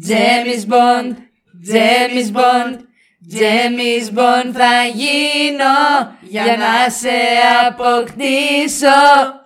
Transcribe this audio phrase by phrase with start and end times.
[0.00, 1.16] James Bond,
[1.72, 2.78] James Bond,
[3.32, 7.16] James Bond θα γίνω για να σε
[7.68, 9.42] αποκτήσω.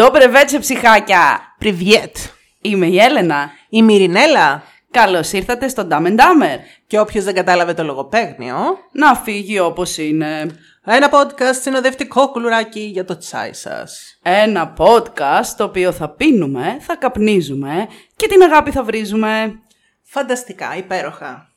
[0.00, 1.54] Ντόμπρε βέτσε ψυχάκια!
[1.58, 2.16] Πριβιέτ.
[2.60, 3.50] Είμαι η Έλενα.
[3.68, 4.62] Η Μυρινέλα.
[4.90, 6.58] Καλώς ήρθατε στο Dumb and Dumber.
[6.86, 8.56] Και όποιος δεν κατάλαβε το λογοπαίγνιο,
[8.92, 10.46] Να φύγει όπως είναι.
[10.84, 14.18] ένα podcast συνοδευτικό κουλουράκι για το τσάι σας.
[14.22, 19.60] Ένα podcast το οποίο θα πίνουμε, θα καπνίζουμε και την αγάπη θα βρίζουμε.
[20.02, 21.48] Φανταστικά, υπέροχα.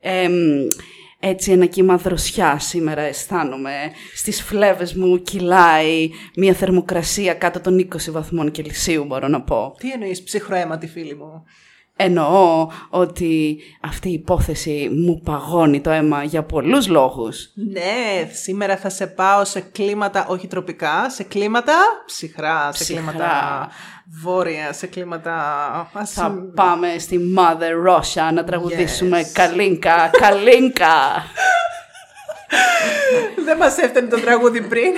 [0.00, 0.32] Εμ,
[1.26, 3.90] έτσι ένα κύμα δροσιά σήμερα αισθάνομαι.
[4.14, 9.74] Στις φλέβες μου κυλάει μια θερμοκρασία κάτω των 20 βαθμών Κελσίου μπορώ να πω.
[9.78, 11.44] Τι εννοείς ψυχροαίματη φίλη μου;
[11.96, 17.50] Εννοώ ότι αυτή η υπόθεση μου παγώνει το αίμα για πολλούς λόγους.
[17.54, 21.74] Ναι, σήμερα θα σε πάω σε κλίματα όχι τροπικά, σε κλίματα
[22.06, 23.02] ψυχρά, σε Ψυχρά.
[23.02, 23.68] κλίματα
[24.22, 25.34] βόρεια, σε κλίματα...
[25.92, 29.30] ας- Θα πάμε στη Mother Russia να τραγουδήσουμε Yes.
[29.32, 31.22] Καλίνκα, Καλίνκα.
[33.44, 34.92] Δεν μας έφτανε το τραγούδι πριν.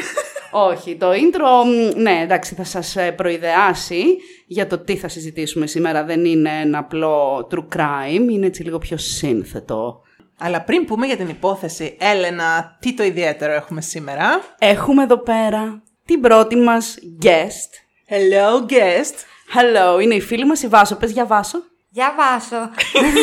[0.51, 4.05] Όχι, το intro, μ, ναι, εντάξει, θα σας ε, προειδεάσει
[4.47, 6.05] για το τι θα συζητήσουμε σήμερα.
[6.05, 10.01] Δεν είναι ένα απλό true crime, είναι έτσι λίγο πιο σύνθετο.
[10.39, 15.83] Αλλά πριν πούμε για την υπόθεση, Έλενα, τι το ιδιαίτερο έχουμε σήμερα; Έχουμε εδώ πέρα
[16.05, 17.86] την πρώτη μας guest.
[18.09, 19.15] Hello guest.
[19.55, 20.97] Hello, είναι η φίλη μας η Βάσο.
[20.97, 21.59] Πες για Βάσο.
[21.89, 22.71] Για βάσο.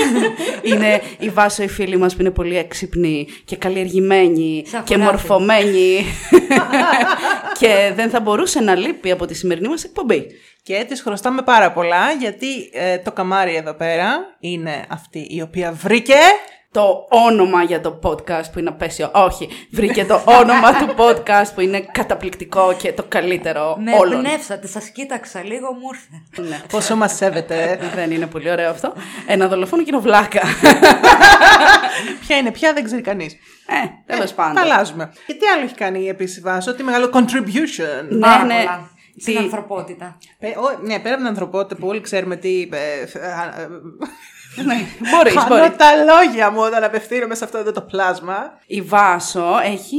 [0.73, 5.11] είναι η Βάσο η φίλη μας που είναι πολύ έξυπνη και καλλιεργημένη Σαν και χωράφι.
[5.11, 6.05] μορφωμένη
[7.59, 10.27] και δεν θα μπορούσε να λείπει από τη σημερινή μας εκπομπή.
[10.63, 15.71] Και της χρωστάμε πάρα πολλά γιατί ε, το καμάρι εδώ πέρα είναι αυτή η οποία
[15.71, 16.19] βρήκε
[16.73, 19.09] Το όνομα για το podcast που είναι απέσιο.
[19.13, 24.25] Όχι, βρήκε το όνομα του podcast που είναι καταπληκτικό και το καλύτερο Με όλων.
[24.25, 26.49] εμπνεύσατε, σας κοίταξα λίγο, μου ήρθε.
[26.49, 26.61] Ναι.
[26.71, 27.79] πόσο μας σέβεται.
[27.95, 28.93] Δεν είναι πολύ ωραίο αυτό.
[29.27, 30.41] Ένα δολοφόνο και είναι βλάκα.
[32.27, 33.33] ποια είναι, πια δεν ξέρει κανείς.
[33.67, 34.57] ε, τέλος Τα πάντων.
[34.63, 35.11] αλλάζουμε.
[35.27, 38.07] Και τι άλλο έχει κάνει η επίσης Βάσο, τι μεγάλο contribution.
[38.09, 38.53] Ναι, Πάρα ναι.
[38.55, 38.91] πολλά.
[39.19, 40.17] Στην Τι- ανθρωπότητα.
[40.39, 42.61] Ε, ο- ναι, πέρα από την ανθρωπότητα που όλοι ξέρουμε τι...
[42.71, 43.67] ε, ε, ε,
[44.55, 44.75] Ναι,
[45.11, 45.75] μπορείς, Χάνω μπορείς.
[45.77, 48.59] τα λόγια μου όταν απευθύνομαι σε αυτό εδώ το πλάσμα.
[48.65, 49.97] Η Βάσο έχει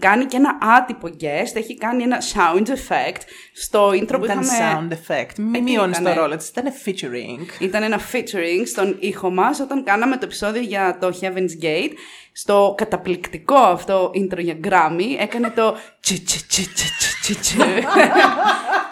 [0.00, 3.20] κάνει και ένα άτυπο guest, έχει κάνει ένα sound effect
[3.54, 4.88] στο intro που Ήταν είχαμε...
[4.88, 5.32] sound effect.
[5.38, 6.48] Μην τι μειώνεις το ήτανε; ρόλο της.
[6.48, 7.62] Ήταν featuring.
[7.62, 11.92] Ήταν ένα featuring στον ήχο μας όταν κάναμε το επεισόδιο για το Heaven's Gate.
[12.32, 17.56] Στο καταπληκτικό αυτό intro για Grammy έκανε το τσι τσι τσι τσι τσι τσι τσι.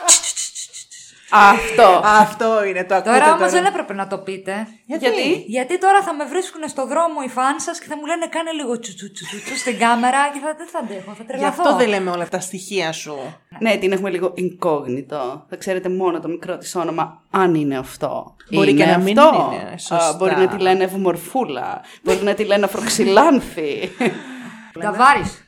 [1.31, 2.01] Αυτό.
[2.05, 4.67] Αυτό είναι το ακούτε Τώρα όμως δεν έπρεπε να το πείτε.
[4.87, 5.07] Γιατί;
[5.47, 8.51] Γιατί; Τώρα θα με βρίσκουν στο δρόμο οι φαν σας και θα μου λένε κάνε
[8.51, 11.63] λίγο τσου τσου τσου τσου στην κάμερα και θα, δεν θα αντέχω, θα Γι' τρελαθώ.
[11.63, 13.17] αυτό δεν λέμε όλα τα στοιχεία σου.
[13.59, 15.41] Ναι, την έχουμε λίγο incognito.
[15.49, 18.35] Θα ξέρετε μόνο το μικρό της όνομα, αν είναι αυτό.
[18.51, 19.53] Μπορεί είναι και να μην αυτό.
[19.53, 20.09] είναι, σωστά.
[20.09, 21.81] Α, μπορεί να τη λένε Ευμορφούλα.
[22.03, 23.91] μπορεί να τη λένε Αφροξυλάνθη.
[24.81, 25.41] Ταβάρης.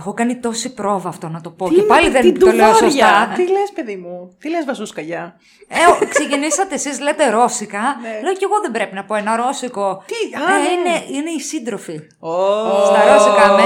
[0.00, 0.06] Οπ.
[0.06, 1.68] Το έχω κάνει τόση πρόβα αυτό να το πω.
[1.68, 3.32] Τι και είναι πάλι με δεν την το λέω τουβάρια; σωστά.
[3.36, 5.34] Τι λες παιδί μου, τι λες βασούσκαγιά.
[5.68, 7.78] Ε, ξεκινήσατε εσείς, λέτε ρώσικα.
[7.78, 8.20] Ναι.
[8.22, 10.02] Λέω και εγώ δεν πρέπει να πω ένα ρώσικο.
[10.06, 10.68] Τι, α, ε, ναι.
[10.68, 12.00] είναι, είναι οι σύντροφοι.
[12.18, 12.32] Ω,
[12.84, 13.62] Στα ρώσικα με,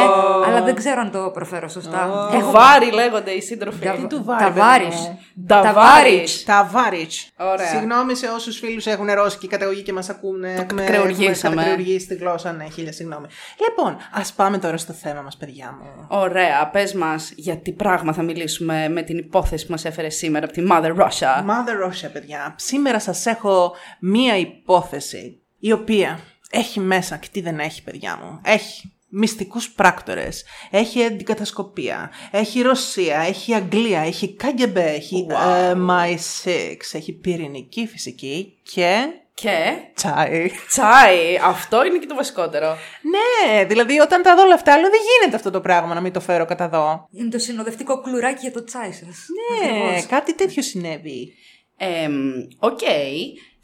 [0.47, 2.28] αλλά δεν ξέρω αν το προφέρω σωστά.
[2.33, 3.84] Του βάρη λέγονται οι σύντροφοι.
[3.84, 4.97] Τα- του βάρη, Ταβάρης.
[4.97, 5.19] παιδί μου.
[5.47, 6.44] Ταβάρης.
[6.44, 7.31] Ταβάριτς.
[7.39, 7.67] Ωραία.
[7.67, 10.55] Συγγνώμη σε όσους φίλους έχουν ρώσικη καταγωγή και μας ακούνε.
[10.56, 11.55] Το κατακρεουργήσαμε.
[11.55, 13.27] κατακρεουργήσει τη γλώσσα, ναι, χίλια συγγνώμη.
[13.69, 16.06] Λοιπόν, ας πάμε τώρα στο θέμα μας, παιδιά μου.
[16.25, 20.44] Ωραία, πες μας για τι πράγμα θα μιλήσουμε με την υπόθεση που μας έφερε σήμερα
[20.44, 21.44] από τη Mother Russia.
[21.47, 22.55] Mother Russia, παιδιά.
[22.59, 28.41] Σήμερα σας έχω μία υπόθεση η οποία έχει μέσα και τι δεν έχει, παιδιά μου.
[28.44, 37.12] Έχει μυστικούς πράκτορες, έχει αντικατασκοπία, έχει Ρωσία, έχει Αγγλία, έχει KGB, έχει ε, MI6, έχει
[37.12, 40.50] πυρηνική φυσική και Και; Τσάι.
[40.69, 42.76] τσάι, αυτό είναι και το βασικότερο.
[43.02, 46.12] Ναι, δηλαδή όταν τα δω όλα αυτά, λέω δεν γίνεται αυτό το πράγμα να μην
[46.12, 47.08] το φέρω κατά δω.
[47.10, 49.26] Είναι το συνοδευτικό κλουράκι για το τσάι σας.
[49.60, 51.34] Ναι, κάτι τέτοιο συνέβη.
[51.76, 52.79] Εμ, Οκ,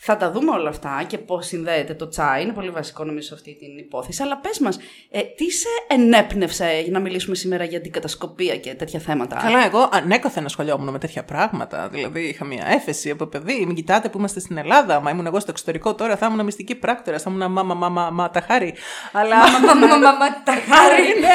[0.02, 2.42] Θα τα δούμε όλα αυτά και πώς συνδέεται το τσάι.
[2.42, 4.22] Είναι πολύ βασικό νομίζω σε αυτή την υπόθεση.
[4.22, 4.78] Αλλά πες μας,
[5.10, 9.64] ε, τι σε ενέπνευσε για να μιλήσουμε σήμερα για την κατασκοπία και τέτοια θέματα; Καλά,
[9.64, 11.88] εγώ ανέκαθεν ασχολιόμουν με τέτοια πράγματα.
[11.88, 13.64] Δηλαδή, είχα μια έφεση από παιδί.
[13.66, 15.00] Μην κοιτάτε που είμαστε στην Ελλάδα.
[15.00, 17.18] Μα ήμουν εγώ στο εξωτερικό τώρα, θα ήμουν μυστική πράκτορα.
[17.18, 18.74] Θα ήμουν μάμα, μάμα, Μάτα Χάρι.
[19.12, 19.36] Αλλά.
[19.36, 21.20] Μα, μα, μα, μα, μα, τα χάρη.
[21.20, 21.34] Ναι.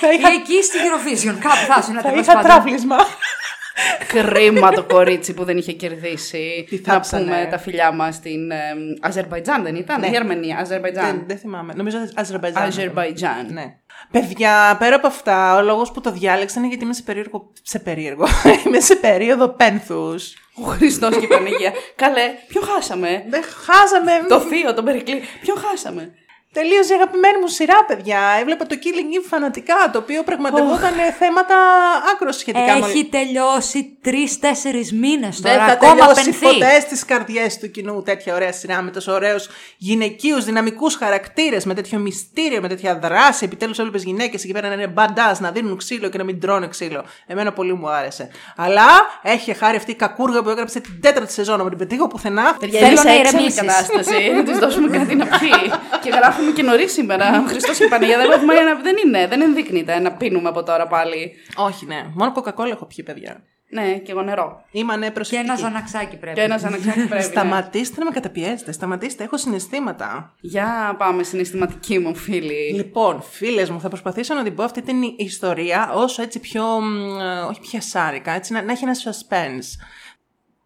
[0.00, 2.64] Θα είχα, Ή εκεί στη Eurovision, κάπου θα ήσουν θα τέλος είχα πάντων.
[4.08, 4.32] Τραύλισμα.
[4.32, 6.66] Κρίμα το κορίτσι που δεν είχε κερδίσει.
[6.68, 7.24] Τι να θάψανε.
[7.24, 8.56] πούμε τα φιλιά μας στην ε,
[9.00, 10.06] Αζερβαϊτζάν, δεν ήταν; Ναι.
[10.06, 11.04] Η Αρμενία, Αζερβαϊτζάν.
[11.06, 11.72] δεν, δεν θυμάμαι.
[11.76, 12.62] Νομίζω Αζερβαϊτζάν.
[12.62, 13.46] Αζερβαϊτζάν.
[13.52, 13.64] Ναι.
[14.10, 17.52] Παιδιά, πέρα από αυτά, ο λόγος που το διάλεξα είναι γιατί είμαι σε περίεργο.
[17.62, 18.26] Σε περίεργο.
[18.66, 20.34] είμαι σε περίοδο πένθους.
[20.54, 21.72] Ο Χριστός και η Παναγία.
[21.96, 24.12] Καλέ, ποιο χάσαμε; Δεν χάσαμε.
[24.28, 25.20] το θείο, τον Περικλή.
[25.40, 26.12] Ποιο χάσαμε;
[26.58, 28.18] Τελείω η αγαπημένη μου σειρά, παιδιά.
[28.40, 31.54] Έβλεπα το Killing Eve φανατικά, το οποίο πραγματευόταν θέματα
[32.12, 35.66] άκρος σχετικά με Έχει τελειώσει τρει-τέσσερι μήνες Δεν τώρα.
[35.66, 36.46] θα ακόμα τελειώσει πενθεί.
[36.46, 41.74] ποτέ στις καρδιές του κοινού τέτοια ωραία σειρά με τόσο ωραίους γυναικείους δυναμικούς χαρακτήρες, με
[41.74, 43.44] τέτοιο μυστήριο, με τέτοια δράση.
[43.44, 46.68] Επιτέλους έβλεπε γυναίκες εκεί πέρα να είναι μπαντά, να δίνουν ξύλο και να μην τρώνε
[46.68, 47.04] ξύλο.
[47.26, 48.28] Εμένα πολύ μου άρεσε.
[48.56, 48.86] Αλλά
[49.22, 52.56] έχει χάρη αυτή η κακούργα που έγραψε την τέταρτη σεζόν, να μην την πετύχω πουθενά.
[52.60, 53.60] Παιδιά, Θέλω είναι σε να έξαλλη ηρεμήσεις.
[53.60, 54.30] κατάσταση.
[54.34, 55.72] Να τη δώσουμε κάτι να πιει.
[56.02, 56.10] και
[56.44, 57.40] γράφουμε και νωρίς σήμερα.
[57.40, 60.86] Ο Χριστός και η Παναγία δεν, έχουμε, δεν είναι, δεν ενδείκνυται να πίνουμε από τώρα
[60.86, 61.32] πάλι.
[61.56, 62.06] Όχι, ναι.
[62.14, 63.42] Μόνο κοκακόλα έχω πιει, παιδιά.
[63.68, 64.64] Ναι, και εγώ νερό.
[64.70, 65.50] Είμαι ναι, Και προσεκτική.
[65.50, 66.36] ένα ζωναξάκι πρέπει.
[66.36, 67.14] Και ένα αναξάρτητο πρέπει.
[67.14, 67.20] ναι.
[67.20, 68.72] Σταματήστε να με καταπιέζετε.
[68.72, 70.34] Σταματήστε, έχω συναισθήματα.
[70.40, 72.72] Για πάμε συναισθηματική μου φίλη.
[72.74, 76.64] Λοιπόν, φίλες μου, θα προσπαθήσω να την πω αυτή την ιστορία όσο έτσι πιο.
[76.80, 79.84] μ, ε, όχι πιασάρικα, έτσι να, να έχει ένα suspense.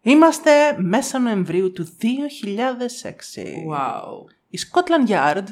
[0.01, 2.07] Είμαστε μέσα Νοεμβρίου του 2006.
[3.73, 4.38] Wow.
[4.49, 5.43] Η Scotland Yard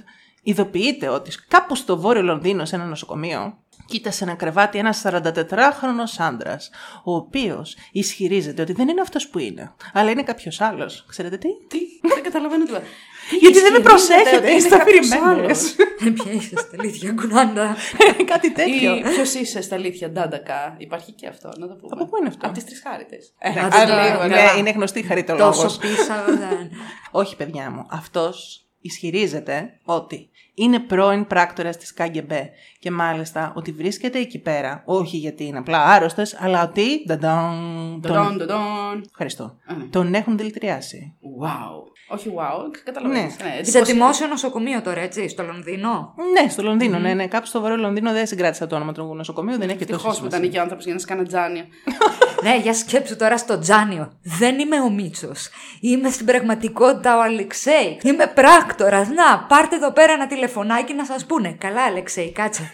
[0.44, 6.70] ειδοποιείται ότι κάπου στο βόρειο Λονδίνο, σε ένα νοσοκομείο, κοίτασε ένα κρεβάτι ένας 44χρονο άντρας,
[7.04, 11.06] ο οποίος ισχυρίζεται ότι δεν είναι αυτός που είναι, αλλά είναι κάποιος άλλος.
[11.10, 12.84] Ξέρετε τι; Τι, δεν καταλαβαίνω τίποτα.
[13.42, 15.42] Γιατί δεν με Ισχυρίζεται προσέχετε, ότι είναι είστε κάποιος αφηρημένε.
[15.42, 15.76] άλλος.
[16.06, 17.76] Ε, Ποια είσαστε, αλήθεια, κουνάντα.
[18.32, 18.96] Κάτι τέτοιο.
[18.96, 21.90] Ή ποιος είσαι στα αλήθεια, Ντάντακα; Υπάρχει και αυτό, να το πούμε.
[21.92, 23.18] Από πού είναι αυτό; Από τις τρεις χάρητε.
[23.40, 24.28] Ε, Άντε α, τώρα, λίγο, ναι.
[24.28, 25.62] ναι, είναι γνωστή χαριτολόγος.
[25.62, 26.72] Τόσο πίσα δεν.
[27.22, 27.86] Όχι, παιδιά μου.
[27.90, 35.18] Αυτός ισχυρίζεται ότι είναι πρώην πράκτορας της ΚΑΓΚΕΜΠΕ και μάλιστα ότι βρίσκεται εκεί πέρα, όχι
[35.18, 38.12] γιατί είναι απλά άρρωστες, αλλά ότι νταντάν, τον...
[38.12, 39.04] Ντον, ντον, ντον.
[39.10, 39.44] Ευχαριστώ.
[39.44, 39.84] Α, ναι.
[39.84, 41.14] Τον έχουν δηλητηριάσει.
[41.42, 41.92] Wow.
[42.10, 43.38] Όχι wow, καταλαβαίνεις.
[43.38, 43.44] Ναι.
[43.44, 43.50] Ναι.
[43.52, 43.86] Σε εντυπωσιακό.
[43.86, 47.28] δημόσιο νοσοκομείο τώρα, έτσι, στο Λονδίνο; Ναι, στο λονδινο ναι, ναι.
[47.28, 50.22] Κάπου στο βορρό Λονδίνο δεν συγκράτησα το όνομα του νοσοκομείου, δεν έχει και τόσο Ευτυχώ
[50.22, 50.48] που ήταν σημασία.
[50.48, 51.66] εκεί ο άνθρωπος για να σκάνε τζάνια.
[52.44, 54.12] Ναι, για σκέψου τώρα στο Τζάνιο.
[54.24, 55.50] Δεν είμαι ο Μίτσος.
[55.82, 58.00] Είμαι στην πραγματικότητα ο Αλεξέη.
[58.04, 58.98] Είμαι πράκτορα.
[58.98, 61.56] Να, πάρτε εδώ πέρα ένα τηλεφωνάκι να σας πούνε.
[61.60, 62.72] Καλά, Αλεξέη, κάτσε.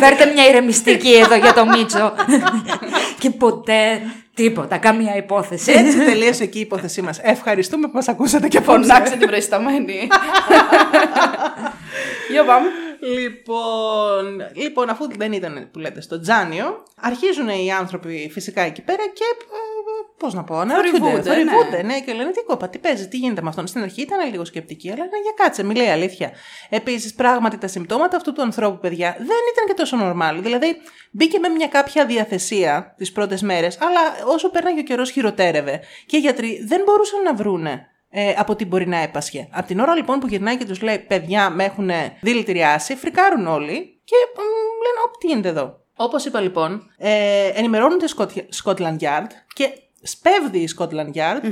[0.00, 2.12] Φέρτε μια ηρεμιστική εδώ για το Μίτσο.
[3.18, 4.02] και ποτέ
[4.34, 5.72] τίποτα, καμία υπόθεση.
[5.72, 7.18] Έτσι τελείωσε εκεί η υπόθεσή μας.
[7.22, 8.80] Ευχαριστούμε που μας ακούσατε και απόψε.
[8.80, 10.08] Φωνάξε την προϊσταμένη.
[12.32, 12.66] Για πάμε.
[13.02, 19.02] Λοιπόν, λοιπόν, αφού δεν ήταν που λέτε στο Τζάνιο, αρχίζουν οι άνθρωποι φυσικά εκεί πέρα
[19.14, 19.24] και.
[20.18, 20.98] Πώς να πω, αναρωτιούνται.
[20.98, 22.00] Θορυβούνται, Θορυβούνται, ναι.
[22.00, 23.66] και λένε τι κόπα, τι παίζει, τι γίνεται με αυτόν.
[23.66, 26.30] Στην αρχή ήταν λίγο σκεπτική, αλλά ναι, για κάτσε, μιλάει αλήθεια.
[26.68, 30.42] Επίσης, πράγματι τα συμπτώματα αυτού του ανθρώπου, παιδιά, δεν ήταν και τόσο normal.
[30.42, 30.76] Δηλαδή,
[31.10, 35.80] μπήκε με μια κάποια διαθεσία τις πρώτες μέρες, αλλά όσο πέρναγε ο καιρός χειροτέρευε.
[36.06, 39.48] Και οι γιατροί δεν μπορούσαν να βρούνε ε, από τι μπορεί να έπασχε.
[39.50, 44.00] Από την ώρα λοιπόν που γυρνάει και τους λέει: Παιδιά, με έχουν δηλητηριάσει, φρικάρουν όλοι
[44.04, 44.40] και μ,
[44.84, 45.80] λένε: Ωπ, τι γίνεται εδώ.
[45.96, 49.68] Όπως είπα λοιπόν, ε, ενημερώνουν τη Scot- Scotland Yard και
[50.02, 51.42] σπέβδει η Scotland Yard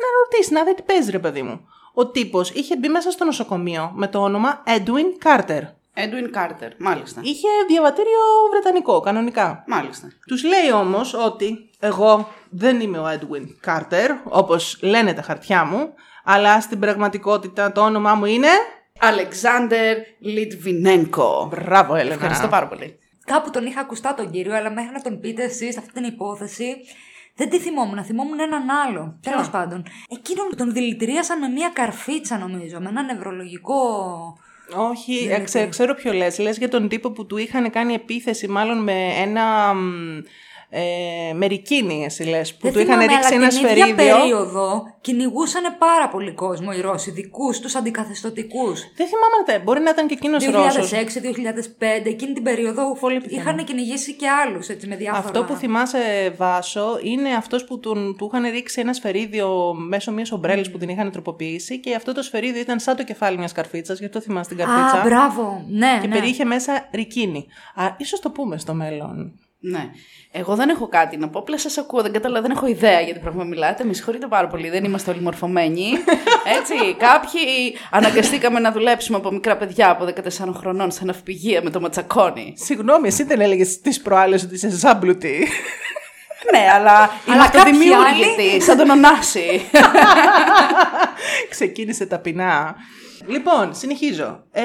[0.00, 1.60] να ρωτήσει, να δει τι παίζει, ρε παιδί μου.
[1.94, 5.60] Ο τύπος είχε μπει μέσα στο νοσοκομείο με το όνομα Edwin Carter.
[5.96, 7.20] Edwin Carter, μάλιστα.
[7.24, 8.20] Είχε διαβατήριο
[8.50, 9.64] βρετανικό, κανονικά.
[9.66, 10.08] Μάλιστα.
[10.26, 15.94] Τους λέει όμως ότι εγώ δεν είμαι ο Edwin Carter, όπως λένε τα χαρτιά μου,
[16.24, 18.48] αλλά στην πραγματικότητα το όνομά μου είναι...
[19.00, 21.48] Αλεξάνδερ Λιτβινένκο.
[21.50, 22.14] Μπράβο, Έλενα.
[22.14, 22.98] Ευχαριστώ πάρα πολύ.
[23.24, 26.76] Κάπου τον είχα ακουστά τον κύριο, αλλά μέχρι να τον πείτε εσείς αυτή την υπόθεση.
[27.36, 29.18] Δεν τη θυμόμουν, θυμόμουν έναν άλλο.
[29.22, 29.86] Τέλος πάντων.
[30.08, 33.82] Εκείνον τον δηλητηρίασαν με μία καρφίτσα, νομίζω, με ένα νευρολογικό.
[34.72, 36.38] Όχι, ε, ξέ- ξέρω ποιο λες.
[36.38, 39.74] Λες για τον τύπο που του είχαν κάνει επίθεση μάλλον με ένα...
[40.70, 43.84] μ, Ε, μερικίνη, εσύ λες, που Δεν του είχαν θυμάμαι, ρίξει αλλά ένα την ίδια
[43.86, 44.16] σφαιρίδιο.
[44.16, 48.80] περίοδο κυνηγούσαν πάρα πολύ κόσμο οι Ρώσοι, δικούς τους αντικαθεστωτικούς.
[48.80, 50.88] Δεν θυμάμαι, να τα- μπορεί να ήταν και εκείνος Ρώσος.
[50.90, 52.96] 2006-2005, εκείνη την περίοδο
[53.28, 55.24] είχαν κυνηγήσει και άλλους με διάφορα.
[55.26, 60.32] Αυτό που θυμάσαι, Βάσο, είναι αυτός που τον, του είχαν ρίξει ένα σφαιρίδιο μέσω μιας
[60.32, 63.98] ομπρέλας που την είχαν τροποποιήσει και αυτό το σφαιρίδιο ήταν σαν το κεφάλι μιας καρφίτσας,
[63.98, 65.00] γι' αυτό θυμάσαι την καρφίτσα.
[65.00, 65.64] Α, μπράβο.
[65.68, 66.14] Ναι, και ναι.
[66.14, 67.46] περιείχε μέσα ρικίνη.
[67.74, 69.38] Α, ίσως το πούμε στο μέλλον.
[69.66, 69.90] Ναι.
[70.32, 73.14] Εγώ δεν έχω κάτι να πω, απλά σας ακούω, δεν καταλαβαίνω, δεν έχω ιδέα για
[73.14, 73.84] τι πράγμα μιλάτε.
[73.84, 75.86] Με συγχωρείτε πάρα πολύ, δεν είμαστε όλοι μορφωμένοι.
[76.58, 80.08] Έτσι, κάποιοι αναγκαστήκαμε να δουλέψουμε από μικρά παιδιά από
[80.48, 82.54] 14 χρονών σε ναυπηγεία με το ματσακόνι.
[82.56, 85.48] Συγγνώμη, εσύ δεν έλεγες τις προάλλες ότι είσαι ζάμπλουτη.
[86.52, 89.60] ναι, αλλά είμαι κάποιοι αυτοδημιούργητη, σαν τον Ωνάση.
[91.50, 92.74] Ξεκίνησε ταπεινά.
[93.26, 94.44] Λοιπόν, συνεχίζω.
[94.52, 94.62] Ε,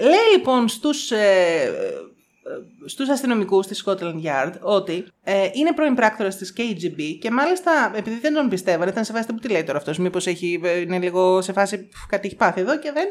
[0.00, 1.72] λέει λοιπόν στους, ε,
[2.84, 8.18] στους αστυνομικούς της Scotland Yard ότι ε, είναι πρώην πράκτορας της KGB και μάλιστα επειδή
[8.18, 10.98] δεν τον πιστεύανε, ήταν σε φάση που τι λέει τώρα αυτός, μήπως έχει, ε, είναι
[10.98, 13.06] λίγο σε φάση που κάτι έχει πάθει εδώ και δεν...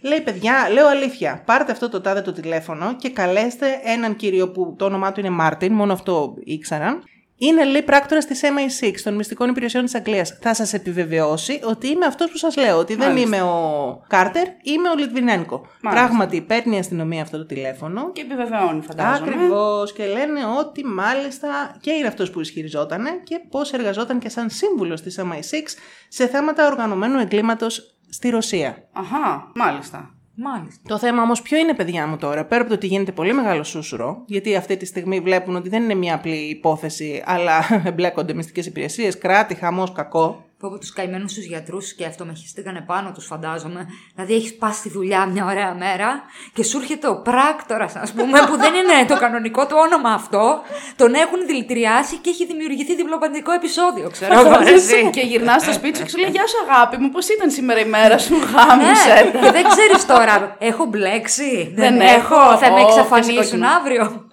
[0.00, 1.42] Λέει, παιδιά, λέω αλήθεια.
[1.46, 5.30] Πάρτε αυτό το τάδε το τηλέφωνο και καλέστε έναν κύριο που το όνομά του είναι
[5.30, 7.02] Μάρτιν, μόνο αυτό ήξεραν.
[7.38, 10.38] Είναι, λέει, πράκτορα της MI6 των μυστικών υπηρεσιών της Αγγλίας.
[10.40, 12.78] Θα σας επιβεβαιώσει ότι είμαι αυτός που σας λέω.
[12.78, 13.36] Ότι δεν Μάλιστα.
[13.36, 15.56] είμαι ο Κάρτερ, είμαι ο Λιτβινένκο.
[15.56, 16.06] Μάλιστα.
[16.06, 18.12] Πράγματι, παίρνει η αστυνομία αυτό το τηλέφωνο.
[18.12, 19.30] και επιβεβαιώνει, φαντάζομαι.
[19.30, 19.92] Ακριβώς.
[19.92, 25.00] Και λένε ότι μάλιστα και είναι αυτός που ισχυριζόταν και πώς εργαζόταν και σαν σύμβουλος
[25.00, 25.76] της MI6
[26.08, 28.88] σε θέματα οργανωμένου εγκλήματος στη Ρωσία.
[28.92, 30.15] Αχά, μάλιστα.
[30.38, 30.80] Μάλιστα.
[30.88, 33.62] Το θέμα όμως ποιο είναι, παιδιά μου τώρα, πέρα από το ότι γίνεται πολύ μεγάλο
[33.62, 38.66] σούσουρο, γιατί αυτή τη στιγμή βλέπουν ότι δεν είναι μια απλή υπόθεση, αλλά εμπλέκονται μυστικές
[38.66, 40.44] υπηρεσίες, κράτη, χαμός, κακό.
[40.58, 43.86] Που από τους καημένους τους γιατρούς και αυτό με χειστήκανε πάνω τους, φαντάζομαι.
[44.14, 46.22] Δηλαδή, έχεις πας στη δουλειά μια ωραία μέρα
[46.52, 50.60] και σου έρχεται ο πράκτορας, ας πούμε, που δεν είναι το κανονικό του όνομα αυτό.
[50.96, 54.58] Τον έχουν δηλητηριάσει και έχει δημιουργηθεί διπλοπαντικό επεισόδιο, ξέρω εγώ.
[54.62, 55.10] ρε, εσύ.
[55.12, 57.80] και γυρνάς στο σπίτι σου και σου λέει Γεια σου, αγάπη μου, πώς ήταν σήμερα
[57.80, 59.30] η μέρα σου, Ναι, γάμισε.
[59.42, 61.72] και δεν ξέρεις τώρα, έχω μπλέξει.
[61.74, 62.56] Δεν έχω.
[62.58, 64.28] Θα με Ω, εξαφανίσουν φυσικό αύριο.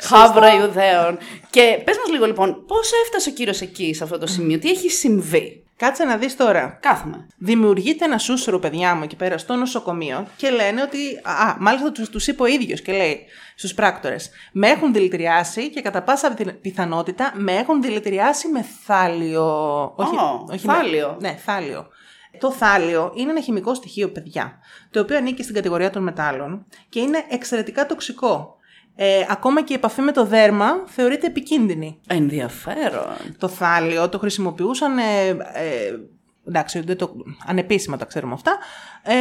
[0.00, 1.18] Χάβρα Ιουδαίων.
[1.50, 4.70] Και πες μας λίγο λοιπόν, πώς έφτασε ο κύριος εκεί σε αυτό το σημείο, τι
[4.70, 5.39] έχει συμβεί;
[5.80, 6.78] Κάτσε να δεις τώρα.
[6.82, 7.26] Κάθομαι.
[7.36, 10.98] Δημιουργείται ένα σούσουρο, παιδιά μου, εκεί πέρα στο νοσοκομείο και λένε ότι.
[11.22, 13.24] Α, μάλιστα τους τους είπε ο ίδιος και λέει
[13.56, 14.30] στους πράκτορες.
[14.52, 19.44] Με έχουν δηλητηριάσει και κατά πάσα πιθ- πιθανότητα με έχουν δηλητηριάσει με θάλιο.
[19.96, 20.04] Ω,
[20.50, 21.16] με- θάλιο.
[21.20, 21.86] ναι, θάλιο.
[22.38, 24.58] Το θάλιο είναι ένα χημικό στοιχείο, παιδιά,
[24.90, 28.56] το οποίο ανήκει στην κατηγορία των μετάλλων και είναι εξαιρετικά τοξικό.
[28.96, 31.98] Ε, ακόμα και η επαφή με το δέρμα θεωρείται επικίνδυνη.
[32.08, 33.16] Ενδιαφέρον.
[33.38, 34.98] Το θάλιο το χρησιμοποιούσαν.
[34.98, 35.36] Ε, ε,
[36.48, 37.12] εντάξει, δεν το,
[37.46, 38.58] ανεπίσημα τα ξέρουμε αυτά.
[39.02, 39.14] Ε,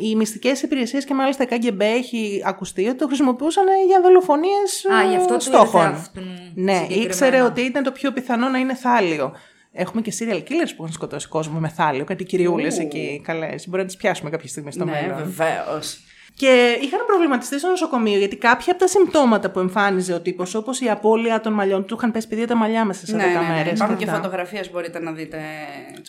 [0.00, 5.10] οι μυστικές υπηρεσίες και μάλιστα η KGB έχει ακουστεί ότι το χρησιμοποιούσαν για δολοφονίες Α,
[5.10, 5.80] γι' αυτό του στόχων.
[5.82, 6.24] ήρθε αυτόν
[6.54, 7.04] Ναι, συγκεκριμένα.
[7.08, 9.32] ήξερε ότι ήταν το πιο πιθανό να είναι θάλιο.
[9.72, 13.20] Έχουμε και serial killers που έχουν σκοτώσει κόσμο με θάλιο, κάτι κυριούλες εκεί.
[13.24, 15.16] Καλές, μπορεί να τις πιάσουμε κάποια στιγμή στο ναι, μέλλον.
[15.16, 16.00] βεβαίως.
[16.40, 20.80] Και είχαν προβληματιστεί στο νοσοκομείο γιατί κάποια από τα συμπτώματα που εμφάνιζε ο τύπος, όπως
[20.80, 23.32] η απώλεια των μαλλιών του, είχαν πέσει παιδιά τα μαλλιά μέσα σε 10 Ναι, ναι,
[23.32, 23.54] ναι.
[23.54, 23.72] μέρες.
[23.72, 25.38] Υπάρχουν και φωτογραφίες, μπορείτε να δείτε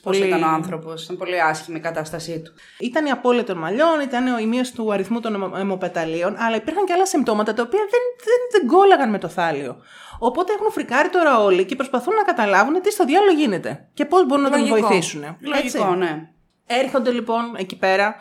[0.03, 1.03] πώς Πολύ- ήταν ο άνθρωπος.
[1.03, 2.53] Ήταν πολύ άσχημη η κατάστασή του.
[2.79, 6.85] Ήταν η απώλεια των μαλλιών, ήταν η μείωση του αριθμού των αιμο- αιμοπεταλίων, αλλά υπήρχαν
[6.85, 9.77] και άλλα συμπτώματα τα οποία δεν, δεν, δεν κόλλαγαν με το θάλιο.
[10.19, 14.25] Οπότε έχουν φρικάρει τώρα όλοι και προσπαθούν να καταλάβουν τι στο διάλογο γίνεται και πώς
[14.25, 14.87] μπορούν να τον Λογικό.
[14.87, 15.37] βοηθήσουν.
[15.39, 16.27] Λογικό, ναι.
[16.65, 18.15] Έρχονται λοιπόν εκεί πέρα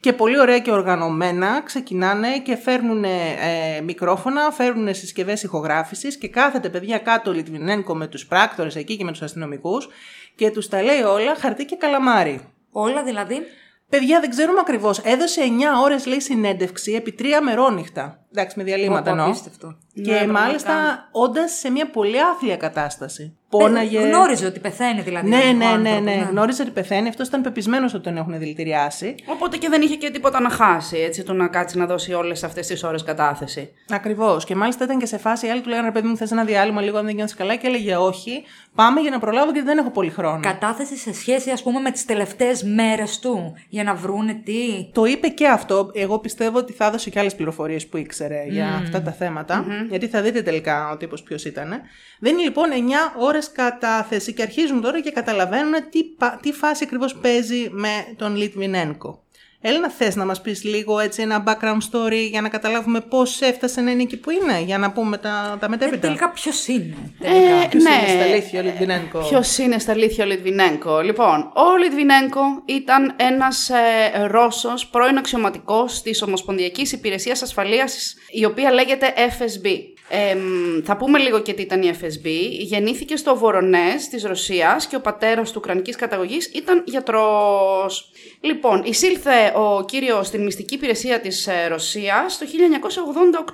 [0.00, 6.68] και πολύ ωραία και οργανωμένα ξεκινάνε και φέρνουν ε, μικρόφωνα, φέρνουν συσκευές ηχογράφησης και κάθεται
[6.68, 9.88] παιδιά κάτω ο Λιτβινένκο με τους πράκτορες εκεί και με τους αστυνομικούς
[10.34, 12.40] και τους τα λέει όλα χαρτί και καλαμάρι.
[12.70, 13.42] Όλα δηλαδή;
[13.88, 14.98] Παιδιά, δεν ξέρουμε ακριβώς.
[14.98, 18.24] Έδωσε 9 ώρες, λέει, συνέντευξη επί τρία μερόνυχτα.
[18.32, 19.26] Εντάξει, με διαλύματα Πω, πω, εννοώ.
[19.26, 19.76] απίστευτο.
[19.94, 21.08] Και Ναι, μάλιστα πραγματικά.
[21.12, 23.36] όντας σε μια πολύ άθλια κατάσταση.
[23.48, 23.98] Πόναγε.
[23.98, 25.28] Ε, Γνώριζε ότι πεθαίνει δηλαδή.
[25.28, 26.26] Ναι, ο ναι, ναι, άνθρωπος, ναι.
[26.30, 27.08] Γνώριζε ότι πεθαίνει.
[27.08, 29.14] Αυτός ήταν πεπισμένος ότι τον έχουν δηλητηριάσει.
[29.26, 32.44] Οπότε και δεν είχε και τίποτα να χάσει, έτσι, το να κάτσει να δώσει όλες
[32.44, 33.70] αυτές τις ώρες κατάθεση.
[33.90, 34.44] Ακριβώς.
[34.44, 35.46] Και μάλιστα ήταν και σε φάση.
[35.46, 37.56] Οι άλλοι του λέγανε: «Ρε Παιδί μου, θες ένα διάλειμμα λίγο, αν δεν νιώθεις καλά.
[37.56, 40.40] Και έλεγε: Όχι, πάμε για να προλάβω γιατί δεν έχω πολύ χρόνο.
[40.42, 43.54] Κατάθεση σε σχέση, ας πούμε, με τις τελευταίες μέρες του.
[43.68, 44.90] Για να βρούνε τι.
[44.92, 45.90] Το είπε και αυτό.
[45.94, 50.06] Εγώ πιστεύω ότι θα έδωσε και άλλες πληροφορίες που ήξερε για αυτά τα θεματα Γιατί
[50.06, 51.80] θα δείτε τελικά ο τύπος ποιος ήταν.
[52.18, 52.74] Δίνει λοιπόν 9
[53.18, 58.36] ώρες κατάθεση και αρχίζουν τώρα και καταλαβαίνουν τι, πα- τι φάση ακριβώς παίζει με τον
[58.36, 59.20] Λιτβινένκο.
[59.60, 63.80] Έλληνα, θες να μας πεις λίγο έτσι ένα background story για να καταλάβουμε πώς έφτασε
[63.80, 66.94] να είναι εκεί που είναι, για να πούμε τα, τα Ε, μετέπειτα; τελικά ποιος είναι;
[67.20, 67.38] Τελικά.
[67.62, 67.90] Ε, Ποιος ναι.
[67.90, 69.18] είναι στα αλήθεια ο Λιτβινένκο.
[69.18, 71.00] Ποιος είναι στα αλήθεια ο Λιτβινέγκο.
[71.00, 78.72] Λοιπόν, ο Λιτβινέγκο ήταν ένας ε, Ρώσος πρώην αξιωματικός της Ομοσπονδιακής Υπηρεσίας Ασφαλείας, η οποία
[78.72, 79.68] λέγεται FSB.
[80.08, 82.26] Ε, μ, θα πούμε λίγο και τι ήταν η FSB.
[82.50, 88.10] Γεννήθηκε στο Βορονές της Ρωσίας και ο πατέρας του ουκρανικής καταγωγής ήταν γιατρός.
[88.40, 92.46] Λοιπόν, εισήλθε ο κύριος στην μυστική υπηρεσία της ε, Ρωσίας το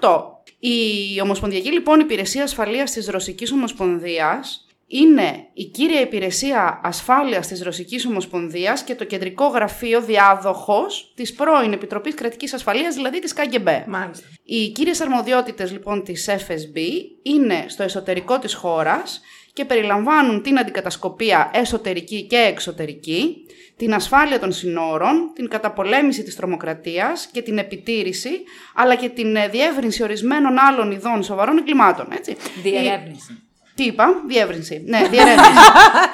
[0.00, 0.22] 1988.
[0.58, 8.06] Η Ομοσπονδιακή λοιπόν Υπηρεσία Ασφαλείας της Ρωσικής Ομοσπονδίας είναι η κύρια υπηρεσία ασφάλειας της Ρωσικής
[8.06, 13.84] Ομοσπονδίας και το κεντρικό γραφείο διάδοχος της πρώην Επιτροπής Κρατικής Ασφαλείας, δηλαδή της ΚΑΓΚΕΜΠΕ.
[13.88, 14.26] Μάλιστα.
[14.44, 16.78] Οι κύριες αρμοδιότητες λοιπόν της FSB
[17.22, 19.20] είναι στο εσωτερικό της χώρας
[19.52, 23.36] και περιλαμβάνουν την αντικατασκοπία εσωτερική και εξωτερική,
[23.76, 28.30] την ασφάλεια των συνόρων, την καταπολέμηση της τρομοκρατίας και την επιτήρηση,
[28.74, 32.06] αλλά και την ε, διεύρυνση ορισμένων άλλων ειδών σοβαρών εγκλημάτων.
[32.12, 32.36] Έτσι.
[32.62, 33.41] Διερεύνηση.
[33.74, 34.82] Τι είπα, διεύρυνση.
[34.86, 35.50] Ναι, διερεύνηση.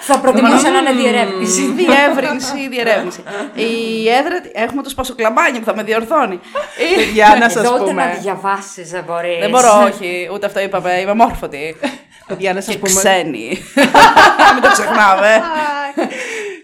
[0.00, 1.62] Θα προτιμούσα να είναι διερεύνηση.
[1.62, 3.22] διεύρυνση, διερεύνηση.
[3.68, 4.36] Η έδρα.
[4.52, 6.40] Έχουμε το σπασοκλαμπάνιο που θα με διορθώνει.
[7.14, 8.18] Για να Εδώ σας ούτε να πούμε.
[8.22, 9.38] διαβάσεις δεν μπορείς.
[9.40, 10.28] Δεν μπορώ, όχι.
[10.32, 10.92] Ούτε αυτό είπαμε.
[11.00, 11.76] Είμαι μόρφωτη.
[12.38, 12.94] Για να σας Και πούμε.
[13.00, 13.58] ξένη.
[14.54, 15.42] Μην το ξεχνάμε.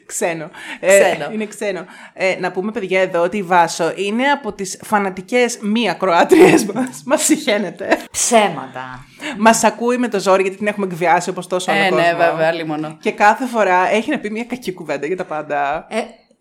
[0.07, 0.51] Ξένο.
[0.81, 1.25] Ξένο.
[1.25, 1.85] Ε, είναι ξένο.
[2.13, 7.03] Ε, να πούμε, παιδιά, εδώ ότι η Βάσο είναι από τις φανατικές μη ακροάτριες μας.
[7.07, 7.99] Μας συχαίνεται.
[8.11, 9.05] Ψέματα.
[9.39, 12.05] Μας ακούει με το ζόρι γιατί την έχουμε εκβιάσει όπως τόσο άλλο Ε, κόσμο.
[12.07, 12.97] ναι, βέβαια, λίμωνο.
[13.01, 15.87] Και κάθε φορά έχει να πει μια κακή κουβέντα για τα πάντα.
[15.91, 16.01] Ε,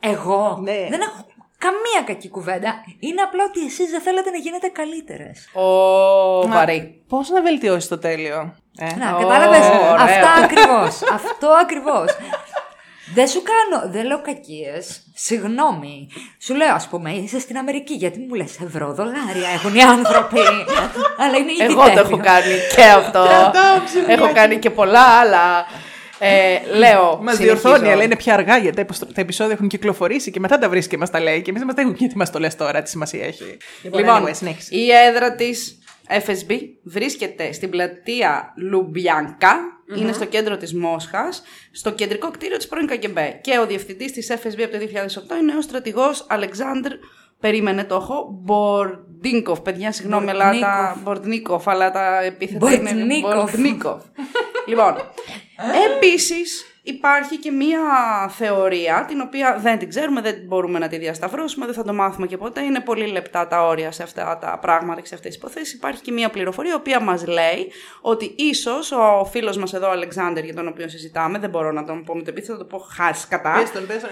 [0.10, 0.72] εγώ; Ναι.
[0.90, 1.26] δεν έχω
[1.58, 2.74] καμία κακή κουβέντα.
[3.00, 5.50] Είναι απλά ότι εσείς δεν θέλετε να γίνετε καλύτερες.
[5.54, 5.68] Ο
[6.48, 7.04] βαρύ.
[7.08, 9.58] Πώς να βελτιώσεις το τέλειο; Ε; Να, Ω, κατάλαβε.
[9.58, 9.94] ωραίο.
[10.04, 11.02] Αυτά ακριβώς.
[11.14, 12.06] Αυτό ακριβώς.
[13.14, 15.02] Δεν σου κάνω, δεν λέω κακίες.
[15.14, 16.08] Συγγνώμη.
[16.40, 17.94] Σου λέω, ας πούμε, είσαι στην Αμερική.
[17.94, 20.40] Γιατί μου λες ευρώ, δολάρια έχουν οι άνθρωποι.
[21.22, 23.24] Αλλά είναι Εγώ το έχω κάνει και αυτό.
[23.30, 24.12] Κρατάω ψηλά.
[24.12, 25.66] έχω κάνει και πολλά άλλα.
[26.20, 27.20] Ε, λέω.
[27.22, 27.60] Μα συνεχίζω.
[27.62, 30.70] διορθώνει, αλλά είναι πια αργά γιατί τα επιστρο- τα επεισόδια έχουν κυκλοφορήσει και μετά τα
[30.70, 31.42] βρίσκει και μας τα λέει.
[31.42, 33.58] Και εμείς δεν μα τα έχουμε γιατί μας το λες τώρα, τι σημασία έχει.
[33.82, 34.76] Λοιπόν, anyway, συνέχισε.
[34.76, 35.78] η έδρα της
[36.10, 39.56] FSB βρίσκεται στην πλατεία Λουμπιάνκα,
[39.98, 43.40] είναι στο κέντρο της Μόσχας, στο κεντρικό κτίριο της πρώην Κα Γκε Μπε.
[43.44, 46.92] Και ο διευθυντής της FSB από το 2008 είναι ο στρατηγός Αλεξάνδρ,
[47.40, 49.60] περίμενε το έχω, Μπορντίνκοφ.
[49.62, 50.98] Παιδιά, συγγνώμη, αλλά τα...
[51.04, 52.92] Μπορντνίκοφ, αλλά τα επίθετα είναι...
[52.92, 53.34] Μπορντνίκοφ.
[53.34, 54.02] Μπορντνίκοφ.
[54.68, 54.96] λοιπόν,
[55.96, 57.80] επίσης υπάρχει και μία
[58.30, 62.28] θεωρία, την οποία δεν την ξέρουμε, δεν μπορούμε να τη διασταυρώσουμε, δεν θα το μάθουμε
[62.28, 62.62] και ποτέ.
[62.62, 65.74] Είναι πολύ λεπτά τα όρια σε αυτά τα πράγματα και σε αυτές τις υποθέσεις.
[65.74, 67.72] Υπάρχει και μία πληροφορία, η οποία μας λέει
[68.02, 71.84] ότι ίσως ο φίλος μας εδώ, ο Αλεξάνδρ, για τον οποίο συζητάμε, δεν μπορώ να
[71.84, 73.54] τον πω με το επίθετο, θα το πω χάσει κατά.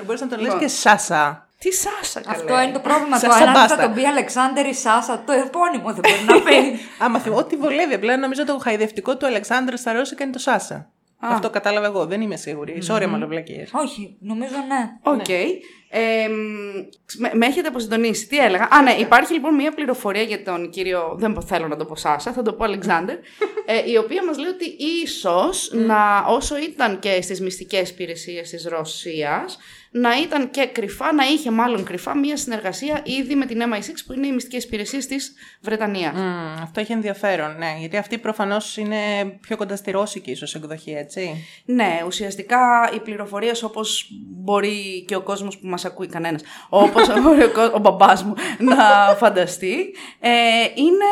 [0.05, 0.59] Μπορείς να τον λες Λοιπόν.
[0.59, 1.45] και Σάσα.
[1.57, 2.37] Τι Σάσα, καλέ.
[2.37, 3.25] Αυτό είναι το πρόβλημα του.
[3.25, 3.77] Σάσα Αν θα μπάστα.
[3.77, 6.79] τον πει Αλεξάνδρ ή Σάσα, το επώνυμο δεν μπορεί να πει.
[6.99, 7.93] Άμα θυμώ, ό,τι βολεύει.
[7.93, 10.89] Απλά νομίζω το χαϊδευτικό του Αλεξάνδρου στα Ρώσικα είναι το Σάσα.
[11.21, 12.81] Αυτό κατάλαβα εγώ, δεν είμαι σίγουρη.
[12.87, 13.69] Sorry, μα λέω βλακίες.
[13.73, 15.11] Όχι, νομίζω ναι.
[15.11, 15.29] Οκ.
[15.93, 16.27] Ε,
[17.17, 18.27] με, με έχετε αποσυντονίσει.
[18.27, 18.67] Τι έλεγα.
[18.71, 21.15] Α, ναι, υπάρχει λοιπόν μια πληροφορία για τον κύριο.
[21.17, 23.13] Δεν θέλω να το πω Σάσα, θα το πω Αλεξάνδρ.
[23.65, 28.65] ε, η οποία μας λέει ότι ίσως να, όσο ήταν και στις μυστικές υπηρεσίες της
[28.65, 29.57] Ρωσίας,
[29.93, 34.13] να ήταν και κρυφά, να είχε μάλλον κρυφά μια συνεργασία ήδη με την MI6 που
[34.13, 36.13] είναι οι μυστικές υπηρεσίες της Βρετανίας.
[36.15, 37.75] Μμμ, αυτό έχει ενδιαφέρον, ναι.
[37.79, 38.97] Γιατί αυτή προφανώς είναι
[39.41, 41.45] πιο κοντά στη ρώσικη ίσως εκδοχή, έτσι.
[41.65, 47.43] Ναι, ουσιαστικά οι πληροφορίες όπως μπορεί και ο κόσμος που μας ακούει, κανένας, όπως μπορεί
[47.43, 50.29] ο, κο- ο μπαμπάς μου να φανταστεί, ε,
[50.75, 51.05] είναι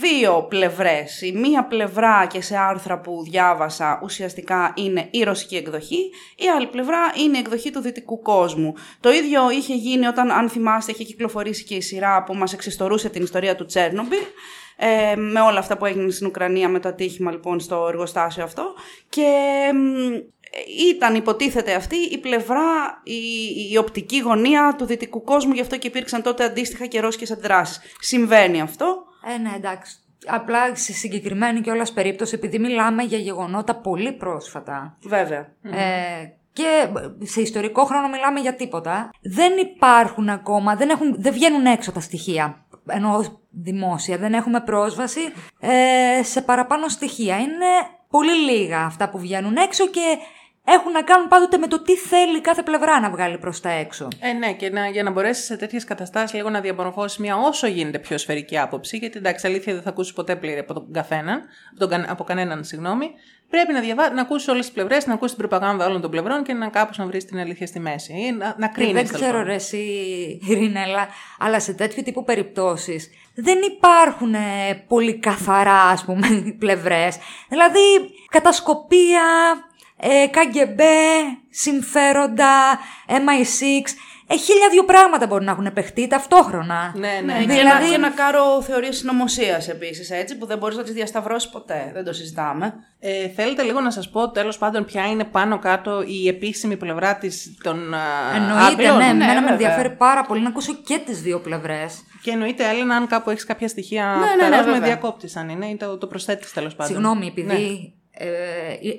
[0.00, 1.20] δύο πλευρές.
[1.20, 6.66] Η μία πλευρά και σε άρθρα που διάβασα ουσιαστικά είναι η ρωσική εκδοχή, η άλλη
[6.66, 8.74] πλευρά είναι η εκδοχή του δυτικού κόσμου.
[9.00, 13.08] Το ίδιο είχε γίνει όταν, αν θυμάστε, είχε κυκλοφορήσει και η σειρά που μας εξιστορούσε
[13.08, 14.22] την ιστορία του Τσέρνομπιλ,
[14.76, 18.74] ε, με όλα αυτά που έγιναν στην Ουκρανία με το ατύχημα λοιπόν στο εργοστάσιο αυτό
[19.08, 19.30] και
[19.74, 20.14] μ,
[20.90, 23.20] ήταν υποτίθεται αυτή η πλευρά, η,
[23.72, 27.80] η οπτική γωνία του δυτικού κόσμου, γι' αυτό και υπήρξαν τότε αντίστοιχα και ρώσικες αντιδράσεις.
[28.00, 29.06] Συμβαίνει αυτό.
[29.24, 29.96] Ε, ναι, εντάξει.
[30.26, 34.96] Απλά σε συγκεκριμένη κιόλα περίπτωση, επειδή μιλάμε για γεγονότα πολύ πρόσφατα.
[35.02, 35.52] Βέβαια.
[35.62, 36.88] Ε, και
[37.22, 39.10] σε ιστορικό χρόνο μιλάμε για τίποτα.
[39.22, 42.64] Δεν υπάρχουν ακόμα, δεν, έχουν, δεν βγαίνουν έξω τα στοιχεία.
[42.86, 45.20] Ενώ δημόσια, δεν έχουμε πρόσβαση
[45.60, 47.38] ε, σε παραπάνω στοιχεία.
[47.38, 47.66] Είναι
[48.10, 50.18] πολύ λίγα αυτά που βγαίνουν έξω και
[50.64, 54.08] έχουν να κάνουν πάντοτε με το τι θέλει κάθε πλευρά να βγάλει προς τα έξω.
[54.20, 57.66] Ε, ναι, και να, για να μπορέσει σε τέτοιες καταστάσεις λίγο να διαμορφώσεις μια όσο
[57.66, 61.42] γίνεται πιο σφαιρική άποψη, γιατί εντάξει, αλήθεια δεν θα ακούσει ποτέ πλήρη από τον καθέναν,
[61.70, 63.10] από, τον, κα- από κανέναν, συγγνώμη.
[63.50, 66.42] Πρέπει να, διαβά, να ακούσει όλες τις πλευρές, να ακούσει την προπαγάνδα όλων των πλευρών
[66.42, 68.12] και να κάπως να βρεις την αλήθεια στη μέση.
[68.12, 68.92] Ή να, να κρίνεις.
[68.92, 69.78] δεν ξέρω ρε εσύ,
[70.48, 74.38] Ειρηνέλα, αλλά σε τέτοιου τύπου περιπτώσεις δεν υπάρχουν ε,
[74.88, 77.16] πολύ καθαρά, ας πούμε, πλευρές.
[77.48, 77.80] Δηλαδή,
[78.30, 79.22] κατασκοπία,
[80.04, 80.80] ε, KGB,
[81.50, 83.94] συμφέροντα, MI6,
[84.26, 86.92] ε, χίλια δύο πράγματα μπορεί να έχουν παιχτεί ταυτόχρονα.
[86.96, 87.32] Ναι, ναι.
[87.32, 90.82] Ναι, και, Δηλαδή- να, και να κάνω θεωρίες συνωμοσίας επίσης, έτσι, που δεν μπορείς να
[90.82, 91.90] τις διασταυρώσεις ποτέ.
[91.94, 92.74] Δεν το συζητάμε.
[93.00, 97.16] Ε, θέλετε λίγο να σας πω τέλος πάντων ποια είναι πάνω κάτω η επίσημη πλευρά
[97.16, 98.00] της, των α,
[98.34, 98.96] Εννοείται, Άγγλων.
[98.96, 99.52] ναι, ναι, εμένα με βέβαια.
[99.52, 102.04] ενδιαφέρει πάρα πολύ να ακούσω και τις δύο πλευρές.
[102.22, 104.86] Και εννοείται, Έλληνα, αν κάπου έχεις κάποια στοιχεία Ναι, που ναι, τα ναι, δώσουμε, βέβαια.
[104.88, 106.92] διακόπτεις αν είναι ή το, το προσθέτεις τέλος πάντων.
[106.94, 108.26] Συγγνώμη, επειδή ε,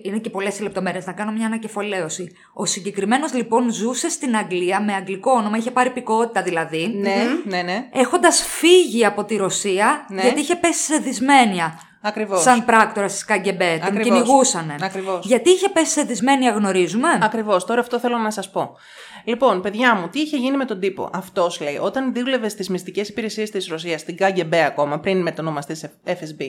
[0.04, 2.32] είναι και πολλές οι λεπτομέρειες, να κάνω μια ανακεφαλαίωση.
[2.54, 6.88] Ο συγκεκριμένος λοιπόν ζούσε στην Αγγλία με αγγλικό όνομα, είχε πάρει πικότητα δηλαδή.
[6.88, 7.88] Ναι, ναι, ναι.
[7.94, 10.22] Έχοντας φύγει από τη Ρωσία, Ναι.
[10.22, 11.80] γιατί είχε πέσει σε δυσμένεια.
[12.06, 12.42] Ακριβώς.
[12.42, 13.78] Σαν πράκτορα τη Καγκεμπέ.
[13.78, 14.04] Τον Ακριβώς.
[14.04, 14.76] κυνηγούσανε.
[14.82, 15.26] Ακριβώς.
[15.26, 18.76] Γιατί είχε πέσει σε δυσμένεια, γνωρίζουμε; Ακριβώς, τώρα αυτό θέλω να σας πω.
[19.24, 23.10] Λοιπόν, παιδιά μου, τι είχε γίνει με τον τύπο; Αυτός λέει, όταν δούλευε στις μυστικές
[23.10, 26.44] υπηρεσίες της Ρωσίας, στην KGB ακόμα, πριν μετονομαστεί σε FSB,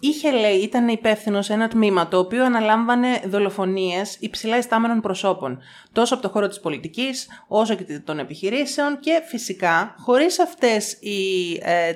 [0.00, 5.58] είχε λέει, ήταν υπεύθυνος σε ένα τμήμα το οποίο αναλάμβανε δολοφονίες υψηλά ιστάμενων προσώπων.
[5.92, 11.52] Τόσο από το χώρο της πολιτικής, όσο και των επιχειρήσεων και φυσικά, χωρίς αυτές οι,
[11.62, 11.94] ε, ε,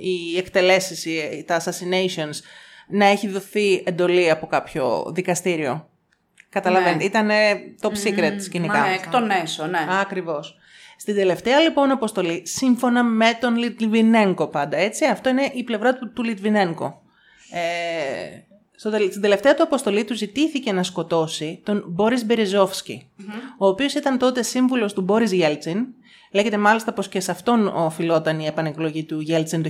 [0.00, 2.34] οι εκτελέσεις, οι- τα assassinations,
[2.88, 5.88] να έχει δοθεί εντολή από κάποιο δικαστήριο.
[6.48, 7.04] Καταλαβαίνετε, Ναι.
[7.04, 7.28] ήταν
[7.80, 8.80] top secret σκηνικά.
[8.80, 9.86] Ναι, εκ των έσω, ναι.
[10.00, 10.54] Ακριβώς.
[10.98, 16.12] Στην τελευταία λοιπόν αποστολή, σύμφωνα με τον Λιτβινένκο πάντα, έτσι, αυτό είναι η πλευρά του,
[16.12, 17.02] του Λιτβινένκο.
[17.50, 18.38] Ε,
[18.76, 23.06] στο, τελε- στην τελευταία του αποστολή του ζητήθηκε να σκοτώσει τον Μπόρις Μπεριζόφσκι,
[23.58, 25.86] ο οποίος ήταν τότε σύμβουλος του Μπόρις Γέλτσιν.
[26.32, 29.68] Λέγεται μάλιστα πως και σε αυτόν οφειλόταν η επανεκλογή του Γέλτσιν το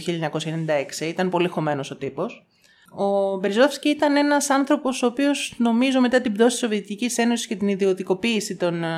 [1.00, 2.46] 1996, ήταν πολύ χωμένος ο τύπος.
[2.92, 7.56] Ο Μπεριζόφσκι ήταν ένας άνθρωπος ο οποίος νομίζω μετά την πτώση της Σοβιετικής Ένωσης και
[7.56, 8.88] την ιδιωτικοποίηση των, ε,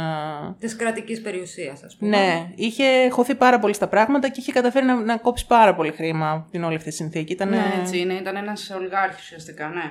[0.61, 2.17] Της κρατικής περιουσίας, ας πούμε.
[2.17, 5.91] ναι, είχε χωθεί πάρα πολύ στα πράγματα και είχε καταφέρει να, να κόψει πάρα πολύ
[5.93, 7.33] χρήμα από την όλη αυτή τη συνθήκη.
[7.33, 8.15] Ήταν, Ναι, έτσι είναι.
[8.15, 9.91] Ήταν ένας ολιγάρχης ουσιαστικά, ναι.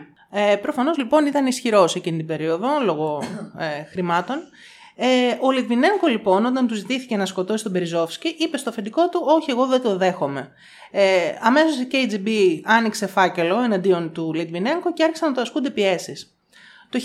[0.52, 3.24] ε, προφανώς λοιπόν ήταν ισχυρός εκείνη την περίοδο λόγω
[3.60, 4.38] ε, χρημάτων.
[4.96, 9.22] Ε, ο Λιτβινένκο λοιπόν όταν τους ζητήθηκε να σκοτώσει τον Μπεριζόφσκι είπε στο αφεντικό του
[9.26, 10.52] όχι εγώ δεν το δέχομαι.
[10.92, 11.06] Ε,
[11.42, 12.30] αμέσως η KGB
[12.64, 16.36] άνοιξε φάκελο εναντίον του Λιτβινένκο και άρχισαν να το ασκούνται πιέσεις.
[16.90, 17.00] Το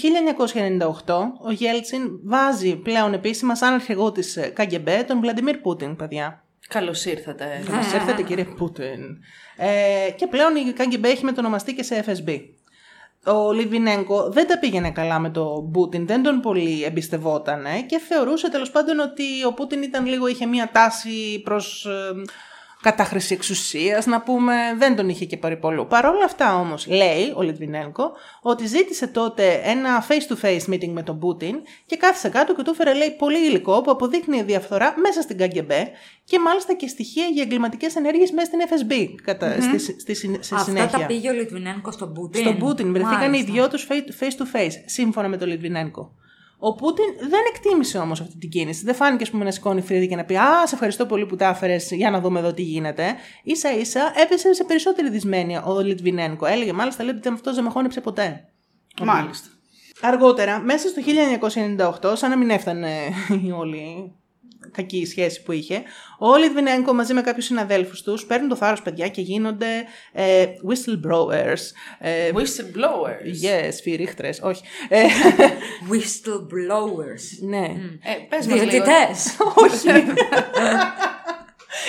[1.04, 1.14] 1998
[1.46, 6.44] ο Γέλτσιν βάζει πλέον επίσημα σαν αρχηγό της ε, KGB τον Βλαντιμίρ Πούτιν, παιδιά.
[6.68, 7.62] Καλώς ήρθατε.
[7.66, 9.18] Καλώς ήρθατε κύριε Πούτιν.
[9.56, 12.40] Ε, και πλέον η KGB έχει μετονομαστεί και σε FSB.
[13.26, 18.50] Ο Λιβινέγκο δεν τα πήγαινε καλά με τον Πούτιν, δεν τον πολύ εμπιστευόταν και θεωρούσε
[18.50, 22.12] τέλος πάντων ότι ο Πούτιν ήταν λίγο, είχε μία τάση προς ε,
[22.90, 25.86] κατάχρηση εξουσίας να πούμε, δεν τον είχε και παρυπολού.
[25.86, 31.18] Παρ' όλα αυτά όμως λέει ο Λιτβινένκο ότι ζήτησε τότε ένα face-to-face meeting με τον
[31.18, 35.36] Πούτιν και κάθισε κάτω και του έφερε λέει πολύ υλικό που αποδείχνει διαφθορά μέσα στην
[35.40, 35.72] KGB
[36.24, 40.38] και μάλιστα και στοιχεία για εγκληματικές ενέργειες μέσα στην FSB κατά, στη, στη, στη, στη
[40.54, 40.98] Αυτά συνέχεια.
[40.98, 42.40] τα πήγε ο Λιτβινένκο στον Πούτιν.
[42.40, 43.52] Στον Πούτιν βρεθήκαν οι Μάλιστα.
[43.52, 43.86] δυο τους
[44.20, 46.12] face to face, σύμφωνα με τον Λιτβινένκο.
[46.58, 48.84] Ο Πούτιν δεν εκτίμησε όμως αυτή την κίνηση.
[48.84, 51.36] Δεν φάνηκε ας πούμε, να σηκώνει φρύδι και να πει Α, σε ευχαριστώ πολύ που
[51.36, 53.14] τα έφερες, για να δούμε εδώ τι γίνεται.
[53.52, 56.46] σα ίσα έπεσε σε περισσότερη δυσμένεια ο Λιτβινένκο.
[56.46, 58.48] Έλεγε μάλιστα λέει ότι αυτός δεν με χώνεψε ποτέ.
[59.02, 59.48] Μάλιστα.
[60.00, 61.02] Αργότερα, μέσα στο
[62.10, 62.90] 1998, σαν να μην έφτανε
[63.46, 64.14] η όλη
[64.72, 65.82] κακή σχέση που είχε,
[66.18, 69.66] ο Λιτβινέγκο μαζί με κάποιους συναδέλφους τους παίρνουν το θάρρος παιδιά και γίνονται
[70.12, 71.60] ε, whistleblowers.
[71.98, 73.44] Ε, Whistleblowers.
[73.46, 74.62] yes, φυρίχτρες, όχι.
[74.88, 75.02] Ε,
[75.90, 77.46] Whistleblowers.
[77.48, 77.64] ναι,
[78.02, 78.68] Ε, πες μας λίγο.
[78.70, 79.36] Διαιτητές.
[79.64, 80.04] όχι.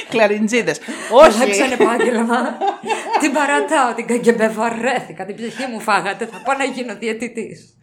[0.10, 0.80] Κλαριντζίδες.
[1.12, 1.42] όχι.
[1.42, 2.58] Αλλάξαν επάγγελμα.
[3.20, 5.26] την παρατάω, την καγκεμπέ βαρέθηκα.
[5.26, 6.26] Την ψυχή μου φάγατε.
[6.26, 7.78] Θα πάω να γίνω διαιτητής.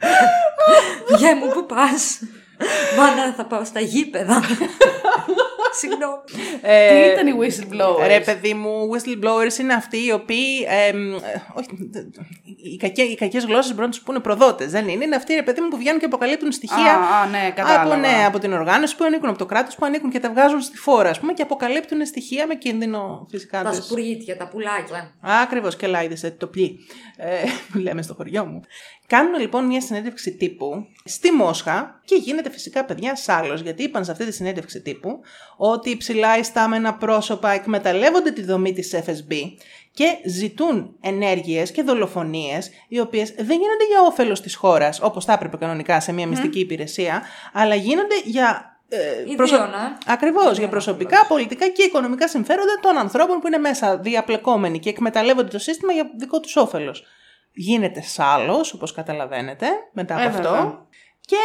[1.19, 2.21] Γεια μου, πού πας;
[2.99, 4.43] Μάνα, θα πάω στα γήπεδα.
[5.81, 6.23] Συγγνώμη.
[6.63, 10.67] Ε, Τι ήταν οι whistleblowers; Ρε παιδί μου, whistleblowers είναι αυτοί οι οποίοι.
[10.89, 11.19] εμ, ε,
[11.55, 11.69] όχι,
[12.73, 15.05] οι, κακές, οι κακές γλώσσες μπορούν να τους πούνε προδότες, δεν είναι.
[15.05, 17.83] Είναι αυτοί, ρε παιδί μου, που βγαίνουν και αποκαλύπτουν στοιχεία Α, α, ναι, κατάλαβα.
[17.93, 20.61] από, ναι, από την οργάνωση που ανήκουν, από το κράτος που ανήκουν και τα βγάζουν
[20.61, 23.63] στη φόρα, ας πούμε, και αποκαλύπτουν στοιχεία με κίνδυνο φυσικά.
[23.63, 23.85] Τα τους.
[23.85, 25.15] σπουργίτια, τα πουλάκια.
[25.43, 26.79] Ακριβώς και λάιδεσαι το πλοί.
[27.17, 28.61] Ε, που λέμε στο χωριό μου.
[29.07, 34.11] Κάνουν λοιπόν μια συνέντευξη τύπου στη Μόσχα και γίνεται φυσικά παιδιά σάλος γιατί είπαν σε
[34.11, 35.21] αυτή τη συνέντευξη τύπου
[35.57, 39.35] ότι οι ψηλά ιστάμενα πρόσωπα εκμεταλλεύονται τη δομή της FSB
[39.91, 45.33] και ζητούν ενέργειες και δολοφονίες οι οποίες δεν γίνονται για όφελος της χώρας όπως θα
[45.33, 49.97] έπρεπε κανονικά σε μια μυστική υπηρεσία αλλά γίνονται για ε, Ιδίων, ε.
[50.07, 55.49] Ακριβώς, για προσωπικά, πολιτικά και οικονομικά συμφέροντα των ανθρώπων που είναι μέσα διαπλεκόμενοι και εκμεταλλεύονται
[55.49, 57.05] το σύστημα για δικό τους όφελος.
[57.57, 60.51] Γίνεται σάλος, όπως καταλαβαίνετε, μετά από Ε, αυτό.
[60.51, 60.87] βέβαια.
[61.21, 61.37] Και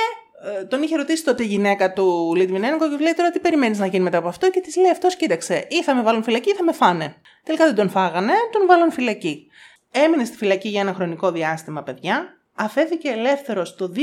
[0.60, 3.80] ε, τον είχε ρωτήσει τότε η γυναίκα του Λιτβινένκο και του λέει τώρα τι περιμένεις
[3.80, 6.50] να γίνει μετά από αυτό; Και της λέει αυτός, κοίταξε, ή θα με βάλουν φυλακή
[6.50, 7.15] ή θα με φάνε.
[7.43, 9.48] Τελικά δεν τον φάγανε, τον βάλουν φυλακή.
[9.91, 12.38] Έμεινε στη φυλακή για ένα χρονικό διάστημα, παιδιά.
[12.56, 14.00] Αφέθηκε ελεύθερος το 2000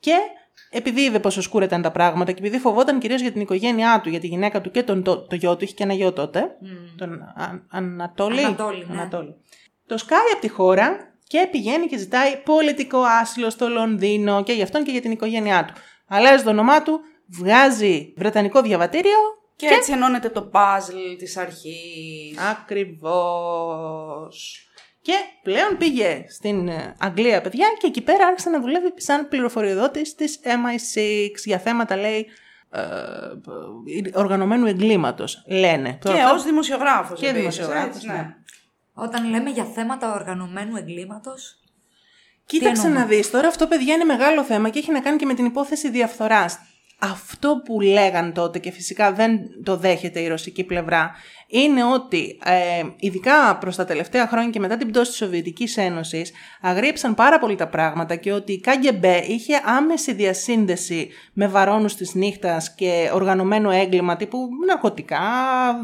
[0.00, 0.12] και
[0.70, 4.08] επειδή είδε πόσο σκούρα ήταν τα πράγματα και επειδή φοβόταν κυρίως για την οικογένειά του,
[4.08, 6.40] για τη γυναίκα του και τον, το, το γιο του, είχε και ένα γιο τότε.
[6.96, 8.44] Τον Α, Ανατόλη.
[8.44, 9.00] Ανατόλη, ναι.
[9.00, 9.34] Ανατόλη.
[9.88, 14.64] Το σκάει από τη χώρα και πηγαίνει και ζητάει πολιτικό άσυλο στο Λονδίνο και για
[14.64, 15.72] αυτόν και για την οικογένειά του.
[16.08, 19.18] Αλλάζει το όνομά του, βγάζει βρετανικό διαβατήριο.
[19.56, 22.38] Και έτσι ενώνεται το puzzle της αρχής.
[23.38, 24.62] Ακριβώς.
[25.02, 30.14] Και πλέον πήγε στην ε, Αγγλία, παιδιά, και εκεί πέρα άρχισε να δουλεύει σαν πληροφοριοδότης
[30.14, 31.00] της MI6
[31.44, 32.26] για θέματα, λέει,
[32.70, 32.80] ε,
[34.14, 35.98] οργανωμένου εγκλήματος, λένε.
[36.04, 37.20] Και αυτό- ως δημοσιογράφος.
[37.20, 38.34] Και δημοσιογράφος, ναι.
[39.00, 41.58] Όταν λέμε για θέματα οργανωμένου εγκλήματος,
[42.46, 45.26] Κοίταξε εννοούμε; να δεις, τώρα αυτό παιδιά είναι μεγάλο θέμα και έχει να κάνει και
[45.26, 46.58] με την υπόθεση διαφθοράς.
[46.98, 51.14] Αυτό που λέγαν τότε και φυσικά δεν το δέχεται η ρωσική πλευρά
[51.50, 56.32] είναι ότι ε, ειδικά προς τα τελευταία χρόνια και μετά την πτώση της Σοβιετικής Ένωσης
[56.60, 62.14] αγρίεψαν πάρα πολύ τα πράγματα και ότι η KGB είχε άμεση διασύνδεση με βαρόνους της
[62.14, 65.20] νύχτας και οργανωμένο έγκλημα τύπου ναρκωτικά,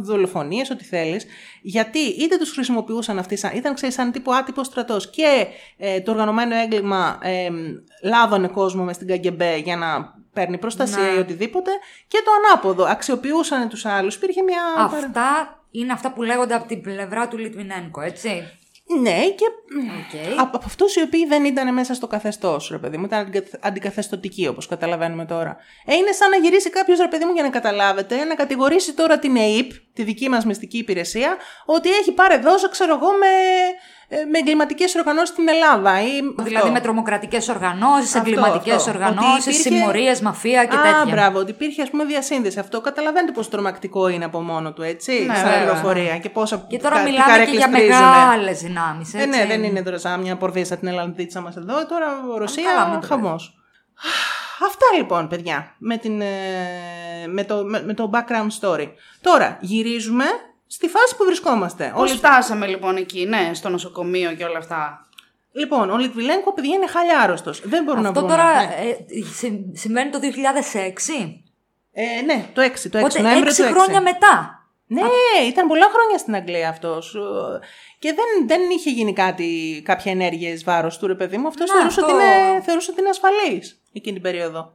[0.00, 1.26] δολοφονίες, ό,τι θέλεις
[1.66, 5.46] γιατί είτε τους χρησιμοποιούσαν αυτοί σαν, ήταν ξέρεις, σαν τύπου άτυπο στρατός και
[5.76, 7.48] ε, το οργανωμένο έγκλημα ε,
[8.02, 11.08] λάδωνε κόσμο μες στην KGB για να παίρνει προστασία Ναι.
[11.16, 11.70] ή οτιδήποτε
[12.08, 14.14] και το ανάποδο, αξιοποιούσαν τους άλλους.
[14.14, 14.62] Υπήρχε μια...
[14.78, 18.42] αυτά είναι αυτά που λέγονται από την πλευρά του Λιτβινένκο, έτσι.
[19.00, 20.40] Ναι, και Οκ.
[20.40, 23.58] από, από αυτούς οι οποίοι δεν ήταν μέσα στο καθεστώς, ρε παιδί μου, ήταν αντικα-
[23.60, 25.56] αντικαθεστωτικοί όπως καταλαβαίνουμε τώρα.
[25.84, 29.18] Ε, είναι σαν να γυρίσει κάποιος, ρε παιδί μου, για να καταλάβετε, να κατηγορήσει τώρα
[29.18, 33.74] την ΕΕΠ, τη δική μας μυστική υπηρεσία, ότι έχει πάρει δόζα, ξέρω εγώ, με, ε,
[34.08, 36.02] με εγκληματικές οργανώσεις στην Ελλάδα.
[36.02, 36.70] Ή Δηλαδή αυτό.
[36.70, 38.90] με τρομοκρατικές οργανώσεις, Αυτό, εγκληματικές αυτό.
[38.90, 41.04] οργανώσεις, Ότι υπήρχε- συμμορίες, μαφία και Α, τέτοια.
[41.10, 42.58] μπράβο, ότι υπήρχε ας πούμε διασύνδεση.
[42.58, 45.58] Αυτό καταλαβαίνετε πόσο τρομακτικό είναι από μόνο του, έτσι, Ναι, σαν βέβαια.
[45.62, 47.98] πληροφορία και πόσα Και τώρα κα- τι μιλάμε και καρέκλες για τρίζουνε.
[47.98, 49.14] μεγάλες δυνάμεις.
[49.14, 52.06] Ε, ναι, δεν είναι τώρα σαν μια πορδίσα την Ελλανδίτσα μας εδώ, ε, τώρα
[52.38, 53.58] Ρωσία, καλά, μην το χαμός.
[54.64, 56.26] Αυτά λοιπόν, παιδιά, με, την, ε,
[57.26, 58.86] με, το, με, με το background story.
[59.20, 60.24] Τώρα, γυρίζουμε
[60.74, 61.92] στη φάση που βρισκόμαστε.
[61.96, 65.06] Πώ φτάσαμε λοιπόν εκεί, ναι, στο νοσοκομείο και όλα αυτά.
[65.52, 67.52] Λοιπόν, ο Λιτβιλένκο, παιδιά, είναι χαλιάριστο.
[67.62, 68.36] Δεν μπορούν Αυτό να βρουν.
[68.38, 68.74] τώρα ναι.
[68.90, 71.40] ε, συ- συμβαίνει το 2006.
[71.92, 73.72] Ε, ναι, το 6, το 6, Οπότε Νοέμβριο έξι του 6.
[73.72, 74.58] χρόνια μετά.
[74.86, 75.00] Ναι,
[75.48, 77.14] ήταν πολλά χρόνια στην Αγγλία αυτός.
[77.14, 77.18] Ε,
[77.98, 81.46] Και δεν, δεν είχε γίνει κάτι, κάποια ενέργεια εις βάρος του, ρε παιδί μου.
[81.46, 82.14] Αυτός Να, θεωρούσε, αυτό.
[82.14, 84.72] ότι είναι, θεωρούσε ότι είναι ασφαλής εκείνη την περίοδο.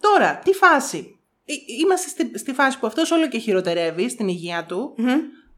[0.00, 4.64] Τώρα, τι φάση; Ε, Είμαστε στη, στη φάση που αυτός όλο και χειροτερεύει στην υγεία
[4.64, 4.94] του.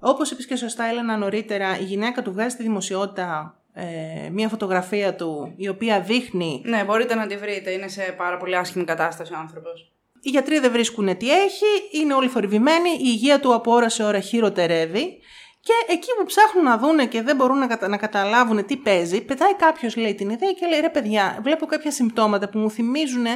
[0.06, 5.14] Όπως είπες και σωστά, Έλενα, νωρίτερα, η γυναίκα του βγάζει στη δημοσιότητα ε, μια φωτογραφία
[5.14, 7.70] του η οποία δείχνει Ναι, μπορείτε να τη βρείτε.
[7.70, 9.92] Είναι σε πάρα πολύ άσχημη κατάσταση ο άνθρωπος.
[10.20, 14.02] Οι γιατροί δεν βρίσκουν τι έχει, είναι όλοι θορυβημένοι, η υγεία του από ώρα σε
[14.02, 15.18] ώρα χειροτερεύει
[15.64, 17.88] και εκεί που ψάχνουν να δούνε και δεν μπορούν να, κατα...
[17.88, 21.90] να καταλάβουν τι παίζει, πετάει κάποιος λέει την ιδέα και λέει ρε παιδιά, βλέπω κάποια
[21.90, 23.26] συμπτώματα που μου θυμίζουν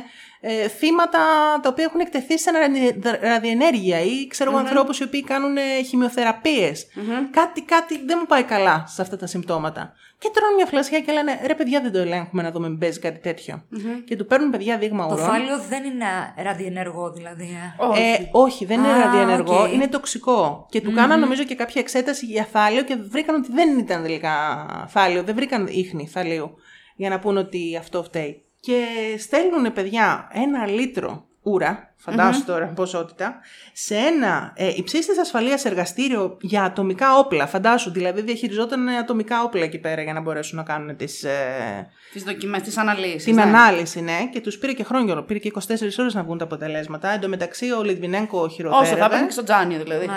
[0.41, 1.19] ε, θύματα
[1.63, 5.83] τα οποία έχουν εκτεθεί σε ραδι- ραδιενέργεια ή ξέρω εγώ ανθρώπους οι οποίοι κάνουν ε,
[5.89, 6.87] χημειοθεραπείες.
[7.31, 9.93] Κάτι, κάτι δεν μου πάει καλά σε αυτά τα συμπτώματα.
[10.19, 12.99] Και τρώνε μια φλασιά και λένε ρε παιδιά δεν το ελέγχουμε να δούμε μην παίζει
[12.99, 13.63] κάτι τέτοιο.
[14.05, 15.27] Και του παίρνουν παιδιά δείγμα Το ουρών.
[15.27, 17.45] φάλιο δεν είναι ραδιενεργό δηλαδή.
[17.79, 17.85] ε.
[17.85, 18.03] Όχι.
[18.03, 19.73] Ε, όχι, δεν είναι Α, ραδιενεργό, οκ.
[19.73, 20.67] είναι τοξικό.
[20.71, 24.67] Και του κάναν νομίζω και κάποια εξέταση για θάλιο και βρήκαν ότι δεν ήταν τελικά
[24.89, 26.55] θάλιο, δεν βρήκαν ίχνη θαλίου
[26.97, 28.43] για να πούν ότι αυτό φταίει.
[28.61, 28.85] Και
[29.19, 33.41] στέλνουν παιδιά ένα λίτρο ούρα, φαντάσου τώρα ποσότητα,
[33.73, 37.47] σε ένα ε, υψίστης ασφαλείας εργαστήριο για ατομικά όπλα.
[37.47, 42.23] Φαντάσου, δηλαδή διαχειριζόταν ατομικά όπλα εκεί πέρα για να μπορέσουν να κάνουν τις, ε, Τις
[42.23, 43.25] δοκιμές, τις αναλύσεις.
[43.25, 46.45] την ανάλυση, ναι, και τους πήρε και χρόνια, πήρε και 24 ώρες να βγουν τα
[46.45, 47.11] αποτελέσματα.
[47.11, 48.89] Εν τω μεταξύ, ο Λιτβινέγκο χειροτέρευε.
[48.91, 50.07] Όσο θα έπαιρνε και στο τζάνιο δηλαδή.
[50.07, 50.15] Ναι.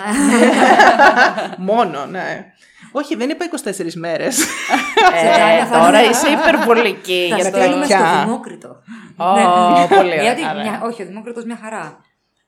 [1.72, 2.52] Μόνο, ναι.
[2.92, 4.40] Όχι, δεν είπα 24 μέρες.
[4.42, 7.98] Ε, τώρα είσαι υπερβολική Θα για το στείλουμε τέτοια.
[8.14, 8.68] στο Δημόκριτο.
[9.16, 9.86] Ω, Ναι.
[9.96, 10.22] πολύ ωραία.
[10.22, 10.60] Γιατί, Άρα.
[10.60, 11.98] μια- όχι, ο Δημόκριτος μια χαρά.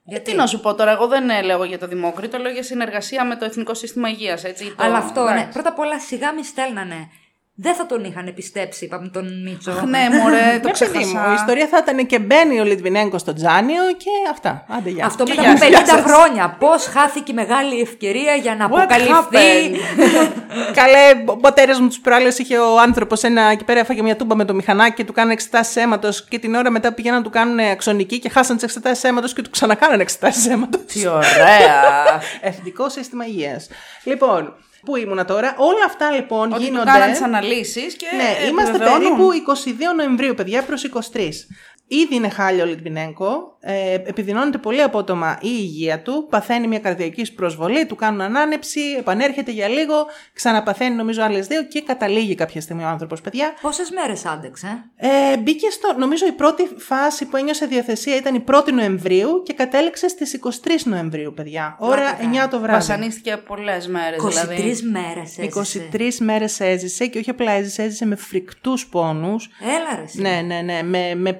[0.03, 0.31] Γιατί.
[0.31, 3.25] Τι να σου πω τώρα, εγώ δεν ε, λέω για το Δημόκριτο, λέω για συνεργασία
[3.25, 4.65] με το Εθνικό Σύστημα Υγείας, έτσι.
[4.77, 5.31] το- Αλλά αυτό, ναι.
[5.31, 5.49] εντάξει.
[5.51, 7.09] Πρώτα απ' όλα σιγά μη στέλνανε.
[7.57, 9.71] Δεν θα τον είχαν πιστέψει, είπαμε τον Μίτσο.
[9.71, 11.31] Αχ, ναι, μωρέ, το Ναι, παιδί μου, ξέχασα.
[11.31, 14.65] η ιστορία θα ήταν και μπαίνει ο Λιτβινέγκος στο Τζάνιο και αυτά.
[14.69, 15.05] Άντε, γεια.
[15.05, 16.11] Αυτό Και μετά γεια από 50 σας.
[16.11, 16.55] χρόνια.
[16.59, 19.79] Πώς χάθηκε η μεγάλη ευκαιρία για να What αποκαλυφθεί;
[20.79, 24.35] Καλέ, ο πατέρα μου τους προάλλες είχε ο άνθρωπος ένα εκεί πέρα, έφαγε μια τούμπα
[24.35, 26.23] με το μηχανάκι και του κάνανε εξετάσεις αίματος.
[26.29, 29.41] Και την ώρα μετά πήγαιναν να του κάνουν αξονική και χάσαν τις εξετάσεις αίματος και
[29.41, 30.81] του ξανακάνανε εξετάσεις αίματος.
[30.85, 32.21] Τι ωραία.
[32.41, 33.67] Εθνικό σύστημα υγείας.
[34.03, 34.53] Λοιπόν,
[34.85, 35.55] πού ήμουνα τώρα.
[35.57, 36.91] Όλα αυτά λοιπόν Ότι του γίνονται.
[36.91, 38.05] κάναν τις αναλύσεις και.
[38.15, 39.17] Ναι, ε, είμαστε επιβεβαιώνουν.
[39.17, 39.31] περίπου
[39.91, 41.47] 22 Νοεμβρίου, παιδιά, προς 23.
[41.87, 47.33] Ήδη είναι χάλιο ο Λιτβινέγκο, ε, επιδεινώνεται πολύ απότομα η υγεία του, παθαίνει μια καρδιακή
[47.33, 49.93] προσβολή, του κάνουν ανάνεψη, επανέρχεται για λίγο,
[50.33, 53.53] ξαναπαθαίνει νομίζω άλλες δύο και καταλήγει κάποια στιγμή ο άνθρωπος, παιδιά.
[53.61, 58.43] Πόσες μέρες άντεξε; Ε, μπήκε στο, νομίζω η πρώτη φάση που ένιωσε διαθεσία ήταν η
[58.47, 60.49] 1η Νοεμβρίου και κατέληξε στις 23
[60.83, 61.75] Νοεμβρίου, παιδιά.
[61.79, 62.73] Ώρα Πλάκα 9 το βράδυ.
[62.77, 64.81] Βασανίστηκε πολλές μέρες 23 δηλαδή.
[64.91, 65.89] μέρες έζησε.
[65.91, 69.49] 23 μέρες έζησε και όχι απλά έζησε, έζησε με φρικτούς πόνους.
[69.61, 70.03] Έλα ρε.
[70.03, 70.21] εσύ.
[70.21, 70.83] Ναι, ναι, ναι.
[70.83, 71.33] Με, με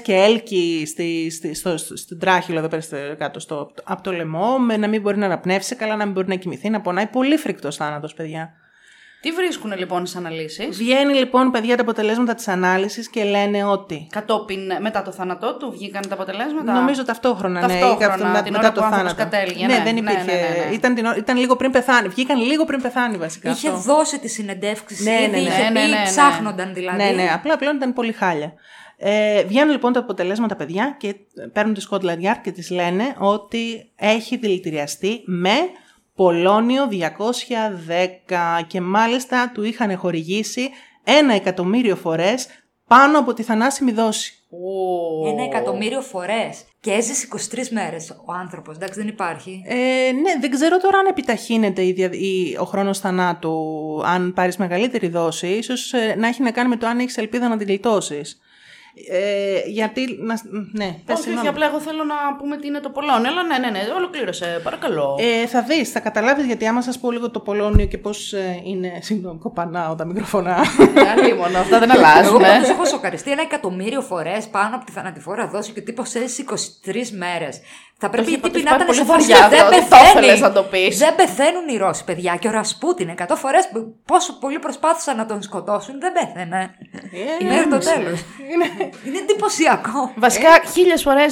[0.00, 4.12] και έλκη στη, στη, στο, στο, στην τράχυλο εδώ πέρα στο, κάτω στο, από το
[4.12, 7.06] λαιμό, με να μην μπορεί να αναπνεύσει καλά, να μην μπορεί να κοιμηθεί, να πονάει.
[7.06, 8.52] Πολύ φρικτός θάνατος, παιδιά.
[9.20, 14.06] Τι βρίσκουν λοιπόν στις αναλύσεις; Βγαίνει λοιπόν, παιδιά, τα αποτελέσματα της ανάλυσης και λένε ότι.
[14.10, 18.52] Κατόπιν, μετά το θάνατό του, βγήκαν τα αποτελέσματα; Νομίζω ταυτόχρονα, ναι, Ταυτόχρονα, ή μετά, την
[18.52, 19.36] μετά ώρα το που ο άνθρωπος θάνατο.
[19.36, 20.24] κατέληγε, ναι, ναι, δεν ναι, υπήρχε.
[20.24, 20.74] ναι, ναι, ναι.
[20.74, 22.08] Ήταν, την ώρα- ήταν λίγο πριν πεθάνει.
[22.08, 23.50] Βγήκαν λίγο πριν πεθάνει βασικά.
[23.50, 23.80] Είχε αυτό.
[23.80, 25.02] δώσει τη συνεντεύξη.
[25.02, 25.38] Ναι, ναι, ήδη ναι.
[25.38, 26.04] είχε Ναι, πει, ναι, ναι, ναι.
[26.04, 27.02] ψάχνονταν δηλαδή.
[27.02, 28.52] Ναι, ναι, απλά πλέον ήταν πολύ χάλια.
[29.04, 31.14] Ε, βγαίνουν λοιπόν τα αποτελέσματα, παιδιά, και
[31.52, 35.52] παίρνουν τη Scotland Yard και τις λένε ότι έχει δηλητηριαστεί με
[36.14, 40.70] πολώνιο 210 και μάλιστα του είχαν χορηγήσει
[41.04, 42.46] ένα εκατομμύριο φορές
[42.86, 44.32] πάνω από τη θανάσιμη δόση.
[44.50, 45.28] Ω.
[45.28, 46.64] Ένα εκατομμύριο φορές.
[46.80, 48.76] Και έζησε 23 μέρες ο άνθρωπος.
[48.76, 49.62] Εντάξει, δεν υπάρχει.
[49.66, 49.74] Ε,
[50.12, 53.56] ναι, δεν ξέρω τώρα αν επιταχύνεται η δια- η- ο χρόνος θανάτου
[54.04, 55.46] αν πάρεις μεγαλύτερη δόση.
[55.46, 58.40] Ίσως ε, να έχει να κάνει με το αν έχεις ελπίδα να την γλιτώσεις.
[59.10, 60.34] Ε, γιατί, να,
[60.72, 61.48] ναι, πες Όχι, όχι, συγγνώμη.
[61.48, 63.30] απλά εγώ θέλω να πούμε τι είναι το Πολώνιο.
[63.30, 65.16] Αλλά ναι, ναι, ναι, ολοκλήρωσε, παρακαλώ.
[65.18, 68.60] Ε, θα δεις, θα καταλάβεις γιατί άμα σας πω λίγο το Πολώνιο και πώς ε,
[68.64, 70.56] είναι, συγγνώμη, κοπανάω τα μικροφωνά.
[71.16, 72.38] Αλλήμον, αυτά δεν Εγώ αλλάζουν.
[72.40, 76.44] πάντως έχω σοκαριστεί ένα εκατομμύριο φορές πάνω από τη θανατηφόρα δόση και ο τύπος έζησε
[76.84, 77.60] 23 μέρες.
[78.02, 79.76] Θα πρέπει έχει οι τύποι υποτίθει να ήταν πάει σε πολύ φάση βαριά δεν αυτό,
[79.76, 80.40] ότι το ήθελες πεθαίνει.
[80.40, 80.98] να το πεις.
[80.98, 82.32] Δεν πεθαίνουν οι Ρώσοι, παιδιά.
[82.40, 83.64] Και ο Ρασπούτιν 100 φορές
[84.04, 86.60] πόσο πολύ προσπάθησαν να τον σκοτώσουν, δεν πέθανε.
[87.40, 87.82] Ε, Μέχρι το ναι.
[87.92, 88.18] τέλος.
[89.06, 90.12] Είναι εντυπωσιακό.
[90.16, 91.24] Βασικά, χίλιες φορέ.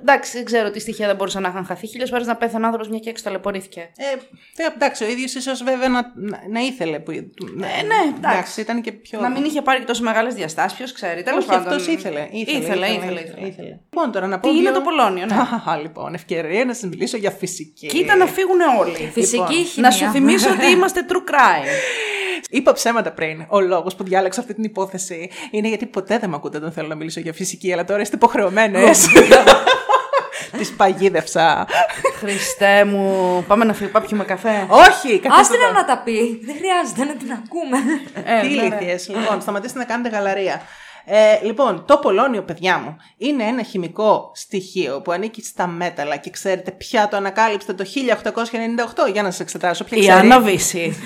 [0.00, 1.86] Εντάξει, δεν ξέρω τι στοιχεία δεν μπορούσαν να είχαν χαθεί.
[1.86, 3.80] Χίλιες φορές να πέθανε άνθρωπος μια και έξω ταλαιπωρήθηκε.
[3.96, 4.04] Ε,
[4.62, 6.98] ε, εντάξει, ο ίδιος ίσως βέβαια να, να, να ήθελε.
[6.98, 8.60] Που, ναι, ναι, εντάξει.
[8.60, 9.20] ήταν και πιο...
[9.20, 11.22] Να μην είχε πάρει και τόσο μεγάλες διαστάσεις, ποιος ξέρει.
[11.22, 11.66] Τέλος Όχι, πάντων.
[11.72, 12.28] αυτός ήθελε.
[12.30, 13.20] Ήθελε, Ήθελε, ήθελε.
[13.46, 13.78] ήθελε.
[13.92, 15.34] Λοιπόν, τώρα να πω Τι είναι δύο- το Πολώνιο, ναι.
[15.40, 15.56] Αχα,
[16.10, 17.86] λοιπόν, ευκαιρία να σας μιλήσω για φυσική.
[17.86, 19.10] Κοίτα να φύγουν όλοι.
[19.12, 19.88] Φυσική Λοιπόν, χημία.
[19.88, 21.66] Να σου θυμίσω ότι είμαστε true crime.
[22.58, 23.44] Είπα ψέματα πριν.
[23.48, 26.88] Ο λόγος που διάλεξα αυτή την υπόθεση είναι γιατί ποτέ δεν με ακούτε όταν θέλω
[26.88, 29.06] να μιλήσω για φυσική, αλλά τώρα είστε υποχρεωμένες.
[30.58, 31.66] Τη παγίδευσα.
[32.18, 33.44] Χριστέ μου.
[33.46, 34.66] Πάμε να φύγουμε, πάμε πιούμε καφέ.
[34.68, 35.72] Όχι, καθίστε Άστε εδώ.
[35.72, 36.40] να τα πει.
[36.44, 37.78] Δεν χρειάζεται να την ακούμε.
[38.24, 38.66] Ε, Τι ναι, ναι.
[38.66, 39.08] ηλίθιες.
[39.08, 40.62] Λοιπόν, σταματήστε να κάνετε γαλαρία.
[41.12, 46.30] Ε, λοιπόν, το πολώνιο, παιδιά μου, είναι ένα χημικό στοιχείο που ανήκει στα μέταλλα και
[46.30, 47.84] ξέρετε ποια το ανακάλυψε το
[49.06, 49.12] 1898.
[49.12, 49.84] Για να σας εξετάσω.
[49.84, 50.18] Ποια Η ξέρει.
[50.18, 50.94] Άννα Βύση.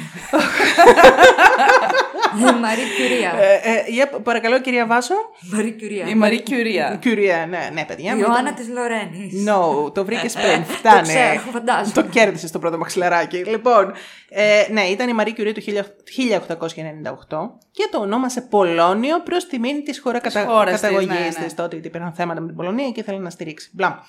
[2.60, 3.32] Μαρή Κιουρία.
[3.40, 5.14] Ε, ε, για, παρακαλώ, κυρία Βάσο.
[5.52, 6.06] Μαρή Κιουρία.
[6.08, 6.98] Η Μαρή Κιουρία.
[7.00, 8.12] Κυρία, ναι, ναι, παιδιά.
[8.12, 9.44] Η μου, Ιωάννα ήταν- της Λορένης.
[9.48, 10.64] No, το βρήκες πριν.
[10.64, 11.08] Φτάνει.
[11.08, 11.92] ξέρω, φαντάζομαι.
[11.94, 13.36] Το κέρδισες το πρώτο μαξιλαράκι.
[13.36, 13.92] Λοιπόν,
[14.28, 19.93] ε, ναι, ήταν η Μαρή Κιουρί του 1898 και το ονόμασε Πολώνιο προς τιμήν της
[20.00, 20.44] χώρα κατα...
[20.44, 21.38] χώρας της, καταγωγής ναι, της.
[21.38, 21.46] ναι.
[21.46, 23.70] Τότε γιατί υπήρχαν θέματα με την Πολωνία και ήθελε να στηρίξει.
[23.72, 24.06] Μπλα.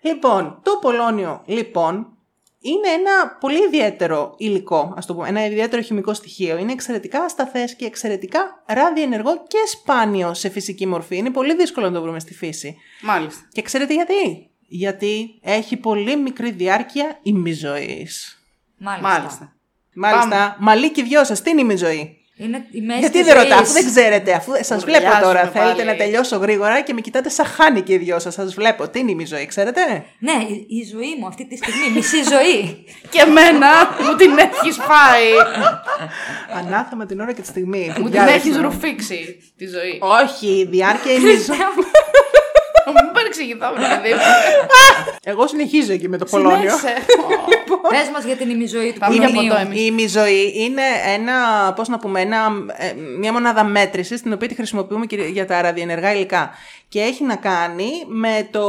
[0.00, 2.16] Λοιπόν, το Πολώνιο, λοιπόν,
[2.60, 6.56] είναι ένα πολύ ιδιαίτερο υλικό, ας το πούμε, ένα ιδιαίτερο χημικό στοιχείο.
[6.56, 11.16] Είναι εξαιρετικά ασταθές και εξαιρετικά ραδιενεργό και σπάνιο σε φυσική μορφή.
[11.16, 12.76] Είναι πολύ δύσκολο να το βρούμε στη φύση.
[13.02, 13.48] Μάλιστα.
[13.52, 18.42] Και ξέρετε γιατί; Γιατί έχει πολύ μικρή διάρκεια ημιζωής.
[18.78, 19.08] Μάλιστα.
[19.08, 19.56] Μάλιστα.
[19.94, 22.21] Μάλιστα, μαλλί και δυο σας, τι είναι ημιζωή.
[22.36, 23.68] Είναι η μέση Γιατί της δεν ρωτάω, ζωής.
[23.70, 25.52] αφού δεν ξέρετε, αφού σας βλέπω Ουρλιάζουμε τώρα, πάλι.
[25.66, 28.88] θέλετε να τελειώσω γρήγορα και με κοιτάτε σαν χάνει και οι δυο σας, σας βλέπω.
[28.88, 29.80] Τι είναι η ημιζωή, ξέρετε;
[30.18, 32.84] Ναι, η, η ζωή μου αυτή τη στιγμή, μισή ζωή.
[33.12, 33.68] Και εμένα
[34.04, 35.30] μου την έχεις φάει.
[36.58, 37.84] Ανάθεμα την ώρα και τη στιγμή.
[37.94, 38.36] που μου την διάλεξα.
[38.36, 39.98] έχεις ρουφήξει τη ζωή.
[40.22, 41.56] Όχι, η διάρκεια ημιζωή.
[42.86, 44.20] Μην παρεξηγηθώ, παιδί μου.
[45.22, 46.56] Εγώ συνεχίζω εκεί με το Πολώνιο.
[46.56, 46.94] Συνέχισε.
[47.88, 49.48] Πες μας για την ημιζωή του Πάμε για Πολωνίου.
[49.48, 49.80] ποτό εμείς.
[49.80, 50.82] Η ημιζωή είναι
[51.14, 51.32] ένα,
[51.76, 52.36] πώς να πούμε, ένα,
[52.76, 56.50] ε, μια μονάδα μέτρησης την οποία τη χρησιμοποιούμε και για τα ραδιενεργά υλικά.
[56.88, 58.66] Και έχει να κάνει με το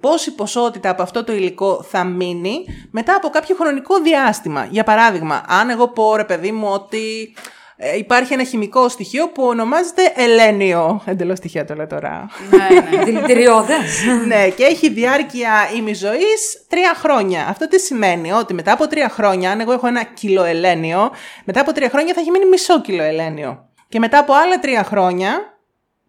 [0.00, 4.66] πόση ποσότητα από αυτό το υλικό θα μείνει μετά από κάποιο χρονικό διάστημα.
[4.70, 7.34] Για παράδειγμα, αν εγώ πω ρε παιδί μου ότι
[7.82, 11.02] ε, υπάρχει ένα χημικό στοιχείο που ονομάζεται ελένιο.
[11.06, 12.30] Εντελώς στοιχεία το λέω τώρα.
[12.50, 13.04] Ναι, ναι.
[13.04, 14.02] Δηλητηριώδες.
[14.26, 17.46] ναι, και έχει διάρκεια ημιζωής τρία χρόνια.
[17.48, 21.10] Αυτό τι σημαίνει, ότι μετά από τρία χρόνια, αν εγώ έχω ένα κιλό ελένιο,
[21.44, 23.68] μετά από τρία χρόνια θα έχει μείνει μισό κιλό ελένιο.
[23.88, 25.58] Και μετά από άλλα τρία χρόνια.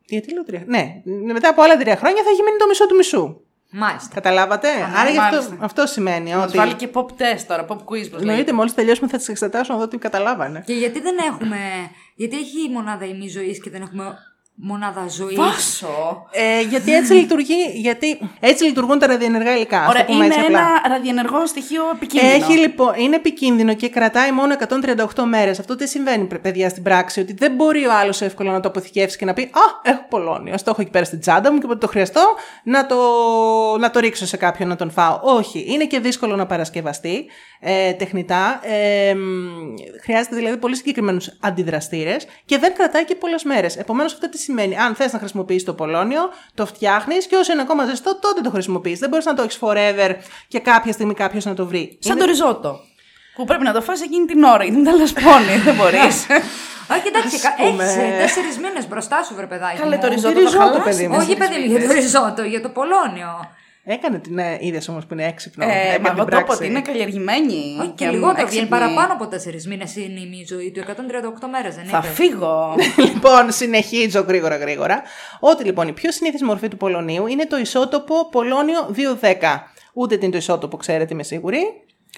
[0.05, 0.63] Γιατί λέω τρία.
[0.65, 1.01] Ναι,
[1.33, 3.41] μετά από άλλα τρία χρόνια θα έχει μείνει το μισό του μισού.
[3.71, 4.13] Μάλιστα.
[4.13, 5.57] Καταλάβατε; Άρα γι' αυτό, μάλιστα.
[5.59, 6.57] αυτό σημαίνει Μας ότι.
[6.57, 7.83] βάλει και pop test τώρα, pop quiz.
[7.85, 8.19] πώς λέγεται.
[8.21, 10.63] Εννοείται, μόλις τελειώσουμε θα τις εξετάσω να δω τι καταλάβανε.
[10.65, 11.57] Και γιατί δεν έχουμε.
[12.15, 14.17] Γιατί έχει η μονάδα ημιζωής και δεν έχουμε
[14.55, 15.35] μονάδα ζωής.
[15.37, 16.27] Βάσο.
[16.31, 19.77] Ε, γιατί έτσι λειτουργεί, γιατί έτσι λειτουργούν τα ραδιενεργά υλικά.
[19.79, 20.59] ας το Ωραία, πούμε είναι έτσι απλά.
[20.59, 22.33] ένα ραδιενεργό στοιχείο επικίνδυνο.
[22.33, 24.55] Έχει λοιπόν, είναι επικίνδυνο και κρατάει μόνο
[25.15, 25.59] 138 μέρες.
[25.59, 28.67] Αυτό τι συμβαίνει, πρε- παιδιά, στην πράξη, ότι δεν μπορεί ο άλλος εύκολα να το
[28.67, 30.53] αποθηκεύσει και να πει Α, έχω πολώνιο.
[30.53, 32.21] Α το έχω εκεί πέρα στην τσάντα μου και όποτε το χρειαστώ
[32.63, 32.97] να το,
[33.79, 35.19] να το ρίξω σε κάποιον να τον φάω.
[35.23, 35.65] Όχι.
[35.67, 37.25] Είναι και δύσκολο να παρασκευαστεί
[37.59, 38.59] ε, τεχνητά.
[38.63, 39.19] Ε, μ,
[40.03, 43.77] χρειάζεται δηλαδή πολύ συγκεκριμένους αντιδραστήρες και δεν κρατάει και πολλές μέρες.
[43.77, 44.77] Επομένως, αυτό τι σημαίνει.
[44.77, 48.49] Αν θες να χρησιμοποιήσεις το πολώνιο, το φτιάχνεις και όσο είναι ακόμα ζεστό, τότε το
[48.49, 48.99] χρησιμοποιείς.
[48.99, 50.15] Δεν μπορείς να το έχεις forever
[50.47, 51.97] και κάποια στιγμή κάποιος να το βρει.
[52.01, 52.79] Σαν Είναι- το ριζότο.
[53.35, 56.25] Που πρέπει να το φας εκείνη την ώρα, γιατί δεν τα λασπώνει, δεν μπορείς.
[56.95, 57.83] Όχι, εντάξει, Ας πούμε.
[57.83, 59.77] έχει τέσσερις μήνες μπροστά σου, βρε παιδάκι.
[59.79, 60.01] Καλέ μου.
[60.01, 60.83] το ριζότο ριζότο, θα χαλάσει.
[60.89, 61.15] παιδί μου.
[61.19, 63.31] Όχι, παιδί μου, για το ριζότο, για το Πολώνιο.
[63.93, 65.65] Έκανε την ε, είδες όμως που είναι έξυπνο.
[65.65, 66.55] Ε, Έκανε μα την εγώ το είπα πράξη.
[66.55, 67.77] ότι είναι καλλιεργημένη.
[67.79, 68.47] Όχι και και λιγότερο, έξυπνη.
[68.49, 70.79] βγαίνει παραπάνω από τέσσερις μήνες είναι η ζωή του.
[70.79, 72.07] 138 μέρες δεν Θα είπε.
[72.07, 72.75] φύγω.
[73.13, 75.01] λοιπόν, συνεχίζω γρήγορα γρήγορα.
[75.39, 79.33] Ότι λοιπόν η πιο συνήθι μορφή του πολωνίου είναι το ισότοπο Πολώνιο 210.
[79.93, 81.59] Ούτε την το ισότοπο, ξέρετε, είμαι σίγουρη.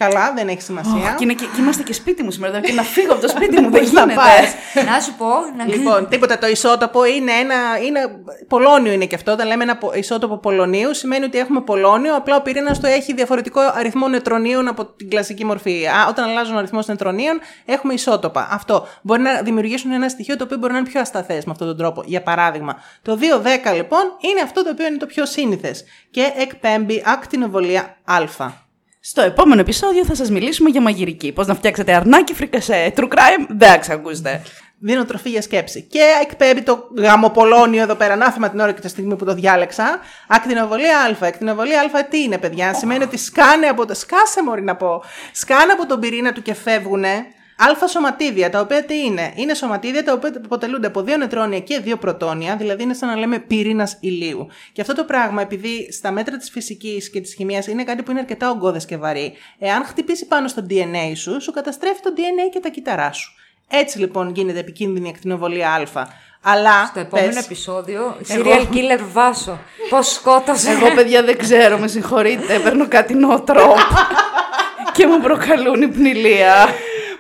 [0.10, 1.16] Καλά, δεν έχει σημασία.
[1.18, 2.60] Και, είναι και, και είμαστε και σπίτι μου σήμερα.
[2.60, 4.16] Και να φύγω από το σπίτι μου δεν Πώς θα γίνεται.
[4.16, 5.28] πας; Να σου πω.
[5.58, 5.66] Να...
[5.68, 6.38] Λοιπόν, τίποτα.
[6.38, 7.56] Το ισότοπο είναι ένα.
[7.86, 8.00] Είναι,
[8.48, 9.32] πολώνιο είναι και αυτό.
[9.32, 12.16] Όταν λέμε ένα πο- ισότοπο πολωνίου, σημαίνει ότι έχουμε πολώνιο.
[12.16, 15.88] Απλά ο πυρήνας του έχει διαφορετικό αριθμό νετρονίων από την κλασική μορφή.
[15.88, 18.48] Α, όταν αλλάζουν ο αριθμός νετρονίων, έχουμε ισότοπα.
[18.52, 18.88] Αυτό.
[19.02, 21.78] Μπορεί να δημιουργήσουν ένα στοιχείο το οποίο μπορεί να είναι πιο ασταθές με αυτόν τον
[21.78, 22.04] τρόπο.
[22.06, 23.18] Για παράδειγμα, το
[23.72, 24.02] 210 λοιπόν
[24.32, 28.62] είναι αυτό το οποίο είναι το πιο σύνηθες και εκπέμπει ακτινοβολία Α.
[29.06, 31.32] Στο επόμενο επεισόδιο θα σας μιλήσουμε για μαγειρική.
[31.32, 32.94] Πώς να φτιάξετε αρνάκι φρικασέ.
[32.96, 34.42] True crime, δεν θα ξακούσετε.
[34.80, 35.82] Δίνω τροφή για σκέψη.
[35.82, 40.00] Και εκπέμπει το γαμοπολόνιο εδώ πέρα, ανάθεμα την ώρα και τη στιγμή που το διάλεξα.
[40.28, 41.28] Ακτινοβολία Α.
[41.28, 43.94] Ακτινοβολία Α τι είναι, παιδιά; Σημαίνει ότι σκάνε από το.
[43.94, 45.04] Σκάσε, μωρή να πω.
[45.32, 47.26] Σκάνε από τον πυρήνα του και φεύγουνε.
[47.58, 51.80] Αλφα σωματίδια, τα οποία τι είναι; Είναι σωματίδια τα οποία αποτελούνται από δύο νετρόνια και
[51.80, 54.48] δύο πρωτόνια, δηλαδή είναι σαν να λέμε πυρήνας ηλίου.
[54.72, 58.12] Και αυτό το πράγμα, επειδή στα μέτρα της φυσικής και της χημίας είναι κάτι που
[58.12, 62.50] είναι αρκετά ογκώδες και βαρύ, εάν χτυπήσει πάνω στο DNA σου, σου καταστρέφει το DNA
[62.54, 63.34] και τα κύτταρά σου.
[63.68, 66.08] Έτσι λοιπόν γίνεται επικίνδυνη η ακτινοβολία Α.
[66.42, 66.86] Αλλά.
[66.86, 69.60] Στο επόμενο πες, επεισόδιο, serial killer Βάσο.
[69.90, 70.72] Πώς σκότωσε.
[70.72, 72.60] Εγώ, παιδιά, δεν ξέρω, με συγχωρείτε.
[72.60, 73.78] Παίρνω κάτι νοοτρόπ.
[74.96, 76.68] και μου προκαλούν υπνηλία.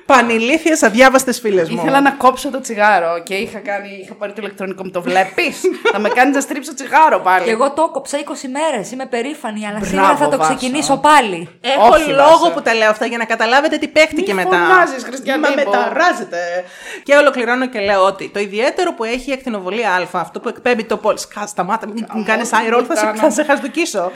[0.05, 1.79] Πανηλήθειες αδιάβαστες φίλες μου.
[1.81, 4.91] Ήθελα να κόψω το τσιγάρο και είχα, κάνει, είχα πάρει το ηλεκτρονικό μου.
[4.91, 5.61] Το βλέπεις;
[5.93, 7.43] θα με κάνεις να στρίψω τσιγάρο πάλι.
[7.45, 8.91] Και εγώ το έκοψα 20 μέρες.
[8.91, 10.55] Είμαι περήφανη, αλλά Μπράβο, σήμερα θα το Βάσο.
[10.55, 11.49] ξεκινήσω πάλι.
[11.61, 12.51] Έχω Όχι, λόγο Βάσο.
[12.51, 14.57] που τα λέω αυτά για να καταλάβετε τι παίχτηκε Μη μετά.
[14.57, 15.55] φωνάζεις, Χριστιανή Μα μου.
[15.55, 16.63] μεταράζεται.
[17.03, 20.83] Και ολοκληρώνω και λέω ότι το ιδιαίτερο που έχει η ακτινοβολία Α, αυτό που εκπέμπει
[20.83, 21.17] το πόλ.
[21.17, 23.17] Σκά, σταμάτα, μην μου κάνεις eye roll, θα σε, κάνω.
[23.17, 24.11] θα σε χαστοκίσω.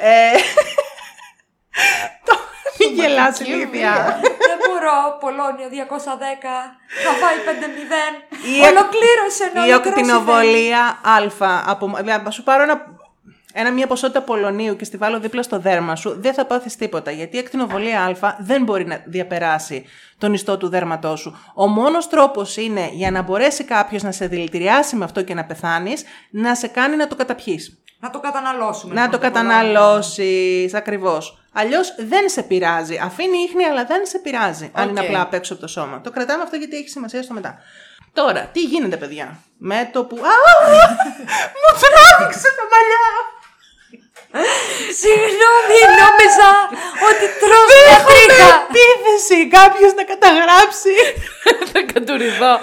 [0.00, 0.38] ε,
[2.26, 2.36] το,
[2.78, 3.76] μην γελάς Σωματική
[4.76, 4.94] ηλίθεια.
[5.18, 6.76] Δεν μπορώ, Πολώνιο 210.
[7.04, 8.12] Θα φάει 5-0.
[8.52, 11.62] Η εκ- Ολοκλήρωσε να Η ακτινοβολία Α.
[11.66, 12.86] Από, δηλαδή, θα σου πάρω ένα,
[13.52, 17.10] ένα, μια ποσότητα πολωνίου και στη βάλω δίπλα στο δέρμα σου, δεν θα πάθεις τίποτα.
[17.10, 19.84] Γιατί η ακτινοβολία Α δεν μπορεί να διαπεράσει
[20.18, 21.36] τον ιστό του δέρματός σου.
[21.54, 25.44] Ο μόνος τρόπος είναι για να μπορέσει κάποιος να σε δηλητηριάσει με αυτό και να
[25.44, 27.80] πεθάνεις, να σε κάνει να το καταπιείς.
[28.00, 28.94] Να το καταναλώσουμε.
[28.94, 29.50] Να λοιπόν, το Πολώνιο.
[29.50, 30.74] καταναλώσεις
[31.56, 31.88] ακριβώς.
[31.88, 32.96] Αλλιώς δεν σε πειράζει.
[33.02, 34.70] Αφήνει ίχνη, αλλά δεν σε πειράζει.
[34.74, 35.06] Αν είναι Οκ.
[35.06, 36.00] απλά απ' έξω από το σώμα.
[36.00, 37.58] Το κρατάμε αυτό γιατί έχει σημασία στο μετά.
[38.12, 40.16] Τώρα, τι γίνεται, παιδιά; Με το που.
[40.16, 40.36] Α!
[41.60, 43.06] Μου τράβηξε τα μαλλιά!
[45.00, 46.50] Συγγνώμη, νόμιζα
[47.08, 48.48] ότι τρως μια Έχουμε τρίχα.
[48.68, 49.38] επίθεση!
[49.58, 50.94] Κάποιος να καταγράψει.
[51.72, 52.54] Θα κατουριδώ.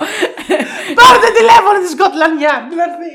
[0.99, 3.11] Πάρτε τηλέφωνο τη Scotland Yard να έρθει.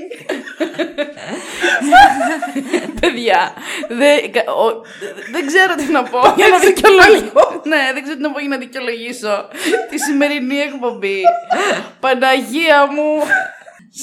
[3.00, 3.52] Παιδιά,
[3.88, 4.80] δεν, κα- ο-
[5.32, 7.60] δεν ξέρω τι να πω για να Εντάξει, δικαιολογήσω.
[7.72, 9.48] ναι, δεν ξέρω τι να πω για να δικαιολογήσω
[9.90, 11.20] τη σημερινή εκπομπή.
[12.00, 13.10] Παναγία μου.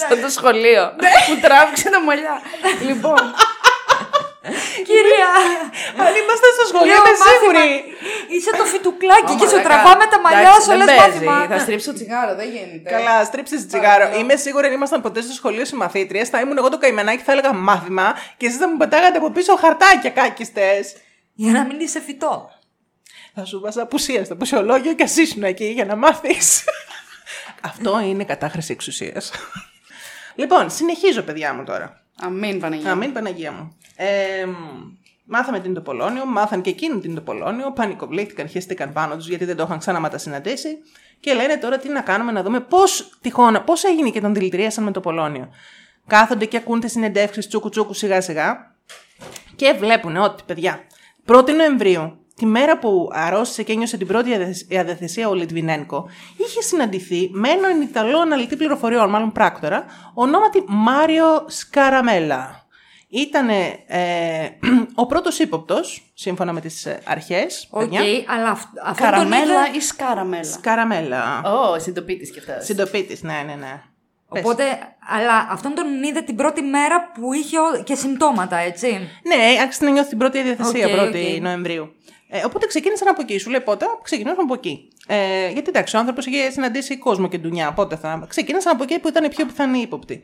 [0.07, 0.83] Σαν το σχολείο.
[1.29, 2.41] Μου τράβηξε τα μαλλιά.
[2.87, 3.21] λοιπόν,
[4.89, 5.29] Κυρία.
[6.03, 7.33] Αν είμαστε στο σχολείο, λέω είμαι μάθημα.
[7.35, 7.69] σίγουρη.
[8.35, 9.67] Είσαι το φιτουκλάκι και σου μαλάκα.
[9.67, 11.25] τραβάμε τα μαλλιά Εντάξει, σου, δεν λες παίζει.
[11.25, 11.47] μάθημα.
[11.53, 12.89] Θα στρίψω τσιγάρο, δεν γίνεται.
[12.95, 14.05] Καλά, στρίψε τσιγάρο.
[14.19, 17.53] Είμαι σίγουρη αν ήμασταν ποτέ στο σχολείο συμμαθήτριες, θα ήμουν εγώ το καημενάκι, θα έλεγα
[17.53, 20.93] μάθημα και εσείς θα μου πετάγατε από πίσω χαρτάκια κάκιστες.
[21.33, 22.49] Για να μην είσαι φυτό.
[23.35, 26.63] Θα σου βάζα απουσία στο πουσιολόγιο και εσύ ήσουν εκεί για να μάθεις.
[27.69, 29.31] Αυτό είναι κατάχρηση εξουσίας.
[30.35, 32.04] λοιπόν, συνεχίζω, παιδιά μου τώρα.
[32.21, 32.89] Αμήν, Παναγία.
[32.89, 33.77] Να μην Παναγία μου.
[33.95, 34.45] Ε,
[35.25, 39.15] μάθαμε τι είναι το Πολώνιο, μάθαν και εκείνοι τι είναι το Πολώνιο, πανικοβλήθηκαν, χαίστηκαν πάνω
[39.15, 40.77] τους γιατί δεν το είχαν ξαναματασυναντήσει
[41.19, 44.83] και λένε τώρα τι να κάνουμε να δούμε πώς τυχόν, πώς έγινε και τον δηλητηρίασαν
[44.83, 45.49] με το Πολώνιο.
[46.07, 48.75] Κάθονται και ακούν τις συνεντεύξεις τσούκου τσούκου σιγά σιγά
[49.55, 50.79] και βλέπουν ότι, παιδιά,
[51.27, 56.61] 1η Νοεμβρίου, τη μέρα που αρρώστησε και ένιωσε την πρώτη αδιαθεσ- αδιαθεσία ο Λιτβινένκο, είχε
[56.61, 62.63] συναντηθεί με έναν Ιταλό αναλυτή πληροφοριών, μάλλον πράκτορα, ονόματι Μάριο Σκαραμέλα.
[63.09, 63.47] Ήταν
[64.95, 67.67] ο πρώτος ύποπτος, σύμφωνα με τις ε, αρχές.
[67.69, 68.01] Οκ, παιδιά.
[68.27, 70.43] αλλά αυ- αυτό τον Σκαραμέλα είδε- ή Σκαραμέλα.
[70.43, 71.41] Σκαραμέλα.
[71.45, 72.61] Ω, συντοπίτης κι αυτά.
[72.61, 73.81] Συντοπίτης, ναι, ναι, ναι.
[74.29, 74.43] Πες.
[74.43, 74.63] Οπότε,
[75.07, 78.87] αλλά αυτόν τον είδε την πρώτη μέρα που είχε ο- και συμπτώματα, έτσι.
[79.23, 81.41] Ναι, άρχισε να νιώθει την πρώτη αδιαθεσία, Οκ, 1η οκ.
[81.41, 81.93] Νοεμβρίου.
[82.29, 83.37] Ε, οπότε ξεκίνησαν από εκεί.
[83.37, 84.87] Σου λέει πότε, ξεκινήσαν από εκεί.
[85.07, 87.73] Ε, γιατί εντάξει, ο άνθρωπος είχε συναντήσει κόσμο και ντουνιά.
[87.73, 88.25] Πότε θα.
[88.29, 90.23] Ξεκίνησαν από εκεί που ήταν οι πιο πιθανοί ύποπτοι.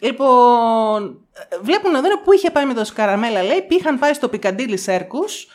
[0.00, 3.66] Λοιπόν, ε, βλέπουν να δουν πού είχε πάει με το Σκαραμέλα, λέει.
[3.68, 5.46] Είχαν πάει στο Piccadilly Circus,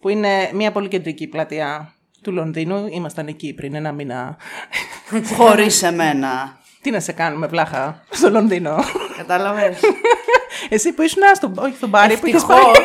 [0.00, 2.86] που είναι μια πολύ κεντρική πλατεία του Λονδίνου.
[2.90, 4.36] Ήμασταν εκεί πριν ένα μήνα.
[5.36, 6.58] Χωρίς εμένα.
[6.80, 8.76] Τι να σε κάνουμε, βλάχα, στο Λονδίνο.
[9.16, 9.76] Κατάλαβε.
[10.68, 12.84] Εσύ που ήσουν στο, όχι στον Μπάρι, που είχες Ευτυχώς πάει.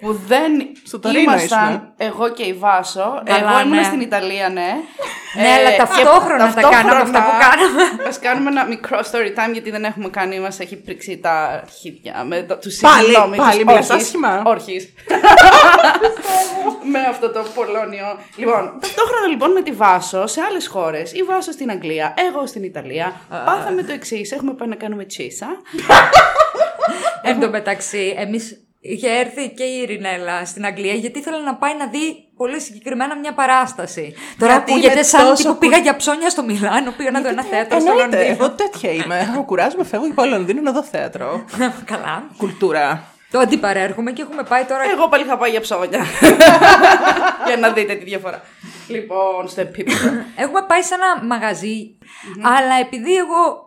[0.00, 0.52] Που δεν
[0.84, 1.92] Στο Τωρίνο ήμασταν ήσουν.
[1.96, 3.22] εγώ και η Βάσο.
[3.24, 3.82] Καλά, εγώ ήμουν ναι.
[3.82, 4.74] στην Ιταλία, ναι.
[5.36, 8.02] Ναι, αλλά ταυτόχρονα τα κάναμε αυτά που κάναμε.
[8.02, 12.24] Α κάνουμε ένα μικρό story time γιατί δεν έχουμε κάνει, μας έχει πρίξει τα αρχίδια.
[12.24, 14.04] Με το, τους Πάλι, συγγνώμη, πάλι τους μιλάς όρχης.
[14.04, 14.42] άσχημα.
[14.44, 14.92] Όρχης.
[16.92, 18.18] με αυτό το Πολώνιο.
[18.36, 21.12] Λοιπόν, ταυτόχρονα λοιπόν με τη Βάσο σε άλλες χώρες.
[21.12, 23.20] Η Βάσο στην Αγγλία, εγώ στην Ιταλία.
[23.44, 24.32] Πάθαμε το εξής.
[24.32, 25.46] Έχουμε πάει να κάνουμε τσίσα.
[27.22, 31.76] Εν τω μεταξύ, εμείς είχε έρθει και η Ειρηνέλα στην Αγγλία γιατί ήθελε να πάει
[31.76, 34.14] να δει πολύ συγκεκριμένα μια παράσταση.
[34.38, 37.20] Τώρα Γιατί ακούγεται είναι σαν τόσο τύπου κου- πήγα για ψώνια στο Μιλάνο, πήγα να
[37.20, 38.36] δω ένα θέατρο στο Εννοείται, Λονδίνο.
[38.40, 39.30] εγώ τέτοια είμαι.
[39.32, 41.44] Εγώ κουράζομαι, φεύγω και πάω Λονδίνο να δω θέατρο.
[41.92, 42.24] Καλά.
[42.36, 43.04] Κουλτούρα.
[43.30, 44.82] Το αντιπαρέρχομαι και έχουμε πάει τώρα.
[44.92, 46.04] Εγώ πάλι θα πάω για ψώνια.
[47.46, 48.42] για να δείτε τη διαφορά.
[48.88, 50.08] Λοιπόν, στο επίπεδο.
[50.36, 51.98] Έχουμε πάει σε ένα μαγαζί,
[52.42, 53.65] αλλά επειδή εγώ γ-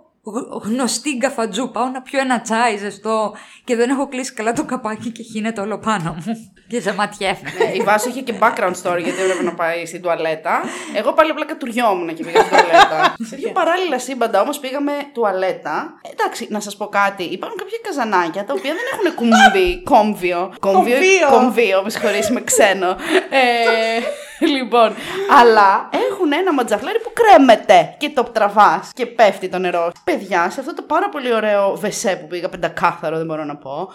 [0.63, 5.09] γνωστή γκαφατζού πάω να πιω ένα τσάι ζεστό και δεν έχω κλείσει καλά το καπάκι
[5.09, 6.53] και χύνεται όλο πάνω μου.
[6.67, 7.45] Και σε ματιέφε.
[7.59, 10.61] Ε, η Βάση είχε και background story γιατί έπρεπε να πάει στην τουαλέτα.
[10.95, 13.15] Εγώ πάλι απλά κατουριόμουν και πήγα στην τουαλέτα.
[13.29, 15.99] Σε δύο παράλληλα σύμπαντα όμως πήγαμε τουαλέτα.
[16.01, 17.23] Ε, Εντάξει, να σας πω κάτι.
[17.23, 20.53] Υπάρχουν κάποια καζανάκια τα οποία δεν έχουν κουμπί, κόμβιο.
[20.59, 20.95] Κομβίο.
[21.29, 22.89] Κομβίο, με συγχωρείς, είμαι ξένο.
[23.29, 24.95] Ε, λοιπόν,
[25.39, 29.91] αλλά έχουν ένα ματζαφλάρι που κρέμεται και το τραβάς και πέφτει το νερό.
[30.19, 33.89] Παιδιά, σε αυτό το πάρα πολύ ωραίο βεσέ που πήγα, πεντακάθαρο δεν μπορώ να πω.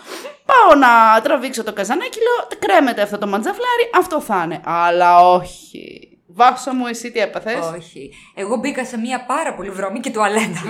[0.47, 4.61] Πάω να τραβήξω το καζανάκι, λέω κρέμεται αυτό το ματζαφλάρι, αυτό θα είναι.
[4.65, 6.09] Αλλά όχι.
[6.27, 8.11] Βάσο μου, εσύ τι έπαθες; Όχι.
[8.35, 10.61] Εγώ μπήκα σε μια πάρα πολύ βρώμικη τουαλέτα.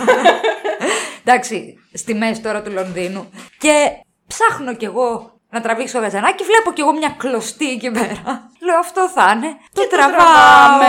[1.24, 3.30] Εντάξει, στη μέση τώρα του Λονδίνου.
[3.58, 3.90] Και
[4.26, 8.50] ψάχνω κι εγώ να τραβήξω γαζανάκι, βλέπω κι εγώ μια κλωστή εκεί πέρα.
[8.60, 9.56] Λέω αυτό θα είναι.
[9.72, 10.16] Και, τραβάω.
[10.16, 10.86] τραβάμε.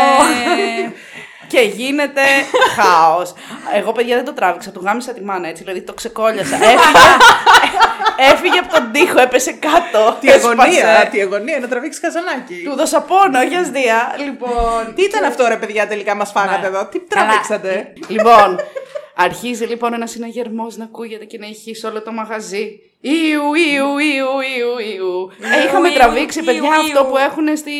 [1.47, 2.21] και γίνεται
[2.75, 3.33] χάος.
[3.75, 4.71] Εγώ, παιδιά, δεν το τράβηξα.
[4.71, 6.55] Του γάμισα τη μάνα έτσι, δηλαδή το ξεκόλιασα.
[6.71, 7.15] Έφυγε,
[8.31, 10.17] έφυγε από τον τοίχο, έπεσε κάτω.
[10.19, 11.07] Τι αγωνία, έσπασε.
[11.11, 12.63] τι αγωνία να τραβήξει καζανάκι.
[12.65, 14.15] Του δώσα πόνο, όχι αστεία.
[14.25, 14.93] Λοιπόν.
[14.95, 17.25] Τι ήταν αυτό ρε παιδιά τελικά μας φάγατε εδώ, τι Καλά.
[17.25, 18.59] τραβήξατε; λοιπόν,
[19.15, 22.79] αρχίζει λοιπόν ένας συναγερμός να ακούγεται και να έχει σε όλο το μαγαζί.
[23.07, 25.31] Ιου, ιου, ιου, ιου, ιου.
[25.55, 26.79] Ε, είχαμε Ιου, τραβήξει, ιου, παιδιά, ιου.
[26.79, 27.71] αυτό που έχουν στη.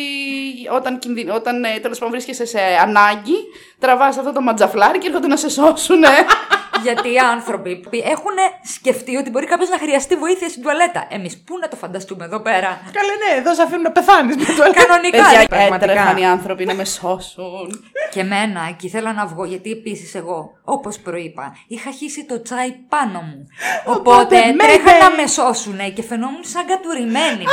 [0.74, 1.30] Όταν, κινδυ...
[1.30, 3.36] όταν ε, τέλος πάντων βρίσκεσαι σε ανάγκη,
[3.78, 6.04] τραβάς αυτό το ματζαφλάρι και έρχονται να σε σώσουν.
[6.82, 8.36] Γιατί οι άνθρωποι έχουν
[8.74, 11.06] σκεφτεί ότι μπορεί κάποιος να χρειαστεί βοήθεια στην τουαλέτα.
[11.10, 14.44] Εμείς πού να το φανταστούμε εδώ πέρα; Καλέ ναι, εδώ σε αφήνουν να πεθάνεις με
[14.44, 15.22] το Κανονικά.
[15.22, 15.92] Παιδιά, ρε, πραγματικά.
[15.92, 17.84] έτρεχαν οι άνθρωποι να με σώσουν.
[18.10, 22.70] Και εμένα, και ήθελα να βγω, γιατί επίσης εγώ, όπως προείπα, είχα χύσει το τσάι
[22.88, 23.46] πάνω μου.
[23.84, 25.00] Οπότε Οπότε, τρέχα mayday.
[25.00, 27.44] να με σώσουν και φαινόμουν σαν κατουρημένη.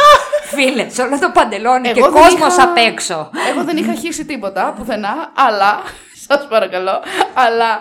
[0.44, 3.30] Φίλε, σε όλο το παντελόνι και Εγώ δεν κόσμος είχα- απ' έξω.
[3.50, 5.82] Εγώ δεν είχα χύσει τίποτα πουθενά, αλλά.
[6.28, 6.96] Σας παρακαλώ.
[7.46, 7.72] Αλλά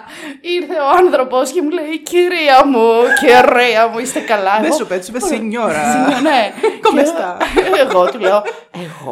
[0.56, 2.86] ήρθε ο άνθρωπος και μου λέει: Κυρία μου,
[3.20, 4.54] κυρία μου, είστε καλά.
[4.60, 5.82] Δεν Εγώ- σου πέτσε, είπε σινιόρα.
[6.26, 6.40] Ναι.
[6.84, 7.28] Come Και sta?
[7.84, 8.38] Εγώ του λέω:
[8.84, 9.10] Εγώ.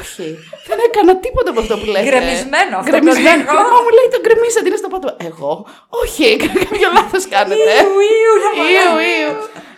[0.00, 0.28] Όχι.
[0.68, 2.04] Δεν έκανα τίποτα από αυτό που λέτε.
[2.08, 3.36] Γκρεμισμένο αυτό το Γκρεμισμένο.
[3.42, 3.52] λίγο.
[3.74, 5.08] Μα μου λέει: Το γκρεμίσατε, είναι στο πάτο.
[5.30, 5.52] Εγώ.
[6.02, 7.72] Όχι, κάποιο λάθος κάνετε.
[7.82, 8.50] Ιου, ιου, να
[9.16, 9.32] Ιου,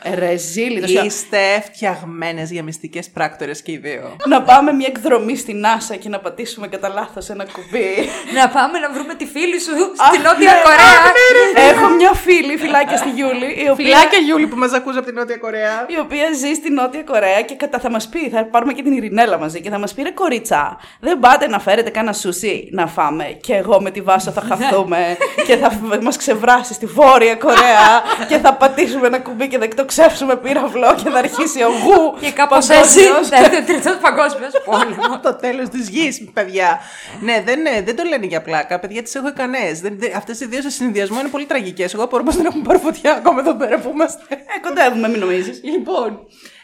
[0.04, 0.20] μαλάκα.
[0.20, 0.24] ιου.
[0.24, 0.80] Ε, Ρεζίλη.
[0.80, 4.16] το σιωπ- Είστε φτιαγμένες για μυστικές πράκτορες και οι δύο.
[4.26, 7.88] Να πάμε μια εκδρομή στην NASA και να πατήσουμε κατά λάθος ένα κουμπί.
[8.34, 10.86] Να πάμε να βρούμε τη φίλη σου στην Αχ, Νότια ναι, Κορέα.
[10.86, 11.68] αχ, ναι, ρε.
[11.70, 15.14] Έχω μια φίλη, φυλάκια στη Γιούλη, η οποία, Φιλάκια Γιούλη που μας ακούς από την
[15.14, 15.86] Νότια Κορέα.
[15.88, 18.92] η οποία ζει στη Νότια Κορέα και κατά θα μας πει, θα πάρουμε και την
[18.92, 22.86] Ειρηνέλα μαζί και θα μας πει ρε κορίτσα, δεν πάτε να φέρετε κάνα σουσί να
[22.86, 23.24] φάμε.
[23.40, 28.38] Και εγώ με τη Βάσο θα χαθούμε και θα μας ξεβράσει στη Βόρεια Κορέα και
[28.38, 29.64] θα πατήσουμε ένα κουμπί και θα
[29.98, 32.02] εκτοξεύσουμε πύραυλο και θα αρχίσει ο γου.
[32.22, 33.28] Και κάπως έτσι παγκόσμιος.
[33.28, 35.20] θα έρθει ο τρίτο παγκόσμιος πόλεμος.
[35.26, 36.80] Το τέλος της γης, παιδιά.
[37.20, 38.78] ναι, δεν, ναι, δεν το λένε για πλάκα.
[38.78, 39.80] Παιδιά, τις έχω ικανές.
[39.80, 41.94] Δεν, δεν, αυτές οι δύο σε συνδυασμό είναι πολύ τραγικές.
[41.94, 44.22] Εγώ απορώ πως δεν έχουν πάρει φωτιά ακόμα εδώ πέρα που είμαστε.
[44.28, 44.36] Ε,
[44.68, 45.60] κοντεύουμε, μην νομίζεις.
[45.64, 46.18] λοιπόν,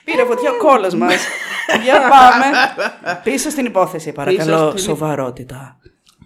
[0.05, 1.15] Πήρε φωτιά ο κόλος μας.
[1.83, 2.45] Για πάμε.
[3.25, 4.69] Πίσω στην υπόθεση, παρακαλώ.
[4.69, 5.77] στην- Σοβαρότητα.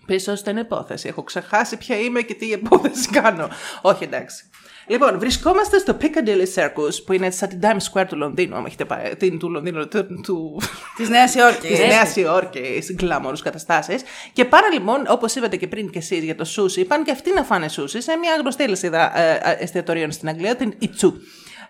[0.06, 1.08] Πίσω στην υπόθεση.
[1.08, 3.48] Έχω ξεχάσει ποια είμαι και τι υπόθεση κάνω.
[3.82, 4.44] Όχι, εντάξει.
[4.86, 8.84] Λοιπόν, βρισκόμαστε στο Piccadilly Circus, που είναι σαν την Times Square του Λονδίνου, άμα έχετε
[8.84, 9.16] πάει.
[9.16, 10.60] Την, του Λονδίνου, του, του,
[10.96, 11.70] Της Νέας Υόρκης.
[11.70, 14.02] της Νέας Υόρκης, γκλάμορου καταστάσεις.
[14.32, 17.32] Και πάρα λοιπόν, όπως είπατε και πριν και εσείς για το σούσι, πάνε και αυτοί
[17.34, 21.12] να φάνε σούσι σε μια γνωστή αλυσίδα ε, ε, εστιατορίων στην Αγγλία, την Ιτσού.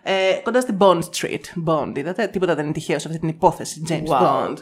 [0.02, 1.68] Ε, κοντά στην Bond Street.
[1.68, 3.82] Bond, είδατε; Τίποτα δεν είναι τυχαίο σε αυτή την υπόθεση.
[3.88, 4.22] James Wow.
[4.22, 4.56] Bond.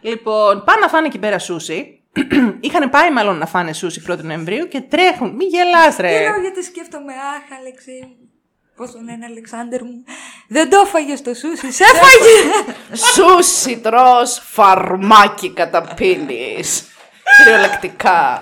[0.00, 2.01] Λοιπόν, πάνε να φάνε εκεί πέρα σούσι.
[2.60, 5.34] Είχαν πάει μάλλον να φάνε σούσι 1η Νοεμβρίου και τρέχουν.
[5.34, 6.10] Μην γελάς ρε.
[6.10, 8.22] Γελάω γιατί σκέφτομαι, αχ, Αλεξή μου.
[8.76, 10.04] Πώς τον λένε, Αλεξάνδρ μου.
[10.48, 12.36] Δεν το έφαγες στο σούσι, σε έφαγε!
[13.12, 16.84] Σούσι τρως, φαρμάκι καταπίνεις.
[17.36, 18.40] Κυριολεκτικά.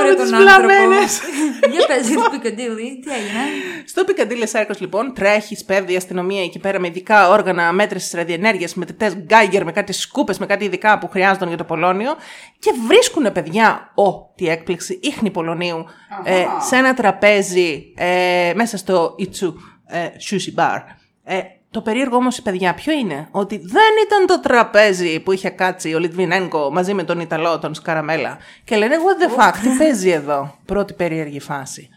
[0.00, 0.66] Βρε με τον τις άνθρωπο.
[0.66, 1.20] βλαμμένες.
[1.72, 3.40] Για πες για το Πικαντήλι, τι έγινε;
[3.84, 8.74] Στο Πικαντήλε Σάρκος, λοιπόν, τρέχει, σπέβδει η αστυνομία εκεί πέρα με ειδικά όργανα μέτρηση ραδιενέργειας,
[8.74, 12.16] μετρητέ Γκάιγκερ, με κάτι σκούπες, με κάτι ειδικά που χρειάζονταν για το Πολώνιο.
[12.58, 15.84] Και βρίσκουν παιδιά, ο, τι έκπληξη, ίχνη Πολωνίου,
[16.24, 19.54] ε, σε ένα τραπέζι ε, μέσα στο Ιτσου
[19.86, 20.78] ε, Sushi Bar.
[21.24, 21.40] Ε,
[21.70, 25.98] το περίεργο όμως, παιδιά, ποιο είναι, ότι δεν ήταν το τραπέζι που είχε κάτσει ο
[25.98, 28.38] Λιτβινέγκο μαζί με τον Ιταλό, τον Σκαραμέλα.
[28.64, 31.88] Και λένε, what the fuck, τι παίζει εδώ; Πρώτη περίεργη φάση.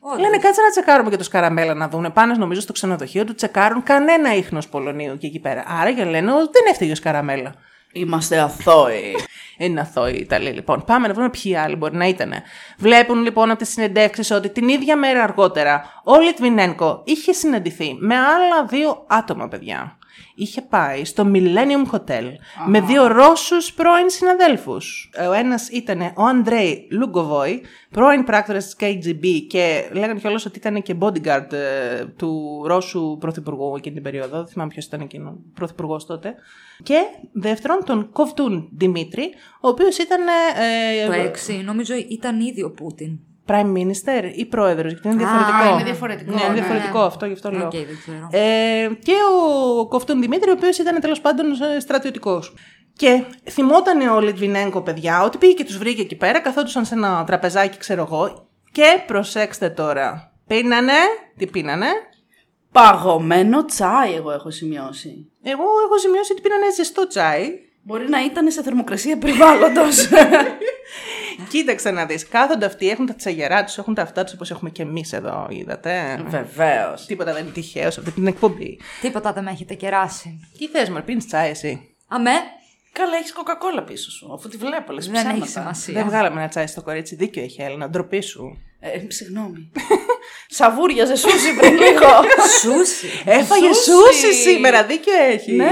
[0.00, 0.20] Όντως.
[0.20, 2.10] Λένε κάτσε να τσεκάρουμε και το Σκαραμέλα να δούνε.
[2.10, 5.64] Πάνε νομίζω στο ξενοδοχείο του τσεκάρουν κανένα ίχνος Πολωνίου και εκεί πέρα.
[5.80, 7.54] Άρα και λένε ότι δεν έφταιγε ο Σκαραμέλα.
[7.92, 9.14] Είμαστε αθώοι.
[9.58, 10.84] Είναι αθώοι οι Ιταλοί λοιπόν.
[10.86, 12.32] Πάμε να βρούμε ποιοι άλλοι μπορεί να ήταν.
[12.78, 18.16] Βλέπουν λοιπόν από τις συνεντεύξεις ότι την ίδια μέρα αργότερα ο Λιτβινένκο είχε συναντηθεί με
[18.16, 19.98] άλλα δύο άτομα, παιδιά.
[20.40, 22.24] Είχε πάει στο Millennium Hotel
[22.66, 25.10] με δύο Ρώσους πρώην συναδέλφους.
[25.28, 30.82] Ο ένας ήταν ο Αντρέι Λουγκοβόη, πρώην πράκτορας της KGB και λέγανε κιόλας ότι ήταν
[30.82, 34.36] και bodyguard ε, του Ρώσου πρωθυπουργού εκείνη την περίοδο.
[34.36, 36.34] Δεν θυμάμαι ποιος ήταν εκείνο, πρωθυπουργός τότε.
[36.82, 36.98] Και
[37.32, 39.30] δεύτερον τον Κοβτούν Δημήτρη,
[39.60, 40.20] ο οποίος ήταν
[41.06, 43.18] ε, Το 6, νομίζω ήταν ήδη ο Πούτιν.
[43.50, 45.74] Prime minister ή πρόεδρος, γιατί είναι Α, διαφορετικό.
[45.74, 46.54] είναι διαφορετικό, Ναι, είναι ναι.
[46.54, 47.66] διαφορετικό αυτό, γι' αυτό λέω.
[47.66, 48.28] Οκ, δεν ξέρω.
[48.30, 49.12] Ε, και
[49.78, 51.46] ο Κοβτούν Δημήτρη, ο οποίος ήταν τέλος πάντων
[51.80, 52.54] στρατιωτικός.
[52.96, 57.24] Και θυμόταν ο Λιτβινένκο, παιδιά, ότι πήγε και τους βρήκε εκεί πέρα, καθόντουσαν σε ένα
[57.26, 58.48] τραπεζάκι, ξέρω εγώ.
[58.72, 60.32] Και προσέξτε τώρα.
[60.46, 60.92] Πίνανε.
[61.36, 61.86] Τι πίνανε;
[62.72, 65.30] Παγωμένο τσάι, εγώ έχω σημειώσει.
[65.42, 67.48] Εγώ έχω σημειώσει ότι πίνανε ζεστό τσάι.
[67.82, 70.08] Μπορεί να ήταν σε θερμοκρασία περιβάλλοντος.
[71.48, 72.28] Κοίταξε να δεις.
[72.28, 75.46] Κάθονται αυτοί, έχουν τα τσαγερά τους, έχουν τα αυτά τους όπως έχουμε και εμείς εδώ,
[75.50, 76.24] είδατε.
[76.26, 77.06] Βεβαίως.
[77.06, 78.78] Τίποτα δεν είναι τυχαίος σε αυτή την εκπομπή.
[79.00, 80.40] Τίποτα δεν με έχετε κεράσει.
[80.58, 82.30] Τι θες, Μαρ, πίνεις τσάι εσύ; Αμέ,
[82.92, 85.94] Καλά, έχεις κοκακόλα πίσω σου, αφού τη βλέπω, λες δεν έχει σημασία.
[85.94, 87.14] Δεν βγάλαμε ένα τσάι στο κορίτσι.
[87.14, 87.88] Δίκιο έχει, Έλληνα.
[87.88, 88.58] Ντροπή σου.
[88.80, 89.70] Ε, συγγνώμη.
[90.58, 92.08] Σαβούριαζε σούσι πριν λίγο.
[92.60, 93.06] Σούσι.
[93.24, 93.90] Έφαγε Σούσι.
[93.90, 95.52] σούσι σήμερα, δίκιο έχει.
[95.52, 95.68] ναι.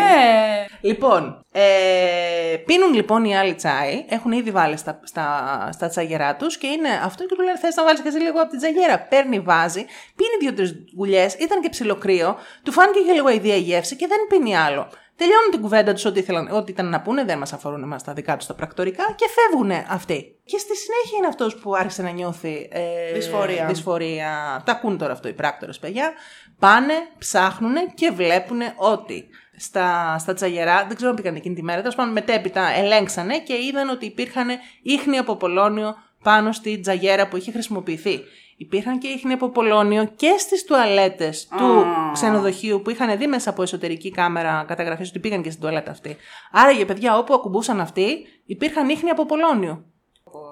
[0.80, 6.56] Λοιπόν, ε, πίνουν λοιπόν οι άλλοι τσάι, έχουν ήδη βάλει στα, στα, στα τσαγερά τους
[6.58, 9.00] και είναι αυτό και του λένε: Θες να βάλεις και εσύ λίγο από την τσαγέρα.
[9.00, 9.84] Παίρνει, βάζει,
[10.16, 14.56] πίνει δύο-τρεις γουλιές, ήταν και ψιλοκρύο, του φάνηκε και λίγο η γεύση και δεν πίνει
[14.56, 14.88] άλλο.
[15.16, 18.12] Τελειώνουν την κουβέντα τους, ό,τι, ήθελαν, ό,τι ήταν να πούνε, δεν μας αφορούν εμάς τα
[18.12, 20.36] δικά τους τα πρακτορικά και φεύγουν αυτοί.
[20.44, 23.66] Και στη συνέχεια είναι αυτός που άρχισε να νιώθει ε, Δυσφορία.
[23.66, 24.62] δυσφορία.
[24.64, 26.12] Τα ακούν τώρα αυτό οι πράκτορες, παιδιά.
[26.58, 29.28] Πάνε, ψάχνουν και βλέπουν ότι
[29.58, 33.54] στα, στα τσαγερά, δεν ξέρω αν πήγαν εκείνη τη μέρα, τέλος πάντων μετέπειτα ελέγξανε και
[33.54, 34.48] είδαν ότι υπήρχαν
[34.82, 38.20] ίχνη από πολώνιο πάνω στη τζαγέρα που είχε χρησιμοποιηθεί.
[38.56, 43.62] Υπήρχαν και ίχνη από πολώνιο και στις τουαλέτες του ξενοδοχείου που είχαν δει μέσα από
[43.62, 46.16] εσωτερική κάμερα καταγραφές ότι πήγαν και στην τουαλέτα αυτή.
[46.52, 49.84] Άρα για παιδιά όπου ακουμπούσαν αυτοί υπήρχαν ίχνη από πολώνιο.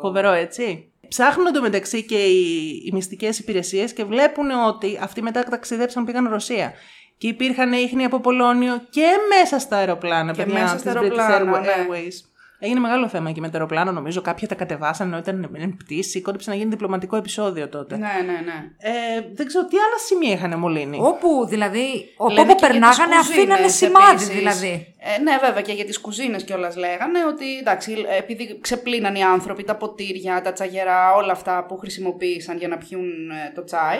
[0.01, 0.91] Φοβερό έτσι.
[1.09, 6.29] Ψάχνουν το μεταξύ και οι, οι μυστικές υπηρεσίες και βλέπουν ότι αυτοί μετά ταξιδέψαν πήγαν
[6.29, 6.73] Ρωσία.
[7.19, 9.07] Και υπήρχαν ίχνη από Πολώνιο και
[9.39, 10.33] μέσα στα αεροπλάνα.
[10.33, 11.69] Και παιδιά, μέσα της στα British αεροπλάνα, Airwa- ναι.
[11.89, 12.12] Airways.
[12.59, 14.21] Έγινε μεγάλο θέμα και με το αεροπλάνο, νομίζω.
[14.21, 16.21] Κάποια τα κατεβάσανε ενώ ήταν εν πτήση.
[16.21, 17.97] Κόντυψε να γίνει διπλωματικό επεισόδιο τότε.
[17.97, 18.55] Ναι, ναι, ναι.
[18.79, 20.99] Ε, δεν ξέρω τι άλλα σημεία είχαν μολύνει.
[21.01, 24.37] Όπου δηλαδή, όπου Λένε όπου και για τις περνάγανε κουζίνες αφήνανε σημάδι επίσης.
[24.39, 24.95] δηλαδή.
[25.17, 29.64] Ε, ναι, βέβαια και για τις κουζίνες κιόλας λέγανε ότι εντάξει, επειδή ξεπλύναν οι άνθρωποι
[29.64, 33.99] τα ποτήρια, τα τσαγερά, όλα αυτά που χρησιμοποίησαν για να πιούν ε, το τσάι.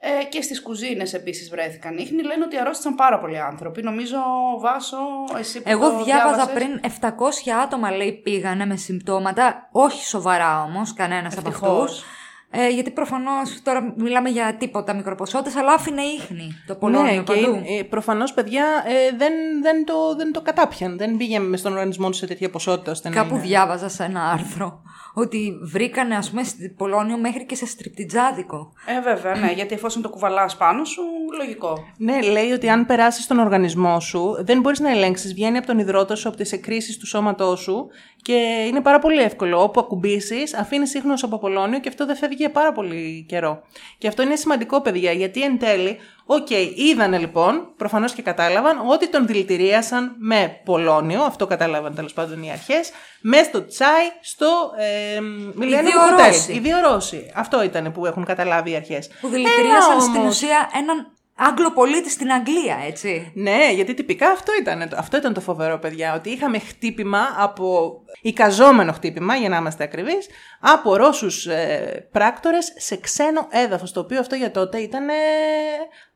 [0.00, 2.22] Ε, και στις κουζίνες επίσης βρέθηκαν ίχνη.
[2.22, 3.82] Λένε ότι αρρώστησαν πάρα πολλοί άνθρωποι.
[3.82, 4.16] Νομίζω,
[4.60, 4.96] Βάσο,
[5.38, 10.62] εσύ που Εγώ το διάβαζα διάβασες, πριν 700 άτομα λέει πήγανε με συμπτώματα, όχι σοβαρά
[10.62, 11.82] όμως, κανένας από Ευτυχώς.
[11.90, 12.04] αυτούς.
[12.50, 17.32] Ε, γιατί προφανώς τώρα μιλάμε για τίποτα μικροποσότητες, αλλά άφηνε ίχνη το πολόνιο ναι, και
[17.32, 17.62] παντού.
[17.78, 19.32] ε, προφανώς, παιδιά, ε, δεν,
[19.62, 20.96] δεν, το, δεν το κατάπιαν.
[20.98, 22.90] Δεν πήγε μες στον οργανισμό τους σε τέτοια ποσότητα.
[22.90, 24.82] ώστε να Κάπου είναι- διάβαζα σε ένα άρθρο
[25.18, 28.72] ότι βρήκανε ας πούμε πολώνιο μέχρι και σε στριπτιτζάδικο.
[28.86, 31.02] Ε, βέβαια, ναι, γιατί εφόσον το κουβαλάς πάνω σου,
[31.38, 31.84] λογικό.
[31.96, 35.34] Ναι, λέει ότι αν περάσεις τον οργανισμό σου, δεν μπορείς να ελέγξεις.
[35.34, 37.88] Βγαίνει από τον ιδρώτα σου, από τις εκκρίσεις του σώματός σου
[38.22, 39.62] και είναι πάρα πολύ εύκολο.
[39.62, 43.62] Όπου ακουμπήσεις, αφήνεις ίχνος από πολώνιο και αυτό δεν φεύγει για πάρα πολύ καιρό.
[43.98, 45.98] Και αυτό είναι σημαντικό, παιδιά, γιατί εν τέλει,
[46.30, 52.42] οκ, είδανε λοιπόν, προφανώς και κατάλαβαν, ότι τον δηλητηρίασαν με πολώνιο, αυτό κατάλαβαν τέλος πάντων
[52.42, 54.46] οι αρχές, μέσα στο τσάι στο
[54.78, 55.18] ε,
[55.60, 56.26] Millennium δύο Hotel.
[56.26, 56.52] Ρώσοι.
[56.52, 57.32] Οι δύο Ρώσοι.
[57.34, 59.10] Αυτό ήταν που έχουν καταλάβει οι αρχές.
[59.20, 63.32] Που δηλητηρίασαν στην ουσία έναν Άγγλο-πολίτης στην Αγγλία, έτσι.
[63.34, 66.14] Ναι, γιατί τυπικά αυτό ήταν, αυτό ήταν το φοβερό, παιδιά.
[66.14, 67.92] Ότι είχαμε χτύπημα από.
[68.22, 70.28] εικαζόμενο χτύπημα, για να είμαστε ακριβείς,
[70.60, 73.92] από Ρώσους ε, πράκτορες σε ξένο έδαφος.
[73.92, 75.12] Το οποίο αυτό για τότε ήταν ε,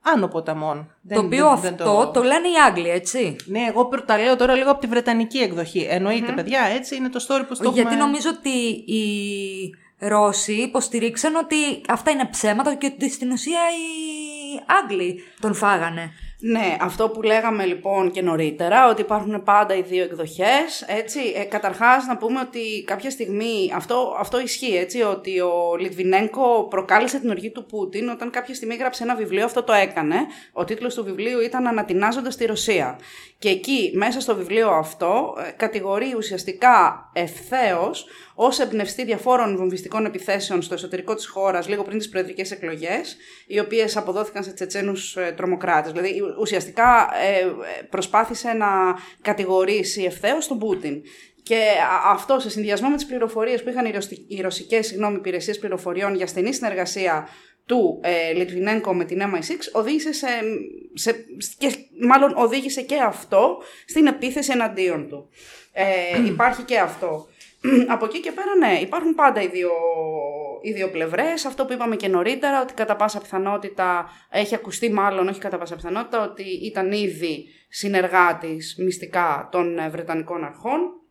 [0.02, 0.94] άνω ποταμών.
[1.08, 2.22] Το οποίο αυτό το...
[2.22, 3.36] λένε οι Άγγλοι, έτσι.
[3.44, 5.86] Ναι, εγώ τα λέω τώρα λίγο από τη βρετανική εκδοχή.
[5.90, 8.58] Εννοείται, παιδιά, έτσι είναι το story που στο Γιατί νομίζω ότι
[8.92, 9.04] οι
[9.98, 11.56] Ρώσοι υποστηρίξαν ότι
[11.88, 14.21] αυτά είναι ψέματα και ότι στην ουσία οι
[14.82, 16.12] Άγγλοι τον φάγανε.
[16.44, 21.20] Ναι, αυτό που λέγαμε λοιπόν και νωρίτερα, ότι υπάρχουν πάντα οι δύο εκδοχές, έτσι.
[21.36, 27.18] Ε, καταρχάς να πούμε ότι κάποια στιγμή, αυτό, αυτό ισχύει, έτσι, ότι ο Λιτβινέγκο προκάλεσε
[27.20, 30.16] την οργή του Πούτιν όταν κάποια στιγμή γράψε ένα βιβλίο, αυτό το έκανε.
[30.52, 32.98] Ο τίτλος του βιβλίου ήταν «Ανατινάζοντας τη Ρωσία».
[33.38, 40.62] Και εκεί, μέσα στο βιβλίο αυτό, ε, κατηγορεί ουσιαστικά ευθέως ως εμπνευστή διαφόρων βομβιστικών επιθέσεων
[40.62, 43.16] στο εσωτερικό της χώρας λίγο πριν τις προεδρικές εκλογές,
[43.46, 45.92] οι οποίες αποδόθηκαν σε τσετσένους ε, τρομοκράτες.
[45.92, 47.46] Δηλαδή, ουσιαστικά ε,
[47.90, 48.68] προσπάθησε να
[49.22, 51.02] κατηγορήσει ευθέως τον Πούτιν.
[51.42, 51.60] Και
[52.06, 53.86] αυτό σε συνδυασμό με τις πληροφορίες που είχαν
[54.28, 57.28] οι ρωσικές υπηρεσίες πληροφοριών για στενή συνεργασία
[57.66, 60.28] του ε, Λιτβινέγκο με την MI6 οδήγησε σε,
[60.94, 61.26] σε,
[61.58, 65.28] και μάλλον οδήγησε και αυτό στην επίθεση εναντίον του.
[65.72, 65.84] Ε,
[66.32, 67.26] υπάρχει και αυτό.
[67.94, 69.70] Από εκεί και πέρα, ναι, υπάρχουν πάντα οι δύο,
[70.62, 71.44] οι δύο πλευρές.
[71.44, 75.74] Αυτό που είπαμε και νωρίτερα, ότι κατά πάσα πιθανότητα, έχει ακουστεί μάλλον, όχι κατά πάσα
[75.74, 81.02] πιθανότητα, ότι ήταν ήδη συνεργάτης μυστικά των ε, Βρετανικών αρχών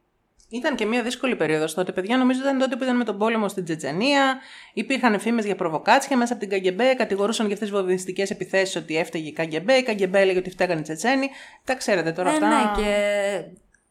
[0.52, 1.92] ήταν και μια δύσκολη περίοδος τότε.
[1.92, 4.40] Παιδιά, νομίζω ήταν τότε που ήταν με τον πόλεμο στην Τσετσενία.
[4.74, 6.94] Υπήρχαν φήμες για προβοκάτσια μέσα από την Καγκεμπέ.
[6.94, 9.74] Κατηγορούσαν για αυτές τις βομβιστικές επιθέσεις ότι έφταιγε η Καγκεμπέ.
[9.74, 11.30] Η Καγκεμπέ έλεγε ότι φταίγανε οι Τσετσένοι.
[11.64, 12.48] Τα ξέρετε τώρα ε, αυτά.
[12.48, 12.92] Ναι, και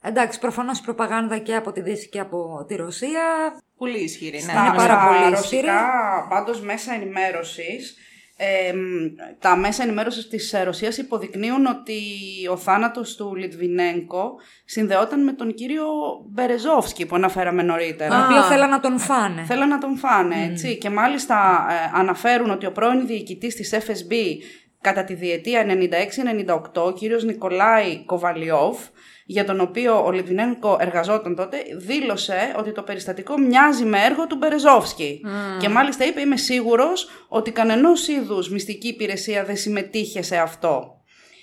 [0.02, 3.22] εντάξει, προφανώς η προπαγάνδα και από τη Δύση και από τη Ρωσία.
[3.76, 4.42] Πολύ ισχυρή.
[4.44, 5.68] Ναι, είναι πάρα πολύ ισχυρή.
[6.28, 7.96] Πάντως μέσα ενημέρωσης
[9.38, 12.00] τα μέσα ενημέρωσης της ε, Ρωσίας υποδεικνύουν ότι
[12.50, 14.34] ο θάνατος του Λιτβινέγκο
[14.64, 15.84] συνδεόταν με τον κύριο
[16.28, 18.20] Μπερεζόφσκι που αναφέραμε νωρίτερα.
[18.20, 19.42] Ο οποίο θέλαν να τον φάνε.
[19.42, 20.78] Θέλαν να τον φάνε, έτσι.
[20.78, 24.14] Και μάλιστα ε, αναφέρουν ότι ο πρώην διοικητής της FSB
[24.80, 25.66] κατά τη διετία
[26.74, 28.78] 96-98, ο κύριος Νικολάη Κοβαλιόφ,
[29.30, 34.36] για τον οποίο ο Λιτβινένκο εργαζόταν τότε, δήλωσε ότι το περιστατικό μοιάζει με έργο του
[34.36, 35.20] Μπερεζόφσκι.
[35.60, 40.99] Και μάλιστα είπε: Είμαι σίγουρος ότι κανενός είδους μυστική υπηρεσία δεν συμμετείχε σε αυτό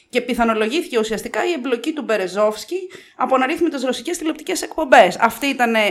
[0.09, 5.17] και πιθανολογήθηκε ουσιαστικά η εμπλοκή του Μπερεζόφσκι από αναρρύθμιτες ρωσικές τηλεοπτικές εκπομπές.
[5.19, 5.89] Αυτή ήταν ε, ε,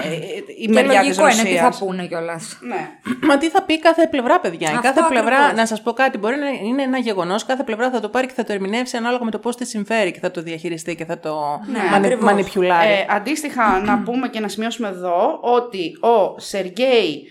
[0.58, 1.40] η μεριά της Ρωσία.
[1.40, 2.58] είναι τι θα πούνε κιόλας.
[2.60, 2.90] Ναι.
[3.22, 4.68] Μα τι θα πει κάθε πλευρά, παιδιά.
[4.68, 8.00] Αυτό κάθε πλευρά, να σας πω κάτι, μπορεί να είναι ένα γεγονός, κάθε πλευρά θα
[8.00, 10.42] το πάρει και θα το ερμηνεύσει ανάλογα με το πώς της συμφέρει και θα το
[10.42, 11.60] διαχειριστεί και θα το
[12.00, 12.92] ναι, μανιπιουλάρει.
[12.92, 17.30] Ε, αντίστοιχα, να πούμε και να σημειώσουμε εδώ ότι ο Σεργέη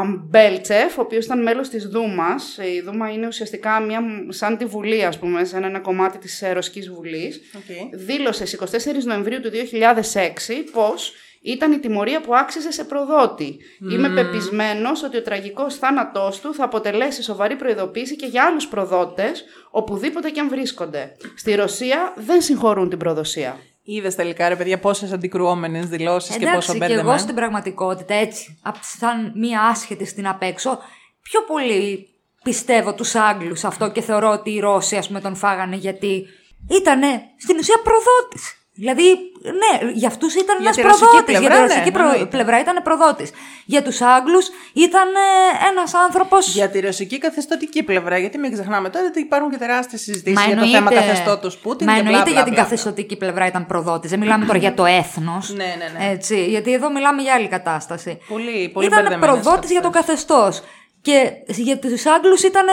[0.00, 2.58] Αμπέλτσεφ, ο οποίος ήταν μέλος της Δούμας.
[2.58, 6.52] Η Δούμα είναι ουσιαστικά μια, σαν τη Βουλή, ας πούμε, σαν ένα κομμάτι της ε,
[6.52, 7.40] Ρωσικής Βουλής.
[7.54, 7.88] Okay.
[7.92, 11.12] Δήλωσε στις 24 Νοεμβρίου του 2006 πως
[11.46, 13.56] ήταν η τιμωρία που άξιζε σε προδότη.
[13.92, 19.44] Είμαι πεπισμένος ότι ο τραγικός θάνατός του θα αποτελέσει σοβαρή προειδοποίηση και για άλλους προδότες,
[19.70, 21.16] οπουδήποτε και αν βρίσκονται.
[21.36, 23.58] Στη Ρωσία δεν συγχωρούν την προδοσία.
[23.88, 27.02] Είδες τελικά, ρε παιδιά, πόσες αντικρουόμενες δηλώσεις και πόσο μπέρδεμα.
[27.02, 28.58] Και εγώ στην πραγματικότητα, έτσι,
[28.98, 30.78] σαν μία άσχετη στην απέξω,
[31.22, 32.08] πιο πολύ
[32.42, 36.26] πιστεύω τους Άγγλους αυτό και θεωρώ ότι οι Ρώσοι, ας πούμε, τον φάγανε γιατί
[36.70, 37.00] ήταν
[37.38, 38.65] στην ουσία προδότης.
[38.78, 39.02] Δηλαδή,
[39.42, 41.38] ναι, για αυτούς ήταν ένας προδότης.
[41.38, 43.30] Για τη ρωσική ναι, πλευρά ήταν προδότης.
[43.64, 46.36] Για τους Άγγλους ήταν ε, ένας άνθρωπο.
[46.40, 48.18] Για τη ρωσική καθεστωτική πλευρά.
[48.18, 51.86] Γιατί μην ξεχνάμε τώρα ότι υπάρχουν και τεράστιες συζητήσεις για το θέμα καθεστώτος Πούτιν.
[51.90, 54.10] Μα εννοείται για την καθεστωτική πλευρά ήταν προδότης.
[54.10, 55.54] Δεν μιλάμε τώρα για το έθνος.
[55.54, 56.10] Ναι, ναι, ναι.
[56.12, 58.18] Έτσι, γιατί εδώ μιλάμε για άλλη κατάσταση.
[58.28, 60.62] Πολύ, πολύ Ήταν προδότης για το καθεστώς.
[61.06, 62.66] Και για τους Άγγλους ήταν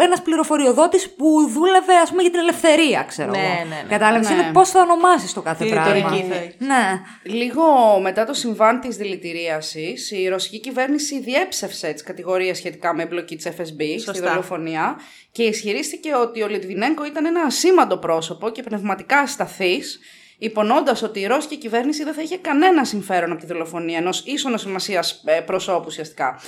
[0.00, 3.46] ένας πληροφοριοδότης που δούλευε, ας πούμε, για την ελευθερία, ξέρω ναι, εγώ.
[3.46, 3.88] Ναι, ναι.
[3.88, 4.30] Κατάλαβες.
[4.30, 6.10] Είναι πώς θα ονομάσεις το κάθε πράγμα.
[6.58, 7.00] Ναι.
[7.22, 7.62] Λίγο
[8.02, 13.46] μετά το συμβάν της δηλητηρίασης, η ρωσική κυβέρνηση διέψευσε τις κατηγορίες σχετικά με εμπλοκή της
[13.46, 15.00] FSB στη δολοφονία
[15.32, 20.00] και ισχυρίστηκε ότι ο Λιτβινέγκο ήταν ένα ασήμαντο πρόσωπο και πνευματικά ασταθής
[20.38, 24.60] υπονοώντας ότι η ρώσικη κυβέρνηση δεν θα είχε κανένα συμφέρον από τη δολοφονία ενός ίσονος
[24.60, 26.40] σημασίας ε, προσώπου ουσιαστικά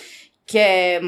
[0.44, 0.98] και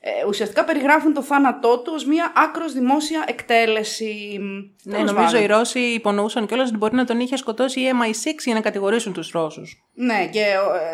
[0.00, 4.40] ε, ουσιαστικά περιγράφουν το θάνατό του ως μια άκρος δημόσια εκτέλεση.
[4.82, 8.54] Ναι, νομίζω οι Ρώσοι υπονοούσαν κιόλας ότι μπορεί να τον είχε σκοτώσει η MI6 για
[8.54, 9.82] να κατηγορήσουν τους Ρώσους.
[9.94, 10.44] Ναι, και,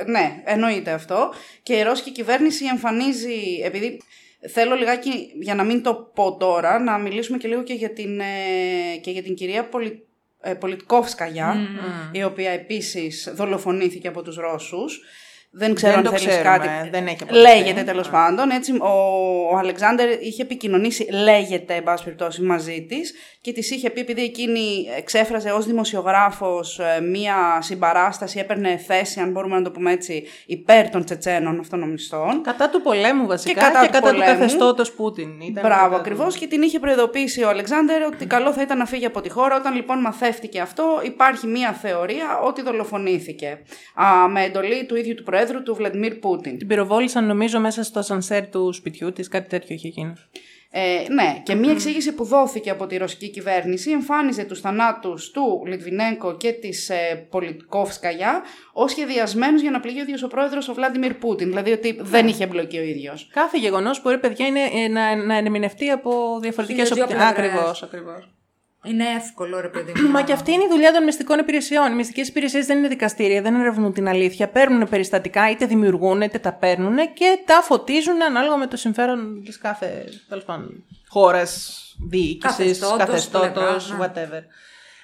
[0.00, 1.32] ε, ναι, εννοείται αυτό.
[1.62, 4.00] Και η Ρώσικη κυβέρνηση εμφανίζει, επειδή
[4.52, 8.20] θέλω λιγάκι, για να μην το πω τώρα, να μιλήσουμε και λίγο και για την,
[8.20, 10.06] ε, και για την κυρία Πολι,
[10.40, 11.56] ε, Πολιτικόφσκαγια,
[12.12, 15.00] η οποία επίσης δολοφονήθηκε από τους Ρώσους.
[15.50, 16.88] Δεν ξέρω Δεν αν το θέλεις ξέρουμε, κάτι.
[16.90, 17.48] δεν έχει αποδειχθεί.
[17.58, 18.50] Λέγεται τέλος πάντων.
[18.50, 18.88] Έτσι, ο,
[19.52, 24.22] ο Αλεξάνδρ είχε επικοινωνήσει, λέγεται, εν πάση περιπτώσει, μαζί της και της είχε πει, επειδή
[24.22, 24.60] εκείνη
[24.96, 26.80] εξέφραζε ως δημοσιογράφος
[27.10, 32.42] μία συμπαράσταση, έπαιρνε θέση, αν μπορούμε να το πούμε έτσι, υπέρ των Τσετσένων αυτονομιστών.
[32.42, 34.38] Κατά του πολέμου βασικά Και κατά και του κατά του πολέμου.
[34.38, 35.40] καθεστώτος Πούτιν.
[35.40, 36.36] Ήταν Μπράβο, κατά του- ακριβώς.
[36.36, 39.56] Και την είχε προειδοποιήσει ο Αλεξάνδρ ότι καλό θα ήταν να φύγει από τη χώρα.
[39.56, 43.58] Όταν λοιπόν μαθεύτηκε αυτό, υπάρχει μία θεωρία ότι δολοφονήθηκε.
[43.94, 46.58] Α, με εντολή του ίδιου του Προέδρου, του Βλαντιμίρ Πούτιν.
[46.58, 50.12] Την πυροβόλησαν νομίζω μέσα στο σανσέρ του σπιτιού της, κάτι τέτοιο είχε γίνει.
[50.70, 55.62] Ε, ναι, και μία εξήγηση που δόθηκε από τη ρωσική κυβέρνηση εμφάνιζε τους θανάτους του
[55.66, 60.74] Λιτβινέγκο και της ε, Πολιτικόφσκαγια ως σχεδιασμένους για να πληγεί ο ίδιος ο πρόεδρος ο
[60.74, 61.48] Βλάντιμιρ Πούτιν.
[61.48, 63.28] Δηλαδή ότι δεν είχε εμπλοκεί ο ίδιος.
[63.32, 67.16] Κάθε γεγονός που ρε παιδιά είναι ε, να, να ερμηνευτεί από διαφορετικές Και για δύο
[68.84, 68.96] οπτικέ.
[68.96, 69.08] πλευρές.
[69.08, 69.10] Ακριβώ, ακριβώ.
[69.10, 70.10] Είναι εύκολο, ρε παιδί μου.
[70.10, 71.92] Μα να- και αυτή είναι η δουλειά των μυστικών υπηρεσιών.
[71.92, 74.48] Οι μυστικές υπηρεσίες δεν είναι δικαστήρια, δεν ερευνούν την αλήθεια.
[74.48, 79.58] Παίρνουν περιστατικά, είτε δημιουργούν, είτε τα παίρνουν και τα φωτίζουν ανάλογα με το συμφέρον της
[79.58, 80.04] κάθε
[81.08, 83.96] χώρας, διοίκησης, Καθεστώτος, καθεστώτος, πλευράς, ναι.
[84.06, 84.42] whatever.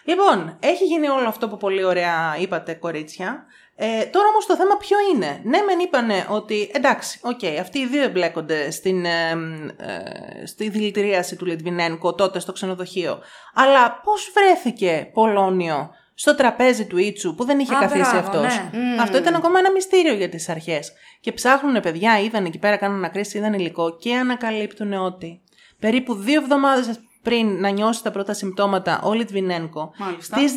[0.07, 3.45] Λοιπόν, έχει γίνει όλο αυτό που πολύ ωραία είπατε, κορίτσια.
[3.77, 7.87] Ε, τώρα όμως το θέμα ποιο είναι; Ναι, μεν είπανε ότι εντάξει, οκ, αυτοί οι
[7.87, 9.31] δύο εμπλέκονται στην, ε,
[9.77, 13.18] ε, στη δηλητηρίαση του Λιτβινένκο τότε στο ξενοδοχείο.
[13.55, 18.61] Αλλά πώς βρέθηκε Πολώνιο στο τραπέζι του Ήτσου που δεν είχε Α, καθίσει μπράβο, αυτός;
[18.72, 19.03] ναι.
[19.03, 20.93] Αυτό ήταν ακόμα ένα μυστήριο για τις αρχές.
[21.20, 25.41] Και ψάχνουν παιδιά, είδαν εκεί πέρα, κάνουν ανακρίσεις, είδαν υλικό και ανακαλύπτουν ότι
[25.79, 30.37] περίπου δύο εβδομάδες πριν να νιώσει τα πρώτα συμπτώματα ο Λιτβινένκο, Μάλιστα.
[30.37, 30.55] στις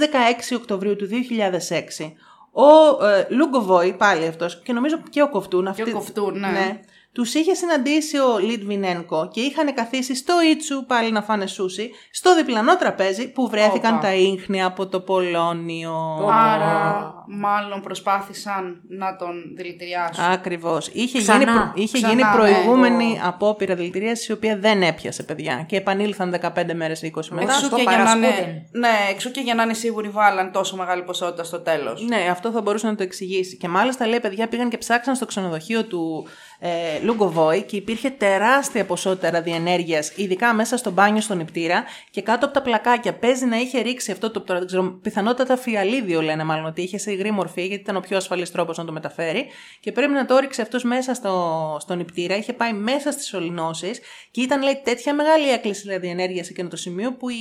[0.53, 2.13] 16 Οκτωβρίου του 2006,
[2.57, 6.79] ο ε, Λούγκοβόη, πάλι αυτός, και νομίζω και ο Κοφτούν, Και ο Κοφτούν, ναι.
[7.17, 12.35] Τους είχε συναντήσει ο Λιτβινένκο και είχαν καθίσει στο Ήτσου πάλι να φάνε σούσι, στο
[12.35, 14.01] διπλανό τραπέζι που βρέθηκαν Όπα.
[14.01, 16.27] τα ίχνη από το Πολώνιο.
[16.31, 20.23] Άρα, μάλλον προσπάθησαν να τον δηλητηριάσουν.
[20.23, 20.87] Ακριβώς.
[20.93, 21.37] Είχε, Ξανά.
[21.39, 22.31] γίνει, προ- είχε Ξανά, γίνει ναι.
[22.35, 25.65] προηγούμενη απόπειρα δηλητηρίασης, η οποία δεν έπιασε, παιδιά.
[25.67, 27.43] Και επανήλθαν 15 μέρες ή 20 μετά.
[27.43, 28.53] Εξού Εξού το και, για να είναι, παρασκούδιν.
[28.71, 32.01] ναι, εξού και για να είναι σίγουροι βάλαν τόσο μεγάλη ποσότητα στο τέλος.
[32.07, 33.57] Ναι, αυτό θα μπορούσε να το εξηγήσει.
[33.57, 36.27] Και μάλιστα λέει, παιδιά, πήγαν και ψάξαν στο ξενοδοχείο του
[36.59, 36.69] ε,
[37.03, 42.53] Λουγκοβόη και υπήρχε τεράστια ποσότητα ραδιενέργειας, ειδικά μέσα στο μπάνιο στον νηπτήρα και κάτω από
[42.53, 43.13] τα πλακάκια.
[43.13, 44.41] Παίζει να είχε ρίξει αυτό το.
[44.41, 47.99] Τώρα δεν ξέρω, πιθανότατα φιαλίδιο λένε μάλλον ότι είχε σε υγρή μορφή, γιατί ήταν ο
[47.99, 49.45] πιο ασφαλής τρόπος να το μεταφέρει.
[49.79, 52.35] Και πρέπει να το ρίξει αυτός μέσα στο, στο νηπτήρα.
[52.35, 53.91] Είχε πάει μέσα στις σωληνώσει
[54.31, 57.35] και ήταν, λέει, τέτοια μεγάλη έκκληση ραδιενέργειας σε εκείνο το σημείο που οι,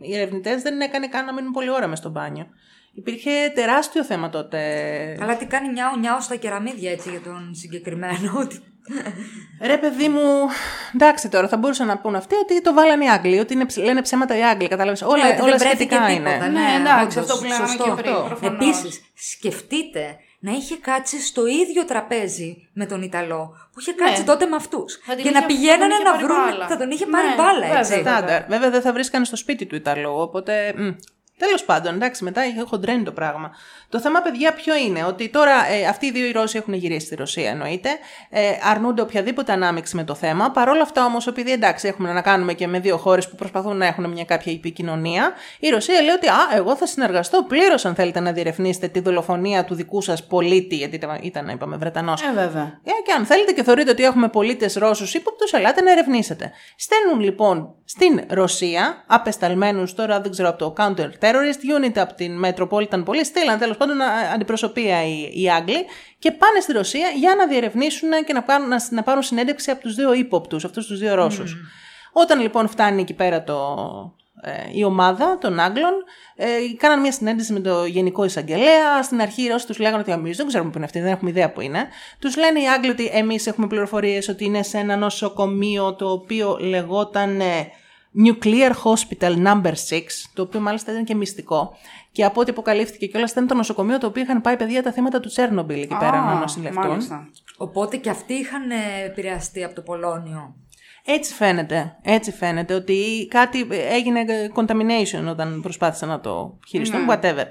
[0.00, 2.46] οι ερευνητές δεν έκανε καν να μείνουν πολλή ώρα μες στο μπάνιο.
[2.94, 4.58] Υπήρχε τεράστιο θέμα τότε.
[5.20, 8.32] Αλλά τι κάνει νιάου νιάου στα κεραμίδια έτσι για τον συγκεκριμένο.
[8.42, 8.60] ότι-
[9.62, 10.20] Ρε παιδί μου,
[10.94, 13.76] εντάξει τώρα, θα μπορούσαν να πούν αυτοί ότι το βάλανε οι Άγγλοι, ότι είναι, ψ-
[13.78, 16.46] λένε ψέματα οι Άγγλοι, κατάλαβες, όλα, Ναι, ότι δεν όλα βρέθηκε σχετικά τίποτα, είναι.
[16.48, 17.84] Ναι, εντάξει, όντως, αυτό που λέγαμε σωστό.
[17.84, 18.54] και πριν, προφανώς.
[18.66, 24.26] Επίσης, σκεφτείτε να είχε κάτσει στο ίδιο τραπέζι με τον Ιταλό που είχε κάτσει Ναι.
[24.26, 25.00] τότε με αυτούς.
[25.04, 26.36] Θα την Και είχε- να πηγαίνανε θα τον είχε να πάρει βρουν.
[26.44, 26.68] μπάλα.
[26.68, 27.78] Θα τον είχε Ναι, πάρει μπάλα, βέβαια.
[27.78, 28.00] έτσι.
[28.00, 28.46] Στάνταρ.
[28.48, 30.74] Βέβαια δεν θα βρίσκανε στο σπίτι του Ιταλού, οπότε.
[31.44, 33.50] Τέλος πάντων, εντάξει, μετά είχε χοντρένει το πράγμα.
[33.92, 37.06] Το θέμα, παιδιά, ποιο είναι, ότι τώρα ε, αυτοί οι δύο οι Ρώσοι έχουν γυρίσει
[37.06, 37.88] στη Ρωσία, εννοείται.
[38.30, 40.50] Ε, αρνούνται οποιαδήποτε ανάμειξη με το θέμα.
[40.50, 43.76] Παρ' όλα αυτά, όμως, επειδή εντάξει, έχουμε να κάνουμε και με δύο χώρες που προσπαθούν
[43.76, 47.94] να έχουν μια κάποια επικοινωνία, η Ρωσία λέει ότι Α, εγώ θα συνεργαστώ πλήρως αν
[47.94, 52.22] θέλετε να διερευνήσετε τη δολοφονία του δικού σας πολίτη, γιατί ήταν, ήταν είπαμε, Βρετανός.
[52.22, 52.80] Ε, βέβαια.
[52.84, 56.52] Ε, και αν θέλετε και θεωρείτε ότι έχουμε πολίτες Ρώσους ύποπτους, ελάτε να ερευνήσετε.
[56.76, 62.44] Στέλνουν λοιπόν στην Ρωσία, απεσταλμένους τώρα, δεν ξέρω, από το Counter Terrorist Unit, από την
[62.44, 65.84] Metropolitan Police, στείλαν τέλος πάντων α- αντιπροσωπεία οι, οι Άγγλοι
[66.18, 69.80] και πάνε στη Ρωσία για να διερευνήσουν και να πάρουν, να, να πάρουν συνέντευξη από
[69.80, 71.56] τους δύο ύποπτους, αυτούς τους δύο Ρώσους.
[72.12, 73.56] Όταν λοιπόν φτάνει εκεί πέρα το,
[74.42, 75.92] ε, η ομάδα των Άγγλων,
[76.36, 79.02] ε, κάναν μια συνέντευξη με το Γενικό Εισαγγελέα.
[79.02, 81.30] Στην αρχή οι Ρώσοι τους λέγανε ότι εμεί δεν ξέρουμε που είναι αυτοί, δεν έχουμε
[81.30, 81.88] ιδέα που είναι.
[82.18, 86.56] Τους λένε οι Άγγλοι ότι εμείς έχουμε πληροφορίες ότι είναι σε ένα νοσοκομείο το οποίο
[86.60, 87.70] λεγόταν ε,
[88.26, 89.74] Nuclear Hospital Number 6,
[90.34, 91.76] το οποίο μάλιστα ήταν και μυστικό.
[92.12, 95.20] Και από ό,τι αποκαλύφθηκε κιόλας ήταν το νοσοκομείο το οποίο είχαν πάει παιδιά τα θύματα
[95.20, 96.86] του Τσέρνομπιλ εκεί πέρα Α, να νοσηλευτούν.
[96.86, 97.28] μάλιστα.
[97.56, 98.74] Οπότε και αυτοί είχαν ε,
[99.06, 100.54] επηρεαστεί από το Πολώνιο.
[101.04, 101.96] Έτσι φαίνεται.
[102.02, 107.44] Έτσι φαίνεται ότι κάτι έγινε contamination όταν προσπάθησαν να το χειριστούν, whatever.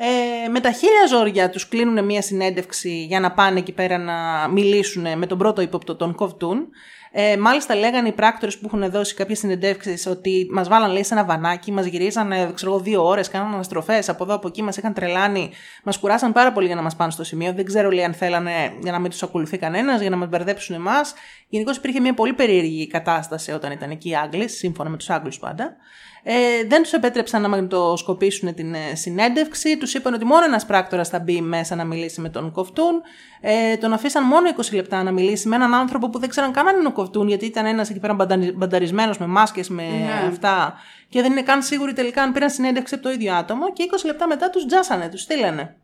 [0.00, 4.48] Ε, με τα χίλια ζόρια τους κλείνουν μια συνέντευξη για να πάνε εκεί πέρα να
[4.48, 6.68] μιλήσουν με τον πρώτο ύποπτο, τον Κοβτούν.
[7.12, 11.14] Ε, μάλιστα λέγανε οι πράκτορες που έχουν δώσει κάποιε συνεντεύξεις ότι μας βάλαν λέει σε
[11.14, 14.76] ένα βανάκι, μας γυρίζανε ξέρω, εγώ, δύο ώρες, κάνανε αναστροφές από εδώ από εκεί, μας
[14.76, 15.50] είχαν τρελάνει,
[15.84, 17.52] μας κουράσαν πάρα πολύ για να μας πάνε στο σημείο.
[17.52, 20.74] Δεν ξέρω λέει αν θέλανε για να μην τους ακολουθεί κανένας, για να μας μπερδέψουν
[20.74, 21.14] εμάς.
[21.48, 25.38] Γενικώς υπήρχε μια πολύ περίεργη κατάσταση όταν ήταν εκεί οι Άγγλοι, σύμφωνα με τους Άγγλους
[25.38, 25.76] πάντα.
[26.22, 29.78] Ε, δεν τους επέτρεψαν να μαγνητοσκοπήσουν την ε, συνέντευξη.
[29.78, 33.02] Τους είπαν ότι μόνο ένας πράκτορας θα μπει μέσα να μιλήσει με τον Κοφτούν.
[33.40, 36.68] Ε, τον αφήσαν μόνο 20 λεπτά να μιλήσει με έναν άνθρωπο που δεν ξέραν καν
[36.68, 38.16] αν είναι ο Κοφτούν, γιατί ήταν ένας εκεί πέρα
[38.54, 40.26] μπανταρισμένος με μάσκες, με Ναι.
[40.28, 40.74] αυτά.
[41.08, 43.72] Και δεν είναι καν σίγουροι τελικά αν πήραν συνέντευξη από το ίδιο άτομο.
[43.72, 45.76] Και 20 λεπτά μετά τους τζάσανε, τους στείλανε.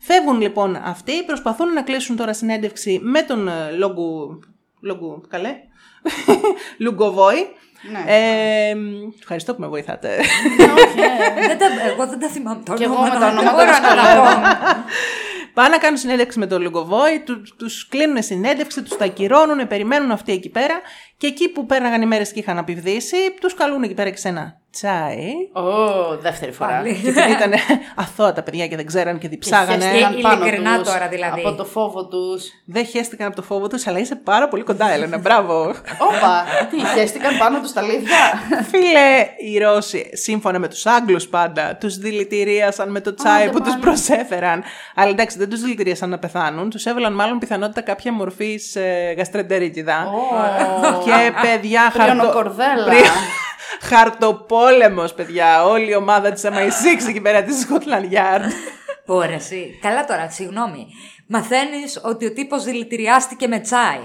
[0.00, 4.38] Φεύγουν λοιπόν αυτοί, προσπαθούν να κλείσουν τώρα συνέντευξη με τον ε, Λόγκου.
[4.80, 5.56] Λόγκου, καλέ.
[6.78, 7.46] Λουγκοβόη.
[7.90, 8.04] Ναι.
[8.06, 8.76] Ε,
[9.18, 10.16] ευχαριστώ που με βοηθάτε.
[10.76, 11.46] Όχι, ε.
[11.46, 13.14] Δεν τα, εγώ δεν τα θυμάμαι τα Κι εγώ ονόματα.
[13.18, 14.84] με τα δεν ονόματα μπορώ να τα πω.
[15.54, 20.10] Πάνε να κάνουν συνέντευξη με τον Λουγκοβόη, του τους κλείνουν συνέντευξη, τους τα ακυρώνουν, περιμένουν
[20.10, 20.80] αυτοί εκεί πέρα.
[21.16, 24.28] Και εκεί που πέρναγαν οι μέρες και είχαν απειβδίσει, τους καλούν εκεί πέρα και σε
[24.28, 25.32] ένα τσάι.
[25.52, 26.70] Ω, δεύτερη φορά.
[26.70, 26.94] Πάλι.
[26.94, 27.52] και επειδή ήταν
[27.94, 29.84] αθώα τα παιδιά και δεν ξέραν και διψάγανε.
[29.84, 30.12] χέστηκαν.
[30.12, 31.40] Ήταν πάνω ειλικρινά τους, τώρα, δηλαδή.
[31.40, 32.44] Από το φόβο τους.
[32.64, 35.18] Δεν χέστηκαν από το φόβο τους, αλλά είσαι πάρα πολύ κοντά, Έλενα.
[35.18, 35.60] Μπράβο.
[35.98, 38.16] Όπα, τι, χαίστηκαν πάνω τους τα λίδια;
[38.70, 43.60] Φίλε, οι Ρώσοι, σύμφωνα με τους Άγγλους πάντα, τους δηλητηρίασαν με το τσάι Άντε που
[43.60, 43.82] τους πάλι.
[43.82, 44.62] προσέφεραν.
[44.94, 46.70] Αλλά εντάξει, δεν τους δηλητηρίασαν να πεθάνουν.
[46.70, 50.06] Τους έβαλαν μάλλον πιθανότητα κάποια μορφής ε, γαστρεντερίτιδα.
[50.06, 51.02] Ω.
[51.04, 52.02] Και παιδιά, χαρτο...
[52.12, 52.92] Πριονοκορδέλα.
[54.66, 55.64] Πρι- Χαρτοπόλεμος, παιδιά.
[55.64, 58.50] Όλη η ομάδα της MI6 εκεί πέρα της Scotland Yard.
[59.06, 59.78] Ωραία, εσύ.
[59.80, 60.86] Καλά τώρα, συγγνώμη.
[61.26, 64.00] Μαθαίνεις ότι ο τύπος δηλητηριάστηκε με τσάι.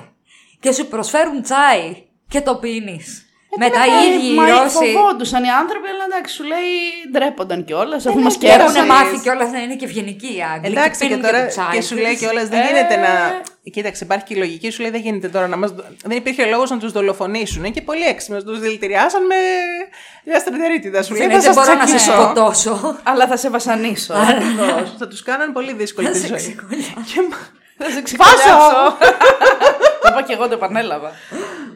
[0.60, 3.26] Και σου προσφέρουν τσάι και το πίνεις.
[3.58, 6.70] Μετά οι ίδιοι οι Ε, Μα Ρώσοι φοβόντουσαν οι άνθρωποι, αλλά εντάξει, σου λέει
[7.12, 8.06] ντρέπονταν κιόλας.
[8.06, 8.86] Αφού μας έχουν κέρασαν.
[8.86, 10.72] μάθει κιόλας να είναι και ευγενικοί οι Άγγλοι.
[10.78, 12.20] Εντάξει και πίνουν τώρα το τσάι και σου λέει τους.
[12.22, 12.66] κιόλας δεν Ε.
[12.68, 13.12] γίνεται να.
[13.72, 15.74] Κοίταξε, υπάρχει και η λογική, σου λέει δεν γίνεται τώρα να μας...
[16.06, 17.72] Δεν υπήρχε λόγος να τους δολοφονήσουν.
[17.72, 19.36] Και πολύ έξυπνο τους δηλητηριάσαν με
[20.32, 21.04] γαστρεντερίτιδα.
[21.04, 22.22] Σου λέει Δεν θα σας μπορώ να σε τσακίσω.
[22.22, 23.00] σκοτώσω.
[23.04, 24.14] Αλλά θα σε βασανίσω.
[25.00, 26.38] Θα τους κάναν πολύ δύσκολη Θα τη σε ζωή.
[26.38, 26.94] ξεκολλιάσω.
[27.14, 28.98] Και μα- Θα σε ξεκολλιάσω.
[30.02, 31.12] Το είπα και εγώ το επανέλαβα.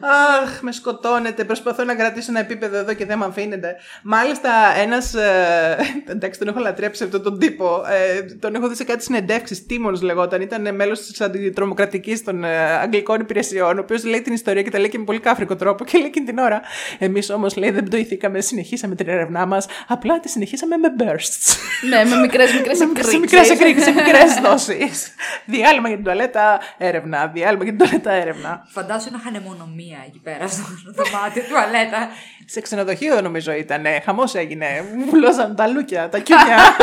[0.00, 1.44] Αχ, με σκοτώνετε.
[1.44, 3.76] Προσπαθώ να κρατήσω ένα επίπεδο εδώ και δεν με αφήνετε.
[4.02, 5.14] Μάλιστα, ένας.
[5.14, 5.76] Ε,
[6.06, 7.82] εντάξει, τον έχω λατρέψει αυτόν τον τύπο.
[7.88, 9.66] Ε, τον έχω δει σε κάτι συνεντεύξεις.
[9.66, 10.40] Τίμον λεγόταν.
[10.40, 13.78] Ήταν μέλος της αντιτρομοκρατικής των ε, Αγγλικών Υπηρεσιών.
[13.78, 15.84] Ο οποίος λέει την ιστορία και τα λέει και με πολύ κάφρικο τρόπο.
[15.84, 16.60] Και λέει εκείνη την ώρα.
[16.98, 19.66] Εμείς όμως λέει δεν πτοηθήκαμε, συνεχίσαμε την έρευνά μας.
[19.86, 21.56] Απλά τη συνεχίσαμε με bursts.
[21.88, 22.76] Ναι, με μικρές μικρές
[23.08, 25.14] σε μικρές εκρήξεις, σε μικρές δόσεις.
[25.44, 27.26] Διάλειμμα για την τουαλέτα, έρευνα.
[27.26, 28.66] Διάλειμμα για την τουαλέτα, έρευνα.
[28.68, 29.42] Φαντάσου να είχαν
[29.86, 32.08] μόνο μία εκεί πέρα στο δωμάτιο τουαλέτα.
[32.44, 33.84] Σε ξενοδοχείο νομίζω ήταν.
[34.04, 34.66] Χαμός έγινε.
[34.96, 36.56] Μου βουλώσαν τα λούκια, τα κιούγκια.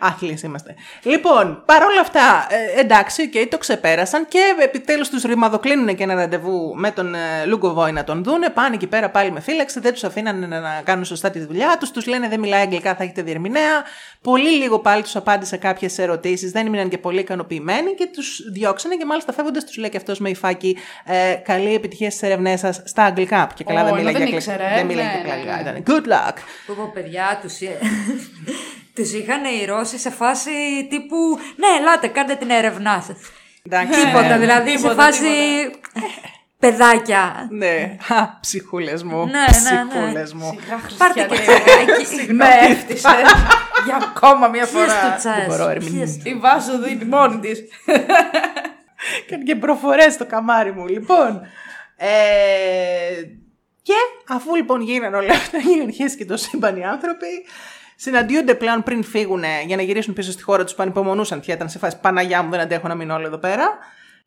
[0.00, 0.74] Άθλιες είμαστε.
[1.02, 2.46] Λοιπόν, παρόλα αυτά,
[2.76, 7.44] ε, εντάξει, οκ, το ξεπέρασαν και επιτέλους τους ρημαδοκλείνουν και ένα ραντεβού με τον ε,
[7.46, 8.48] Λουγκοβόι να τον δούνε.
[8.50, 11.76] Πάνε εκεί πέρα πάλι με φύλαξη, δεν τους αφήνανε να, να κάνουν σωστά τη δουλειά
[11.80, 11.90] τους.
[11.90, 13.82] Τους λένε δεν μιλάει αγγλικά, θα έχετε διερμηνέα.
[14.22, 18.96] Πολύ λίγο πάλι τους απάντησε κάποιες ερωτήσεις, δεν ήμουν και πολύ ικανοποιημένοι και τους διώξανε
[18.96, 22.82] και μάλιστα φεύγοντας τους λέει και αυτός με υφάκι ε, καλή επιτυχία στις ερευνές σας
[22.84, 23.46] στα αγγλικά.
[23.46, 24.52] Που και καλά Ω, δεν ενώ μιλάει δεν για αγγλικά.
[24.54, 25.72] ήξερε, Δεν μιλάει ναι, και ναι, αγγλικά.
[25.72, 25.78] ναι.
[25.78, 26.34] Ήταν good luck.
[26.66, 27.58] Που πω παιδιά, τους,
[29.02, 30.50] τους είχαν οι Ρώσοι σε φάση
[30.90, 31.16] τύπου
[31.56, 33.16] «Ναι, ελάτε, κάντε την έρευνά σας».
[33.66, 34.38] Εντάξει, Τίποτα, ναι.
[34.38, 35.26] δηλαδή σε τίποτα, φάση
[36.58, 37.48] παιδάκια.
[37.50, 39.24] Ναι, α, ψυχούλες μου.
[39.24, 39.46] Ναι, ναι, ναι.
[39.88, 40.58] ψυχούλες μου.
[40.98, 41.62] Πάρτε και Χριστιανέ.
[42.02, 42.32] τσαγάκι.
[42.32, 43.16] Με έφτιασε
[43.84, 45.14] για ακόμα μια Πιες το φορά.
[45.16, 46.22] τσάι μπορώ, σου, ρε, μην- πιες το.
[46.30, 47.62] Η Βάσο δίνει μόνη της.
[49.30, 50.86] Κάνει και προφορές στο καμάρι μου.
[50.86, 51.40] Λοιπόν,
[51.96, 52.08] ε,
[53.82, 53.94] και
[54.28, 57.26] αφού λοιπόν γίνανε όλα αυτά, είχε αρχίσει και το σύμπαν οι άνθρωποι,
[58.00, 61.68] συναντιούνται πλέον πριν φύγουν για να γυρίσουν πίσω στη χώρα τους που ανυπομονούσαν πια, ήταν
[61.68, 63.78] σε φάση Παναγιά μου δεν αντέχω να μείνω όλο εδώ πέρα.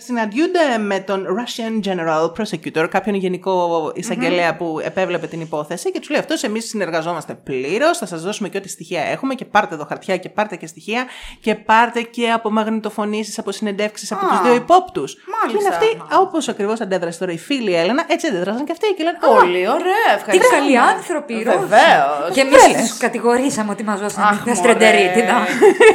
[0.05, 6.07] Συναντιούνται με τον Russian General Prosecutor, κάποιον γενικό εισαγγελέα που επέβλεπε την υπόθεση και του
[6.11, 9.85] λέει αυτός: Εμείς συνεργαζόμαστε πλήρως, θα σας δώσουμε και ό,τι στοιχεία έχουμε και πάρτε εδώ
[9.85, 11.05] χαρτιά και πάρτε και στοιχεία
[11.41, 15.13] και πάρτε και από μαγνητοφωνήσει, από συνεντεύξεις από Α, του δύο υπόπτους.
[15.13, 15.69] Και είναι μάλιστα.
[15.69, 19.39] αυτοί, όπως ακριβώς αντέδρασε τώρα η φίλη Έλενα, έτσι αντέδρασαν και αυτοί και λένε: «Α,
[19.39, 20.49] Πολύ ωραία, Τι ευχαριστώ.
[20.55, 21.57] καλοί άνθρωποι οι Ρώσοι.
[21.57, 22.29] Βεβαίως.
[22.33, 22.89] Και εμείς Βρέλες.
[22.89, 24.55] τους κατηγορήσαμε ότι μας δώσαν Αχ, μια μωρέ.
[24.55, 25.37] στρεντερίτιδα.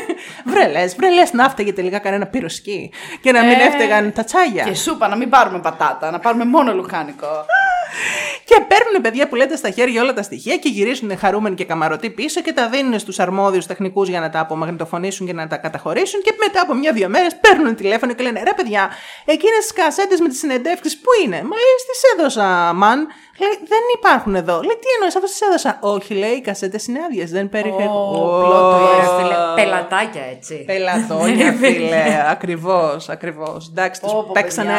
[0.52, 2.90] Βρε λες, βρε λες να έφταιγε τελικά κανένα πυροσκή
[3.20, 3.64] και να μην Ε,
[3.96, 4.64] έφταιγαν τα τσάγια.
[4.64, 7.26] Και σούπα, να μην πάρουμε πατάτα, να πάρουμε μόνο λουκάνικο.
[8.48, 12.10] Και παίρνουν παιδιά που λέτε στα χέρια όλα τα στοιχεία και γυρίζουν χαρούμενοι και καμαρωτοί
[12.10, 16.22] πίσω και τα δίνουν στους αρμόδιους τεχνικούς για να τα απομαγνητοφωνήσουν και να τα καταχωρήσουν.
[16.22, 18.90] Και μετά από μια-δύο μέρες παίρνουν τηλέφωνο και λένε ρε παιδιά,
[19.24, 23.06] εκείνες τις κασέτες με τις συνεντεύξεις που είναι; Μα τι έδωσα, μαν.
[23.38, 24.54] Λέει, δεν υπάρχουν εδώ.
[24.54, 25.78] Λέει, τι εννοείς, αφού σας έδωσα.
[25.80, 27.30] Όχι, λέει, οι κασέτες είναι άδειες.
[27.30, 27.86] Δεν περιέχουν.
[27.86, 29.16] Ω, plot twist.
[29.22, 30.64] Φίλε, πελατάκια έτσι.
[30.66, 32.24] Πελατόνια, φίλε.
[32.30, 33.68] ακριβώς, ακριβώς.
[33.70, 34.72] Εντάξει, Πω, τους πω, παίξανε.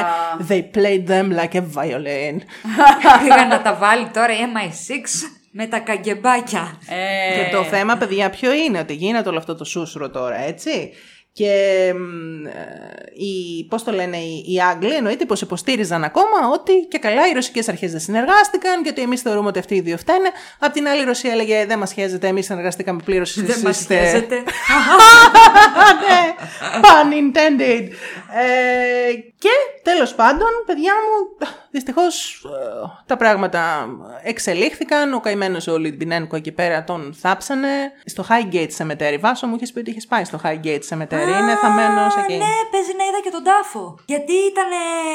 [0.50, 2.36] They played them like a violin.
[3.24, 6.78] Πήγαν να τα βάλει τώρα η MI6 με τα καγκεμπάκια.
[6.88, 10.92] Ε, Και το θέμα, παιδιά, ποιο είναι, ότι γίνεται όλο αυτό το σούσουρο τώρα, έτσι.
[11.38, 12.52] Και μ, ε,
[13.14, 17.34] οι, πώς το λένε, οι, οι Άγγλοι εννοείται πως υποστήριζαν ακόμα ότι και καλά οι
[17.34, 20.30] ρωσικές αρχές δεν συνεργάστηκαν και ότι εμείς θεωρούμε ότι αυτοί οι δύο φταίνε.
[20.60, 23.34] Απ' την άλλη η Ρωσία έλεγε δεν μας χαίζεται, εμείς συνεργαστήκαμε πλήρως.
[23.36, 24.36] Δεν εσείς μας είστε-» χαίζεται.
[26.04, 26.34] ναι,
[26.84, 27.88] pun intended.
[28.40, 29.50] Ε, και
[29.92, 33.88] τέλος πάντων, παιδιά μου, δυστυχώς ε, τα πράγματα
[34.24, 35.14] εξελίχθηκαν.
[35.14, 39.18] Ο καημένος ο Λιτβινένκο εκεί πέρα τον θάψανε στο Highgate Cemetery.
[39.20, 41.28] Βάσο μου είχες πει ότι είχες πάει στο Highgate Cemetery.
[41.40, 42.38] Είναι θαμμένος Α, εκεί.
[42.38, 44.00] Ναι, παίζει να είδα και τον τάφο.
[44.06, 44.66] Γιατί ήταν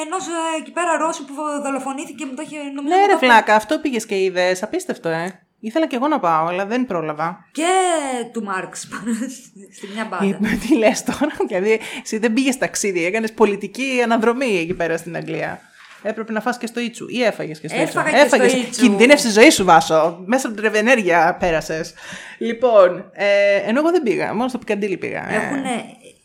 [0.05, 0.25] ενός
[0.61, 2.95] εκεί πέρα Ρώσου που δολοφονήθηκε μου το είχε νομίζω.
[2.95, 3.27] Ναι, το ρε τάφο.
[3.27, 4.63] βλάκα, αυτό πήγες και είδες.
[4.63, 5.47] Απίστευτο, ε.
[5.65, 7.49] Ήθελα και εγώ να πάω, αλλά δεν πρόλαβα.
[7.53, 7.67] Και
[8.33, 9.15] του Μάρξ πάνω
[9.73, 10.49] στη μια μπάντα.
[10.53, 15.17] Ε, Τι λες τώρα, δηλαδή εσύ δεν πήγες ταξίδι, έκανες πολιτική αναδρομή εκεί πέρα στην
[15.17, 15.61] Αγγλία.
[16.03, 18.23] Έπρεπε να φας και στο Ήτσου ή έφαγες και στο Έφαγα Ήτσου.
[18.23, 18.67] και στο Έφαγες.
[18.67, 18.81] Ήτσου.
[18.83, 20.23] Κινδύνευσε η ζωή σου, Βάσο.
[20.27, 21.95] Μέσα από την τρεβενέργεια πέρασες.
[22.39, 25.31] Λοιπόν, ε, ενώ εγώ δεν πήγα, μόνος στο Πικαντήλι πήγα.
[25.31, 25.37] ε.
[25.37, 25.63] Έχουν,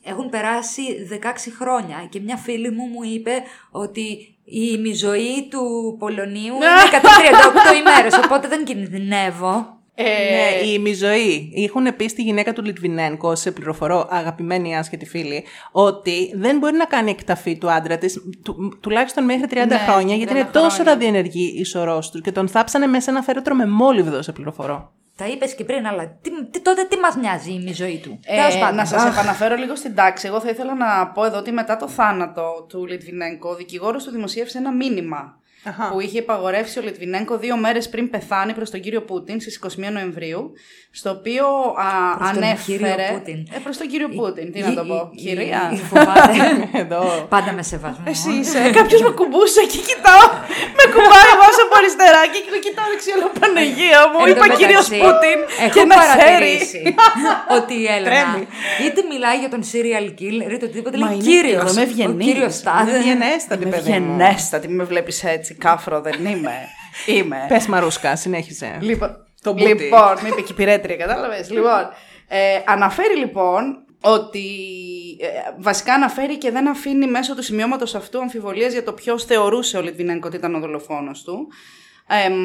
[0.04, 0.82] έχουν περάσει
[1.24, 3.32] 16 χρόνια και μια φίλη μου μου είπε
[3.72, 9.76] ότι η ημιζωή του Πολωνίου είναι 138 ημέρες, οπότε δεν κινδυνεύω.
[9.96, 11.54] ε, Ναι, η ημιζωή.
[11.68, 16.86] Έχουν πει στη γυναίκα του Λιτβινένκο, σε πληροφορώ, αγαπημένη άσχετη φίλη, ότι δεν μπορεί να
[16.86, 20.70] κάνει εκταφή του άντρα της, του, τουλάχιστον μέχρι 30 Ναι, χρόνια, γιατί 30 είναι τόσο
[20.70, 20.92] χρόνια.
[20.94, 24.92] ραδιενεργή η σωρό του και τον θάψανε μέσα σε ένα φέρετρο με μόλιβδο, σε πληροφορώ.
[25.18, 28.36] Τα είπες και πριν, αλλά τι, τι- τότε τι μας νοιάζει η ημιζωή του; Ε,
[28.36, 28.76] Τέλος πάντων.
[28.76, 30.28] να σας επαναφέρω λίγο στην τάξη.
[30.28, 34.12] Εγώ θα ήθελα να πω εδώ ότι μετά το θάνατο του Λιτβινέγκο, ο δικηγόρος του
[34.12, 35.90] δημοσίευσε ένα μήνυμα Αχα.
[35.92, 39.92] που είχε υπαγορεύσει ο Λιτβινέγκο δύο μέρες πριν πεθάνει προς τον κύριο Πούτιν στις 21
[39.92, 40.52] Νοεμβρίου,
[40.92, 41.46] στο οποίο
[41.88, 42.78] α, Προς τον ανέφερε...
[42.78, 43.40] κύριο Πούτιν.
[43.56, 45.10] Ε, προς τον κύριο Πούτιν, τι Η- να το η- πω.
[45.14, 45.62] η- Κυρία.
[45.74, 46.38] η- Φοβάται.
[46.84, 47.02] Εδώ.
[47.30, 48.04] Πάντα με σεβασμό.
[48.14, 48.60] Εσύ είσαι.
[48.80, 50.26] Κάποιος με κουμπούσε και κοιτάω.
[50.78, 53.16] με κουμπάει βάζω από αριστερά και κοιτάω δεξιά.
[53.20, 54.18] Λέω Παναγία μου.
[54.30, 55.40] Εν τω Είπα κύριος μεταξύ, Πούτιν.
[55.64, 56.08] Έχω Και ένα χέρι.
[56.10, 56.82] παρατηρήσει
[57.58, 58.42] ότι η Έλενα Τρέμει.
[58.86, 61.62] είτε μιλάει για τον serial killer είτε οτιδήποτε Μα λέει είναι- κύριος.
[61.64, 62.26] εγώ είμαι Ο ευγενής.
[62.28, 62.90] κύριος Τάδε.
[62.90, 63.96] Είναι ευγενέστατη, Είμαι παιδί μου.
[63.96, 64.66] ευγενέστατη.
[64.70, 65.52] Μην με βλέπεις έτσι.
[65.58, 66.56] Κάφρο δεν είμαι.
[67.06, 67.46] Είμαι.
[67.48, 68.78] Πες Μαρούσκα, συνέχισε.
[68.82, 69.64] Λοιπόν, Το μπούτι.
[69.68, 71.50] λοιπόν με είπε και η πυρέτρια, κατάλαβες.
[71.52, 71.90] λοιπόν,
[72.28, 74.46] ε, αναφέρει λοιπόν ότι
[75.20, 75.28] ε,
[75.58, 79.82] βασικά αναφέρει και δεν αφήνει μέσω του σημειώματος αυτού αμφιβολίες για το ποιος θεωρούσε ο
[79.82, 81.48] Λιτβινέγκο ότι ήταν ο δολοφόνος του.
[82.08, 82.36] Εμ,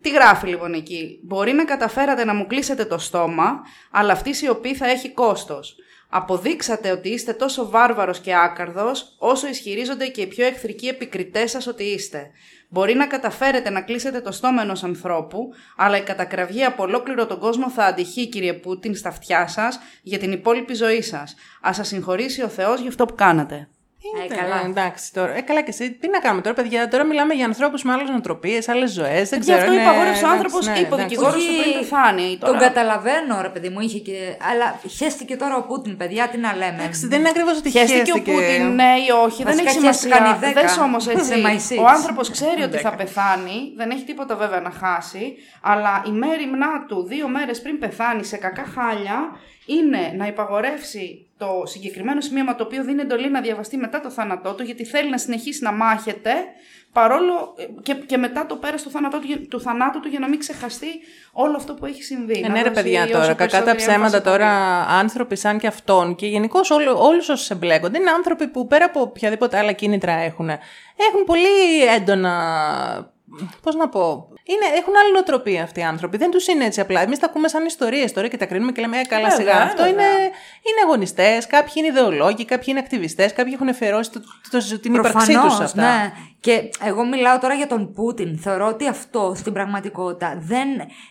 [0.00, 3.60] τι γράφει λοιπόν εκεί; Μπορεί να καταφέρατε να μου κλείσετε το στόμα,
[3.90, 5.76] αλλά αυτή η σιωπή θα έχει κόστος.
[6.12, 11.66] Αποδείξατε ότι είστε τόσο βάρβαρος και άκαρδος, όσο ισχυρίζονται και οι πιο εχθρικοί επικριτές σας
[11.66, 12.30] ότι είστε.
[12.68, 17.38] Μπορεί να καταφέρετε να κλείσετε το στόμα ενός ανθρώπου, αλλά η κατακραυγή από ολόκληρο τον
[17.38, 21.34] κόσμο θα αντυχεί, κύριε Πούτιν, στα αυτιά σας για την υπόλοιπη ζωή σας.
[21.60, 23.68] Ας σας συγχωρήσει ο Θεός για αυτό που κάνατε.
[24.30, 24.60] Ε, καλά.
[24.62, 25.36] Ε, εντάξει τώρα.
[25.36, 25.90] Ε, καλά και εσύ.
[25.92, 29.28] Τι να κάνουμε τώρα, παιδιά; Τώρα μιλάμε για ανθρώπους με άλλες νοοτροπίες, άλλες ζωές.
[29.28, 29.58] Δεν Γι' ξέρω.
[29.60, 31.04] αυτό είναι- υπαγόρευσε ο εντάξει, άνθρωπος, ναι, είπε ο εντάξει.
[31.08, 32.36] δικηγόρος του πριν πεθάνει.
[32.40, 32.60] Τον Τώρα...
[32.66, 34.16] καταλαβαίνω, ρε παιδί μου, είχε και.
[34.50, 36.76] Αλλά χέστηκε τώρα ο Πούτιν, παιδιά, τι να λέμε.
[36.78, 40.22] Εντάξει, δεν είναι ακριβώς ότι Χαίστηκε ο Πούτιν, ναι ή όχι, δεν Βασικά έχει χαίστηκαν
[40.24, 40.48] οι σημασία.
[40.48, 40.60] δέκα.
[40.60, 41.34] Δες όμως έτσι, Σε
[41.76, 41.82] MI6.
[41.84, 46.84] ο άνθρωπος ξέρει ότι θα πεθάνει, δεν έχει τίποτα βέβαια να χάσει, αλλά η μέρημνά
[46.88, 49.18] του δύο μέρες πριν πεθάνει σε κακά χάλια
[49.66, 54.54] είναι να υπαγορεύσει το συγκεκριμένο σημείωμα το οποίο δίνει εντολή να διαβαστεί μετά το θάνατό
[54.54, 56.32] του, γιατί θέλει να συνεχίσει να μάχεται,
[56.92, 60.18] παρόλο ε, και, και μετά το πέρας του θάνατού, του, για- του θανάτου του για
[60.18, 60.86] να μην ξεχαστεί
[61.32, 62.38] όλο αυτό που έχει συμβεί.
[62.38, 64.98] Ε, Να ναι, ρε δώσει παιδιά όσο τώρα, κακά τα περισσότερη ψέματα έμφαση τώρα, μπορεί.
[64.98, 69.56] άνθρωποι σαν και αυτόν και γενικώς όλους όσους εμπλέκονται είναι άνθρωποι που πέρα από οποιαδήποτε
[69.58, 70.48] άλλα κίνητρα έχουν,
[71.08, 72.34] έχουν πολύ έντονα.
[73.62, 74.28] Πώς να πω.
[74.52, 76.16] Είναι, έχουν άλλη νοοτροπία αυτοί οι άνθρωποι.
[76.16, 77.00] Δεν τους είναι έτσι απλά.
[77.00, 79.62] Εμείς τα ακούμε σαν ιστορίες τώρα και τα κρίνουμε και λέμε Ε, καλά, Βέβαια, σιγά.
[79.62, 80.06] Αυτό βέβαια.
[80.06, 80.20] είναι,
[80.68, 84.20] είναι αγωνιστές, κάποιοι είναι ιδεολόγοι, κάποιοι είναι ακτιβιστές, κάποιοι έχουν εφαιρώσει το,
[84.50, 85.82] το, το, την ύπαρξή τους Προφανώς, αυτά.
[85.82, 86.12] ναι.
[86.40, 88.38] Και εγώ μιλάω τώρα για τον Πούτιν.
[88.38, 90.68] Θεωρώ ότι αυτό στην πραγματικότητα δεν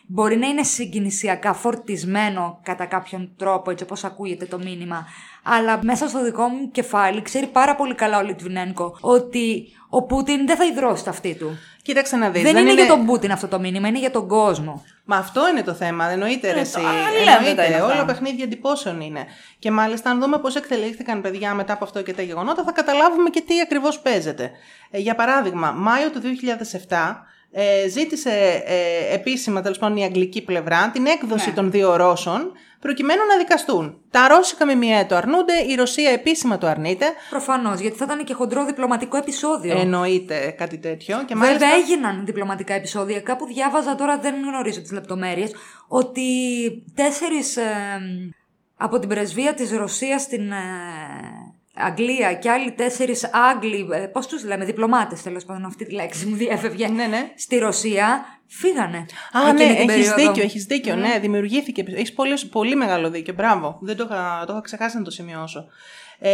[0.08, 5.08] μπορεί να είναι συγκινησιακά φορτισμένο κατά κάποιον τρόπο, έτσι όπως ακούγεται το μήνυμα.
[5.44, 10.46] Αλλά μέσα στο δικό μου κεφάλι ξέρει πάρα πολύ καλά ο Λιτβινένκο ότι ο Πούτιν
[10.48, 11.58] δεν θα υδρώσει τα αυτή του.
[11.90, 12.42] Κοίταξε να δεις.
[12.44, 14.84] δεν, είναι, για τον Πούτιν αυτό το μήνυμα, είναι για τον κόσμο.
[15.06, 16.74] Μα αυτό είναι το θέμα, εννοείται ρε Ε, εσύ.
[16.74, 17.94] το- αλληλένδετα Εννοείται, είναι αυτά.
[17.96, 19.26] όλο παιχνίδια εντυπώσεων είναι.
[19.60, 23.30] Και μάλιστα αν δούμε πώς εξελίχθηκαν παιδιά μετά από αυτό και τα γεγονότα θα καταλάβουμε
[23.30, 24.52] και τι ακριβώς παίζεται.
[24.92, 30.90] Ε, για παράδειγμα, Μάιο του 2007 ε, ζήτησε ε, επίσημα τέλος πάντων η αγγλική πλευρά
[30.94, 31.56] την έκδοση Ναι.
[31.56, 34.02] των δύο Ρώσων προκειμένου να δικαστούν.
[34.12, 37.06] Τα ρώσικα ΜΜΕ το αρνούνται, η Ρωσία επίσημα το αρνείται.
[37.30, 39.78] Προφανώς, γιατί θα ήταν και χοντρό διπλωματικό επεισόδιο.
[39.80, 41.18] Εννοείται κάτι τέτοιο.
[41.26, 41.68] Και Βέβαια μάλιστα.
[41.76, 43.22] έγιναν διπλωματικά επεισόδια.
[43.22, 45.52] Κάπου διάβαζα τώρα, δεν γνωρίζω τις λεπτομέρειες,
[45.88, 46.24] ότι
[46.96, 47.64] τέσσερις ε,
[48.78, 50.56] από την πρεσβεία της Ρωσίας στην ε,
[51.80, 56.26] Αγγλία και άλλοι τέσσερις Άγγλοι, ε, πώς τους λέμε, διπλωμάτες τέλος πάντων αυτή τη λέξη
[56.26, 57.32] μου διέφευγε, Ναι, ναι.
[57.36, 59.06] στη Ρωσία, φύγανε.
[59.32, 60.32] Α, ναι, εκείνη την έχεις περίοδο.
[60.32, 60.96] δίκιο, έχεις δίκιο.
[60.96, 61.84] Ναι, δημιουργήθηκε.
[61.88, 63.34] Έχεις πολύ, πολύ μεγάλο δίκιο.
[63.34, 63.78] Μπράβο.
[63.82, 65.66] Δεν το είχα, το είχα ξεχάσει να το σημειώσω.
[66.22, 66.32] Ε,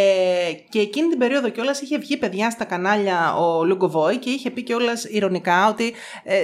[0.69, 4.49] και εκείνη την περίοδο κιόλας είχε βγει παιδιά στα κανάλια ο Λούγκο Βόη και είχε
[4.49, 5.93] πει κιόλας ηρωνικά ότι
[6.23, 6.35] ε,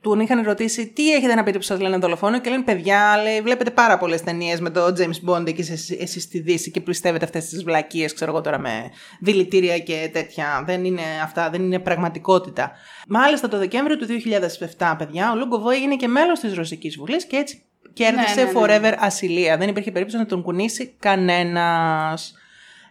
[0.00, 3.40] του είχαν ρωτήσει τι έχετε να πείτε που σας λένε δολοφόνο; Και λένε παιδιά, λέει,
[3.40, 7.48] βλέπετε πάρα πολλές ταινίες με τον James Bond εκεί εσείς στη Δύση και πιστεύετε αυτές
[7.48, 8.90] τις βλακίες, ξέρω εγώ τώρα με
[9.20, 10.62] δηλητήρια και τέτοια.
[10.66, 12.72] Δεν είναι αυτά, δεν είναι πραγματικότητα.
[13.08, 14.06] Μάλιστα το Δεκέμβριο του
[14.78, 17.62] 2007, παιδιά, ο Λούγκο Βόη έγινε και μέλος της Ρωσικής Βουλής και έτσι
[17.92, 18.60] κέρδισε Ναι, ναι, ναι.
[18.60, 19.56] forever ασυλία.
[19.56, 22.34] Δεν υπήρχε περίπτωση να τον κουνήσει κανένας.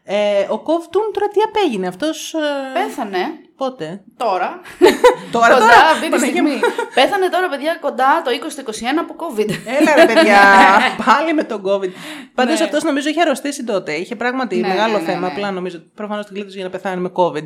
[0.04, 2.34] Ε, ο Κόβτουν τώρα τι απέγινε αυτός...
[2.34, 2.38] ε,
[2.74, 3.18] Πέθανε
[3.58, 4.60] πότε; τώρα.
[5.32, 5.76] Τώρα, κοντά τώρα.
[5.92, 6.50] αυτή τη Παναγία στιγμή.
[6.52, 6.60] μου.
[6.94, 9.50] Πέθανε τώρα, παιδιά, κοντά το 2021 από COVID.
[9.80, 10.40] Έλα ρε παιδιά,
[11.06, 11.90] πάλι με τον COVID.
[12.36, 12.66] Πάντως Ναι.
[12.66, 13.92] αυτός νομίζω είχε αρρωστήσει τότε.
[13.94, 15.20] Είχε πράγματι Ναι, μεγάλο ναι, ναι, θέμα.
[15.20, 15.34] ναι.
[15.34, 17.46] Απλά νομίζω προφανώς την κλείτωσε για να πεθάνει με COVID.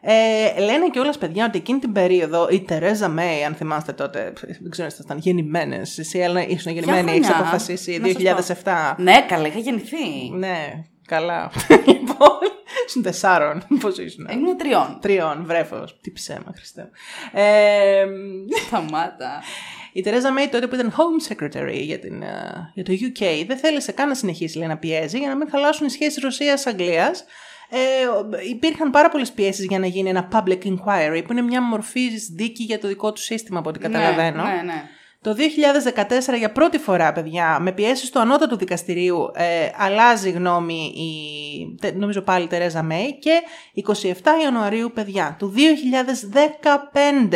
[0.00, 4.70] Ε, λένε κιόλας παιδιά ότι εκείνη την περίοδο η Τερέζα Μέη, αν θυμάστε τότε, δεν
[4.70, 5.98] ξέρω αν ήσασταν γεννημένες.
[5.98, 8.94] Εσύ, Έλληνα, ήσουν γεννημένη, έχεις χρονιά; αποφασίσει Να σας 2007.
[8.96, 10.30] ναι, καλά, είχα γεννηθεί.
[10.36, 10.56] Ναι,
[11.08, 11.50] καλά.
[11.92, 12.38] λοιπόν,
[12.86, 13.66] ήσουν τεσσάρων.
[13.80, 14.98] Πώς ήσουν; Ήμουν τριών.
[15.00, 15.98] Τριών, βρέφος.
[16.00, 16.82] Τι ψέμα, Χριστέ.
[16.82, 17.40] μου.
[17.40, 18.06] Ε,
[18.66, 19.42] Σταμάτα.
[19.92, 23.56] η Τερέζα Μέη τότε που ήταν Home Secretary για, την, ε, για το UK δεν
[23.56, 27.24] θέλησε καν να συνεχίσει λέει, να πιέζει για να μην χαλάσουν οι σχέσεις Ρωσίας-Αγγλίας.
[27.70, 27.78] Ε,
[28.48, 32.62] υπήρχαν πάρα πολλές πιέσεις για να γίνει ένα public inquiry που είναι μια μορφή δίκη
[32.62, 34.42] για το δικό του σύστημα από ό,τι καταλαβαίνω.
[34.42, 34.82] Ναι, ναι, ναι.
[35.22, 35.34] Το
[36.34, 41.10] 2014 για πρώτη φορά, παιδιά, με πιέσεις του ανώτατου δικαστηρίου ε, αλλάζει γνώμη η,
[41.80, 43.40] τε- νομίζω πάλι η Τερέζα Μέη και
[43.86, 44.12] 27
[44.42, 45.52] Ιανουαρίου, παιδιά, του
[47.30, 47.34] 2015,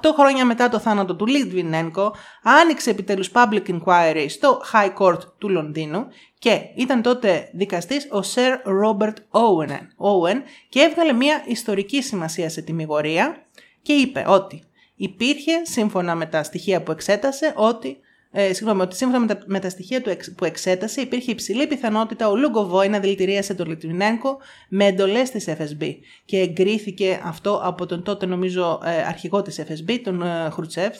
[0.00, 5.48] 8 χρόνια μετά το θάνατο του Λιτβινένκο, άνοιξε επιτέλους public inquiry στο High Court του
[5.48, 6.06] Λονδίνου
[6.38, 8.52] και ήταν τότε δικαστής ο Sir
[8.84, 10.36] Robert Owen, Owen
[10.68, 13.36] και έβγαλε μια ιστορική σημασία σε τιμιγορία
[13.82, 14.62] και είπε ότι
[15.04, 17.96] υπήρχε, σύμφωνα με τα στοιχεία που εξέτασε, ότι,
[18.30, 21.66] ε, συγγνώμη, ότι σύμφωνα με τα, με τα στοιχεία του εξ- που εξέτασε, υπήρχε υψηλή
[21.66, 24.38] πιθανότητα ο Λούγκο Βόη να δηλητηρίασε τον Λιτβινένκο
[24.68, 25.94] με εντολές της FSB.
[26.24, 30.96] Και εγκρίθηκε αυτό από τον τότε, νομίζω, ε, αρχηγό της FSB, τον ε, Χρουτσέφ.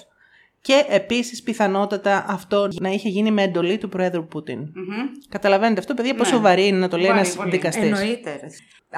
[0.61, 4.59] Και επίσης πιθανότατα αυτό να είχε γίνει με εντολή του Προέδρου Πούτιν.
[4.59, 5.07] Μμμ.
[5.29, 6.41] Καταλαβαίνετε αυτό, παιδιά, πόσο Ναι.
[6.43, 7.51] βαρύ είναι να το λέει Βαρύ, ένας πολύ.
[7.51, 7.83] δικαστής.
[7.83, 8.41] Εννοείται.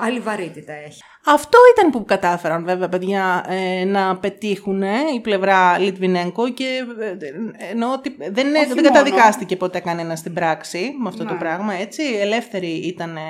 [0.00, 0.06] Ρε.
[0.06, 1.00] Άλλη βαρύτητα έχει.
[1.26, 6.64] Αυτό ήταν που κατάφεραν βέβαια παιδιά ε, να πετύχουν ε, η πλευρά Λιτβινέγκο και
[7.00, 8.88] ε, εννοώ ότι δεν, είναι, Όχι δεν μόνο.
[8.88, 11.38] καταδικάστηκε ποτέ κανένας στην πράξη με αυτό το Ναι.
[11.38, 12.02] πράγμα έτσι.
[12.20, 13.20] Ελεύθεροι ήταν ε,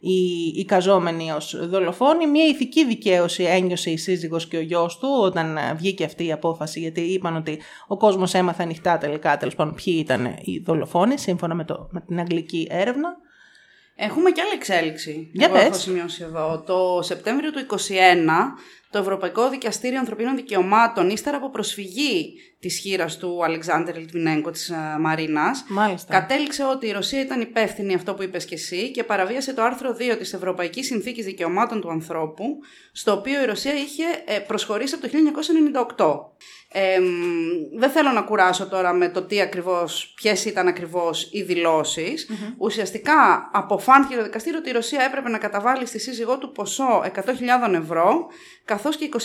[0.00, 2.26] οι, οι καζόμενοι ως δολοφόνοι.
[2.26, 6.32] Μια ηθική δικαίωση ένιωσε η σύζυγος και ο γιος του όταν ε, βγήκε αυτή η
[6.32, 11.18] απόφαση γιατί είπαν ότι ο κόσμος έμαθε ανοιχτά τελικά τέλος πάντων ποιοι ήταν οι δολοφόνοι
[11.18, 13.08] σύμφωνα με, το, με την αγγλική έρευνα.
[14.00, 15.28] Έχουμε και άλλη εξέλιξη.
[15.32, 15.64] Για Εγώ πες.
[15.64, 16.62] έχω σημειώσει εδώ.
[16.66, 17.88] Το Σεπτέμβριο του 2021
[18.90, 24.96] το Ευρωπαϊκό Δικαστήριο Ανθρωπίνων Δικαιωμάτων, ύστερα από προσφυγή της χείρας του Αλεξάνδρ Λιτβινέγκο της ε,
[25.00, 26.12] Μαρίνας, Μάλιστα.
[26.12, 29.96] κατέληξε ότι η Ρωσία ήταν υπεύθυνη αυτό που είπες και εσύ και παραβίασε το άρθρο
[30.12, 32.44] 2 της Ευρωπαϊκής Συνθήκης Δικαιωμάτων του Ανθρώπου,
[32.92, 35.12] στο οποίο η Ρωσία είχε ε, προσχωρήσει από το
[35.96, 36.38] 1998.
[36.72, 41.42] Ε, μ, δεν θέλω να κουράσω τώρα με το τι ακριβώς, ποιες ήταν ακριβώς οι
[41.42, 42.28] δηλωσεις
[42.58, 47.74] Ουσιαστικά αποφάνθηκε το δικαστήριο ότι η Ρωσία έπρεπε να καταβάλει στη σύζυγό του ποσό 100.000
[47.74, 48.26] ευρώ,
[48.64, 49.18] καθώς και 22.500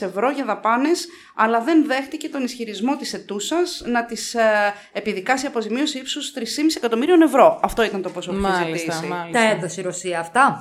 [0.00, 5.98] ευρώ για δαπάνες, αλλά δεν δέχτηκε τον ισχυρισμό της ετούσας να της ε, επιδικάσει αποζημίωση
[5.98, 6.42] ύψους 3,5
[6.76, 7.60] εκατομμύριων ευρώ.
[7.62, 9.12] Αυτό ήταν το ποσό που είχε Μάλιστα, ζητήσει.
[9.12, 9.40] μάλιστα.
[9.40, 10.58] Τα έδωσε η Ρωσία αυτά;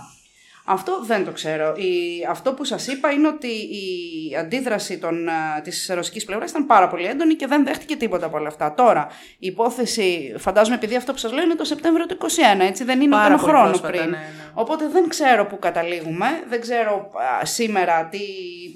[0.65, 1.73] Αυτό δεν το ξέρω.
[1.75, 6.65] Η, αυτό που σας είπα είναι ότι η αντίδραση των, α, της ρωσικής πλευράς ήταν
[6.65, 8.73] πάρα πολύ έντονη και δεν δέχτηκε τίποτα από όλα αυτά.
[8.73, 9.07] Τώρα,
[9.39, 12.17] η υπόθεση, φαντάζομαι επειδή αυτό που σας λέω είναι το Σεπτέμβριο του
[12.57, 14.03] 2021, έτσι, δεν είναι Πάρα ούτε ένα πολύ χρόνο πρόσφατα, πριν.
[14.09, 14.51] ναι, ναι.
[14.53, 17.11] Οπότε δεν ξέρω πού καταλήγουμε, δεν ξέρω
[17.41, 18.19] α, σήμερα τι,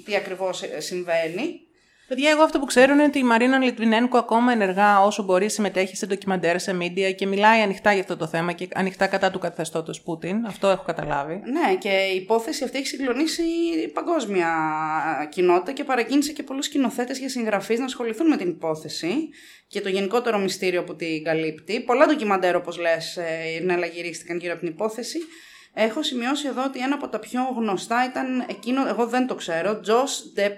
[0.04, 1.60] τι ακριβώς ε, συμβαίνει.
[2.08, 5.96] Παιδιά, εγώ αυτό που ξέρω είναι ότι η Μαρίνα Λιτβινένκο ακόμα ενεργά όσο μπορεί συμμετέχει
[5.96, 9.38] σε ντοκιμαντέρ, σε μίντια και μιλάει ανοιχτά για αυτό το θέμα και ανοιχτά κατά του
[9.38, 10.46] καθεστώτος Πούτιν.
[10.46, 11.42] Αυτό έχω καταλάβει.
[11.44, 13.42] Ναι, και η υπόθεση αυτή έχει συγκλονίσει
[13.84, 14.48] η παγκόσμια
[15.30, 19.28] κοινότητα και παρακίνησε και πολλούς σκηνοθέτες για συγγραφείς να ασχοληθούν με την υπόθεση
[19.68, 21.80] και το γενικότερο μυστήριο που την καλύπτει.
[21.80, 25.18] Πολλά ντοκιμαντέρ, όπως λες, ε, εναλλαγυρίστηκαν γύρω από την υπόθεση.
[25.74, 29.80] Έχω σημειώσει εδώ ότι ένα από τα πιο γνωστά ήταν εκείνο, εγώ δεν το ξέρω,
[29.86, 30.48] Josh De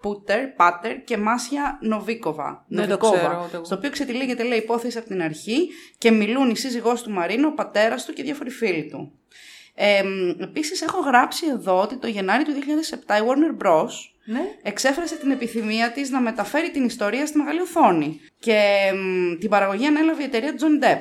[0.00, 2.64] Πούτερ, Πάτερ και Μάσια Νοβίκοβα.
[2.68, 3.64] Δεν το Νοβικόβα, ξέρω ούτε εγώ.
[3.64, 5.68] Στο οποίο ξετυλίγεται λέει υπόθεση από την αρχή
[5.98, 9.12] και μιλούν η σύζυγός του Μαρίνο, ο πατέρας του και διάφοροι φίλοι του.
[9.74, 10.02] Ε,
[10.42, 13.88] επίσης έχω γράψει εδώ ότι το Γενάρη του 2007 η Warner Bros.
[14.24, 14.40] Ναι.
[14.62, 18.20] εξέφρασε την επιθυμία της να μεταφέρει την ιστορία στη μεγάλη οθόνη.
[18.38, 18.60] Και
[18.94, 21.00] μ, την παραγωγή ανέλαβε η εταιρεία John Depp.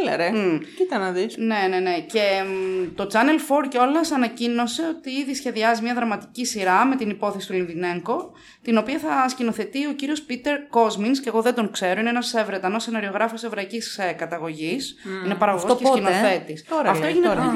[0.00, 0.30] Έλα ρε.
[0.30, 0.58] Μμ.
[0.76, 1.36] Κοίτα να δεις.
[1.36, 1.98] Ναι, ναι, ναι.
[2.00, 7.10] Και μ, το Channel 4 κιόλας ανακοίνωσε ότι ήδη σχεδιάζει μια δραματική σειρά με την
[7.10, 8.32] υπόθεση του Λινδινέγκο,
[8.62, 12.34] την οποία θα σκηνοθετεί ο κύριος Πίτερ Κόσμινς, και εγώ δεν τον ξέρω, είναι ένας
[12.34, 14.94] ε, Βρετανός σεναριογράφος εβραϊκής ε, καταγωγής,
[15.24, 16.64] είναι παραγωγός Αυτό και πότε, ε; σκηνοθέτης.
[16.68, 17.40] Τώρα Αυτό λέει, έγινε τώρα.
[17.40, 17.50] το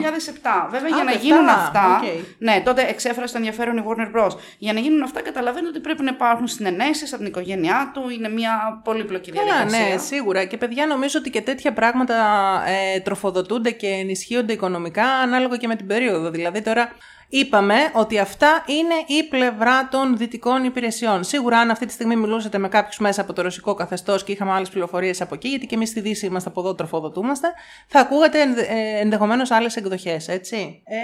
[0.66, 0.68] 2007.
[0.70, 2.08] Βέβαια, για να το γίνουν 7, αυτά, οκ.
[2.38, 4.30] ναι, τότε εξέφρασε το ενδιαφέρον η Warner Bros.
[4.58, 8.28] Για να γίνουν αυτά, καταλαβαίνετε ότι πρέπει να υπάρχουν συναινέσεις από την οικογένειά του, είναι
[8.28, 9.88] μια πολύπλοκη Καλά, διαδικασία.
[9.94, 10.44] ναι, σίγουρα.
[10.44, 12.18] Και παιδιά, νομίζω ότι και τέτοια πράγματα
[12.66, 16.30] ε, τροφοδοτούνται και ενισχύονται οικονομικά ανάλογα και με την περίοδο.
[16.30, 16.92] Δηλαδή, τώρα
[17.30, 21.24] είπαμε ότι αυτά είναι η πλευρά των δυτικών υπηρεσιών.
[21.24, 24.52] Σίγουρα, αν αυτή τη στιγμή μιλούσατε με κάποιους μέσα από το ρωσικό καθεστώς και είχαμε
[24.52, 27.48] άλλες πληροφορίες από εκεί, γιατί και εμείς στη Δύση είμαστε από εδώ, τροφοδοτούμαστε,
[27.86, 28.38] θα ακούγατε
[29.00, 30.82] ενδεχομένως άλλες εκδοχές, έτσι.
[30.84, 30.96] Ε,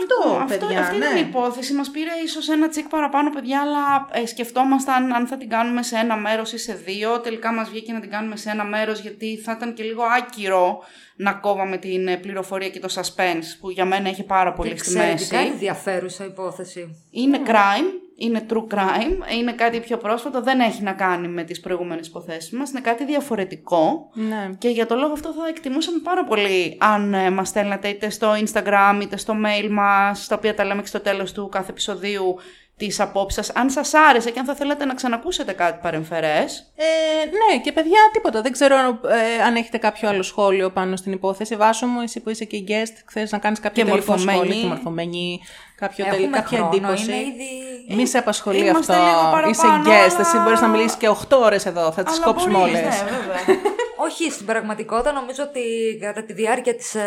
[0.00, 1.04] αυτό, Λοιπόν, παιδιά, αυτή ναι.
[1.04, 1.74] ήταν η υπόθεση.
[1.74, 5.96] Μας πήρε ίσως ένα τσικ παραπάνω, παιδιά, αλλά ε, σκεφτόμασταν αν θα την κάνουμε σε
[5.96, 7.20] ένα μέρος ή σε δύο.
[7.20, 10.84] Τελικά μας βγήκε να την κάνουμε σε ένα μέρος, γιατί θα ήταν και λίγο άκυρο
[11.16, 14.96] να κόβαμε την ε, πληροφορία και το suspense, που για μένα έχει πάρα πολύ στη
[14.96, 15.10] μέση.
[15.10, 17.06] Εξαιρετικά ενδιαφέρουσα υπόθεση.
[17.10, 21.60] Είναι crime, είναι true crime, είναι κάτι πιο πρόσφατο, δεν έχει να κάνει με τις
[21.60, 24.10] προηγούμενες υποθέσεις μας, είναι κάτι διαφορετικό.
[24.12, 24.50] Ναι.
[24.58, 28.32] Και για το λόγο αυτό θα εκτιμούσαμε πάρα πολύ αν ε, μας στέλνατε είτε στο
[28.44, 32.36] Instagram είτε στο mail μας, τα οποία τα λέμε και στο τέλος του κάθε επεισοδίου
[32.76, 33.56] τις απόψεις σας.
[33.56, 36.72] Αν σας άρεσε και αν θα θέλατε να ξανακούσετε κάτι παρεμφερές.
[36.76, 36.84] Ε,
[37.26, 38.42] ναι, και παιδιά, τίποτα.
[38.42, 38.76] Δεν ξέρω
[39.08, 41.56] ε, αν έχετε κάποιο άλλο σχόλιο πάνω στην υπόθεση.
[41.56, 44.38] Βάσο μου, εσύ που είσαι και guest, θέλει να κάνεις κάποιο Και τελικό μορφωμένη.
[44.38, 44.60] σχόλιο.
[44.60, 45.40] Και μορφωμένη.
[45.76, 47.04] Κάποιο τελ, Έχουμε κάποια χρόνο, εντύπωση.
[47.04, 47.75] είναι ήδη...
[47.88, 49.04] Μη σε απασχολεί Είμαστε αυτό.
[49.04, 50.12] λίγο παραπάνω, Είσαι guest.
[50.14, 51.92] αλλά- Εσύ μπορείς να μιλήσεις και 8 ώρες εδώ.
[51.92, 52.82] Θα τις Αλλά κόψουμε μπορείς, όλες.
[53.02, 53.60] Ναι, βέβαια.
[54.08, 55.60] Όχι, στην πραγματικότητα νομίζω ότι
[56.00, 57.02] κατά τη διάρκεια της ε,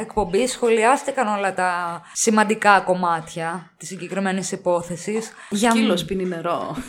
[0.00, 5.32] εκπομπής σχολιάστηκαν όλα τα σημαντικά κομμάτια της συγκεκριμένης υπόθεσης.
[5.50, 6.76] Για Σκύλος πίνει νερό.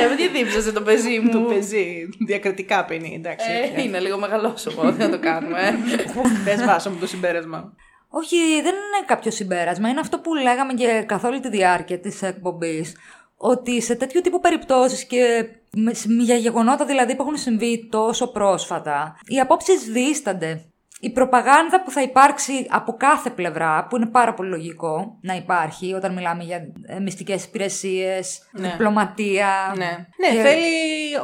[0.00, 1.30] ε, δεν δίψασε το πεζί μου.
[1.30, 2.08] Το πεζί.
[2.26, 3.14] Διακριτικά πίνει.
[3.18, 3.46] Εντάξει.
[3.76, 5.60] Ε, είναι λίγο μεγαλόσωμο, δεν θα το κάνουμε.
[6.44, 7.72] Πες βάσο μου το συμπέρασμα.
[8.14, 9.88] Όχι, δεν είναι κάποιο συμπέρασμα.
[9.88, 12.96] Είναι αυτό που λέγαμε και καθ' όλη τη διάρκεια της εκπομπής.
[13.36, 19.16] Ότι σε τέτοιου τύπου περιπτώσεις και με- για γεγονότα δηλαδή που έχουν συμβεί τόσο πρόσφατα,
[19.26, 20.64] οι απόψεις δίστανται.
[21.04, 25.92] Η προπαγάνδα που θα υπάρξει από κάθε πλευρά, που είναι πάρα πολύ λογικό να υπάρχει
[25.94, 26.56] όταν μιλάμε για
[26.86, 28.68] ε, μυστικές υπηρεσίες, Ναι.
[28.68, 29.74] διπλωματία.
[29.76, 30.62] Ναι, ναι Και- θέλει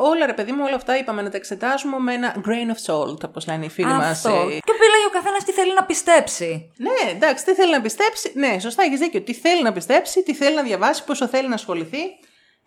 [0.00, 3.24] όλα ρε παιδί μου, όλα αυτά είπαμε να τα εξετάσουμε με ένα grain of salt,
[3.24, 4.24] όπως λένε οι φίλοι μας.
[4.24, 4.28] Αυτό.
[4.38, 6.70] ε, Και επιλέγει ο καθένας τι θέλει να πιστέψει.
[6.76, 8.32] Ναι, εντάξει, τι θέλει να πιστέψει.
[8.34, 9.20] Ναι, σωστά, έχεις δίκιο.
[9.22, 11.98] Τι θέλει να πιστέψει, τι θέλει να διαβάσει, πόσο θέλει να ασχοληθεί.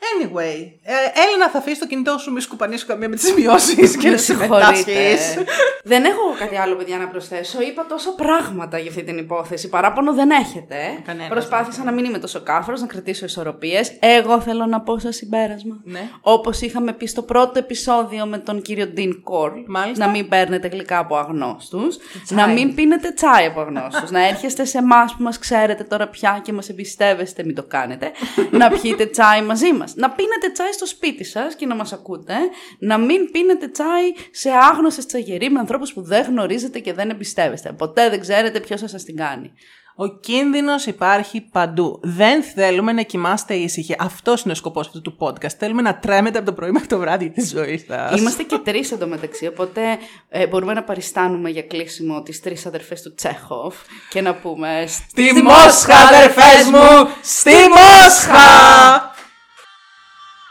[0.09, 4.09] Anyway, ε, Έλληνα, θα αφήσεις το κινητό σου, μη σκουπανίσω καμία με τις σημειώσεις και
[4.09, 5.37] να συμμετάσχεις.
[5.83, 7.61] δεν έχω κάτι άλλο, παιδιά, να προσθέσω.
[7.61, 9.69] Είπα τόσα πράγματα για αυτή την υπόθεση.
[9.69, 10.75] Παράπονο δεν έχετε.
[11.05, 13.91] Κανένας Προσπάθησα να μην είμαι τόσο κάφρο, να κρατήσω ισορροπίες.
[13.99, 15.79] Εγώ θέλω να πω σαν συμπέρασμα.
[15.83, 16.09] Ναι.
[16.21, 19.59] Όπως είχαμε πει στο πρώτο επεισόδιο με τον κύριο Ντίν Κορλ.
[19.67, 20.05] Μάλιστα.
[20.05, 21.97] Να μην παίρνετε γλυκά από αγνώστους.
[22.29, 24.11] Να μην πίνετε τσάι από αγνώστους.
[24.11, 28.11] να έρχεστε σε εμάς που μας ξέρετε τώρα πια και μας εμπιστεύεστε, μην το κάνετε.
[28.59, 29.90] να πιείτε τσάι μαζί μας.
[29.95, 32.35] Να πίνετε τσάι στο σπίτι σας και να μας ακούτε.
[32.79, 37.71] Να μην πίνετε τσάι σε άγνωστες τσαγεροί με ανθρώπους που δεν γνωρίζετε και δεν εμπιστεύεστε.
[37.71, 39.51] Ποτέ δεν ξέρετε ποιος θα σας την κάνει.
[39.95, 41.99] Ο κίνδυνος υπάρχει παντού.
[42.03, 43.95] Δεν θέλουμε να κοιμάστε ήσυχοι.
[43.99, 45.53] Αυτός είναι ο σκοπός αυτού του podcast.
[45.57, 48.19] Θέλουμε να τρέμετε από το πρωί μέχρι το βράδυ της ζωής σας.
[48.19, 49.81] Είμαστε και τρεις εντωμεταξύ, οπότε
[50.29, 53.75] ε, μπορούμε να παριστάνουμε για κλείσιμο τις τρεις αδερφές του Τσέχοφ
[54.09, 54.85] και να πούμε.
[54.87, 57.07] Στη Μόσχα, αδερφές μου!
[57.21, 59.10] Στη Μόσχα!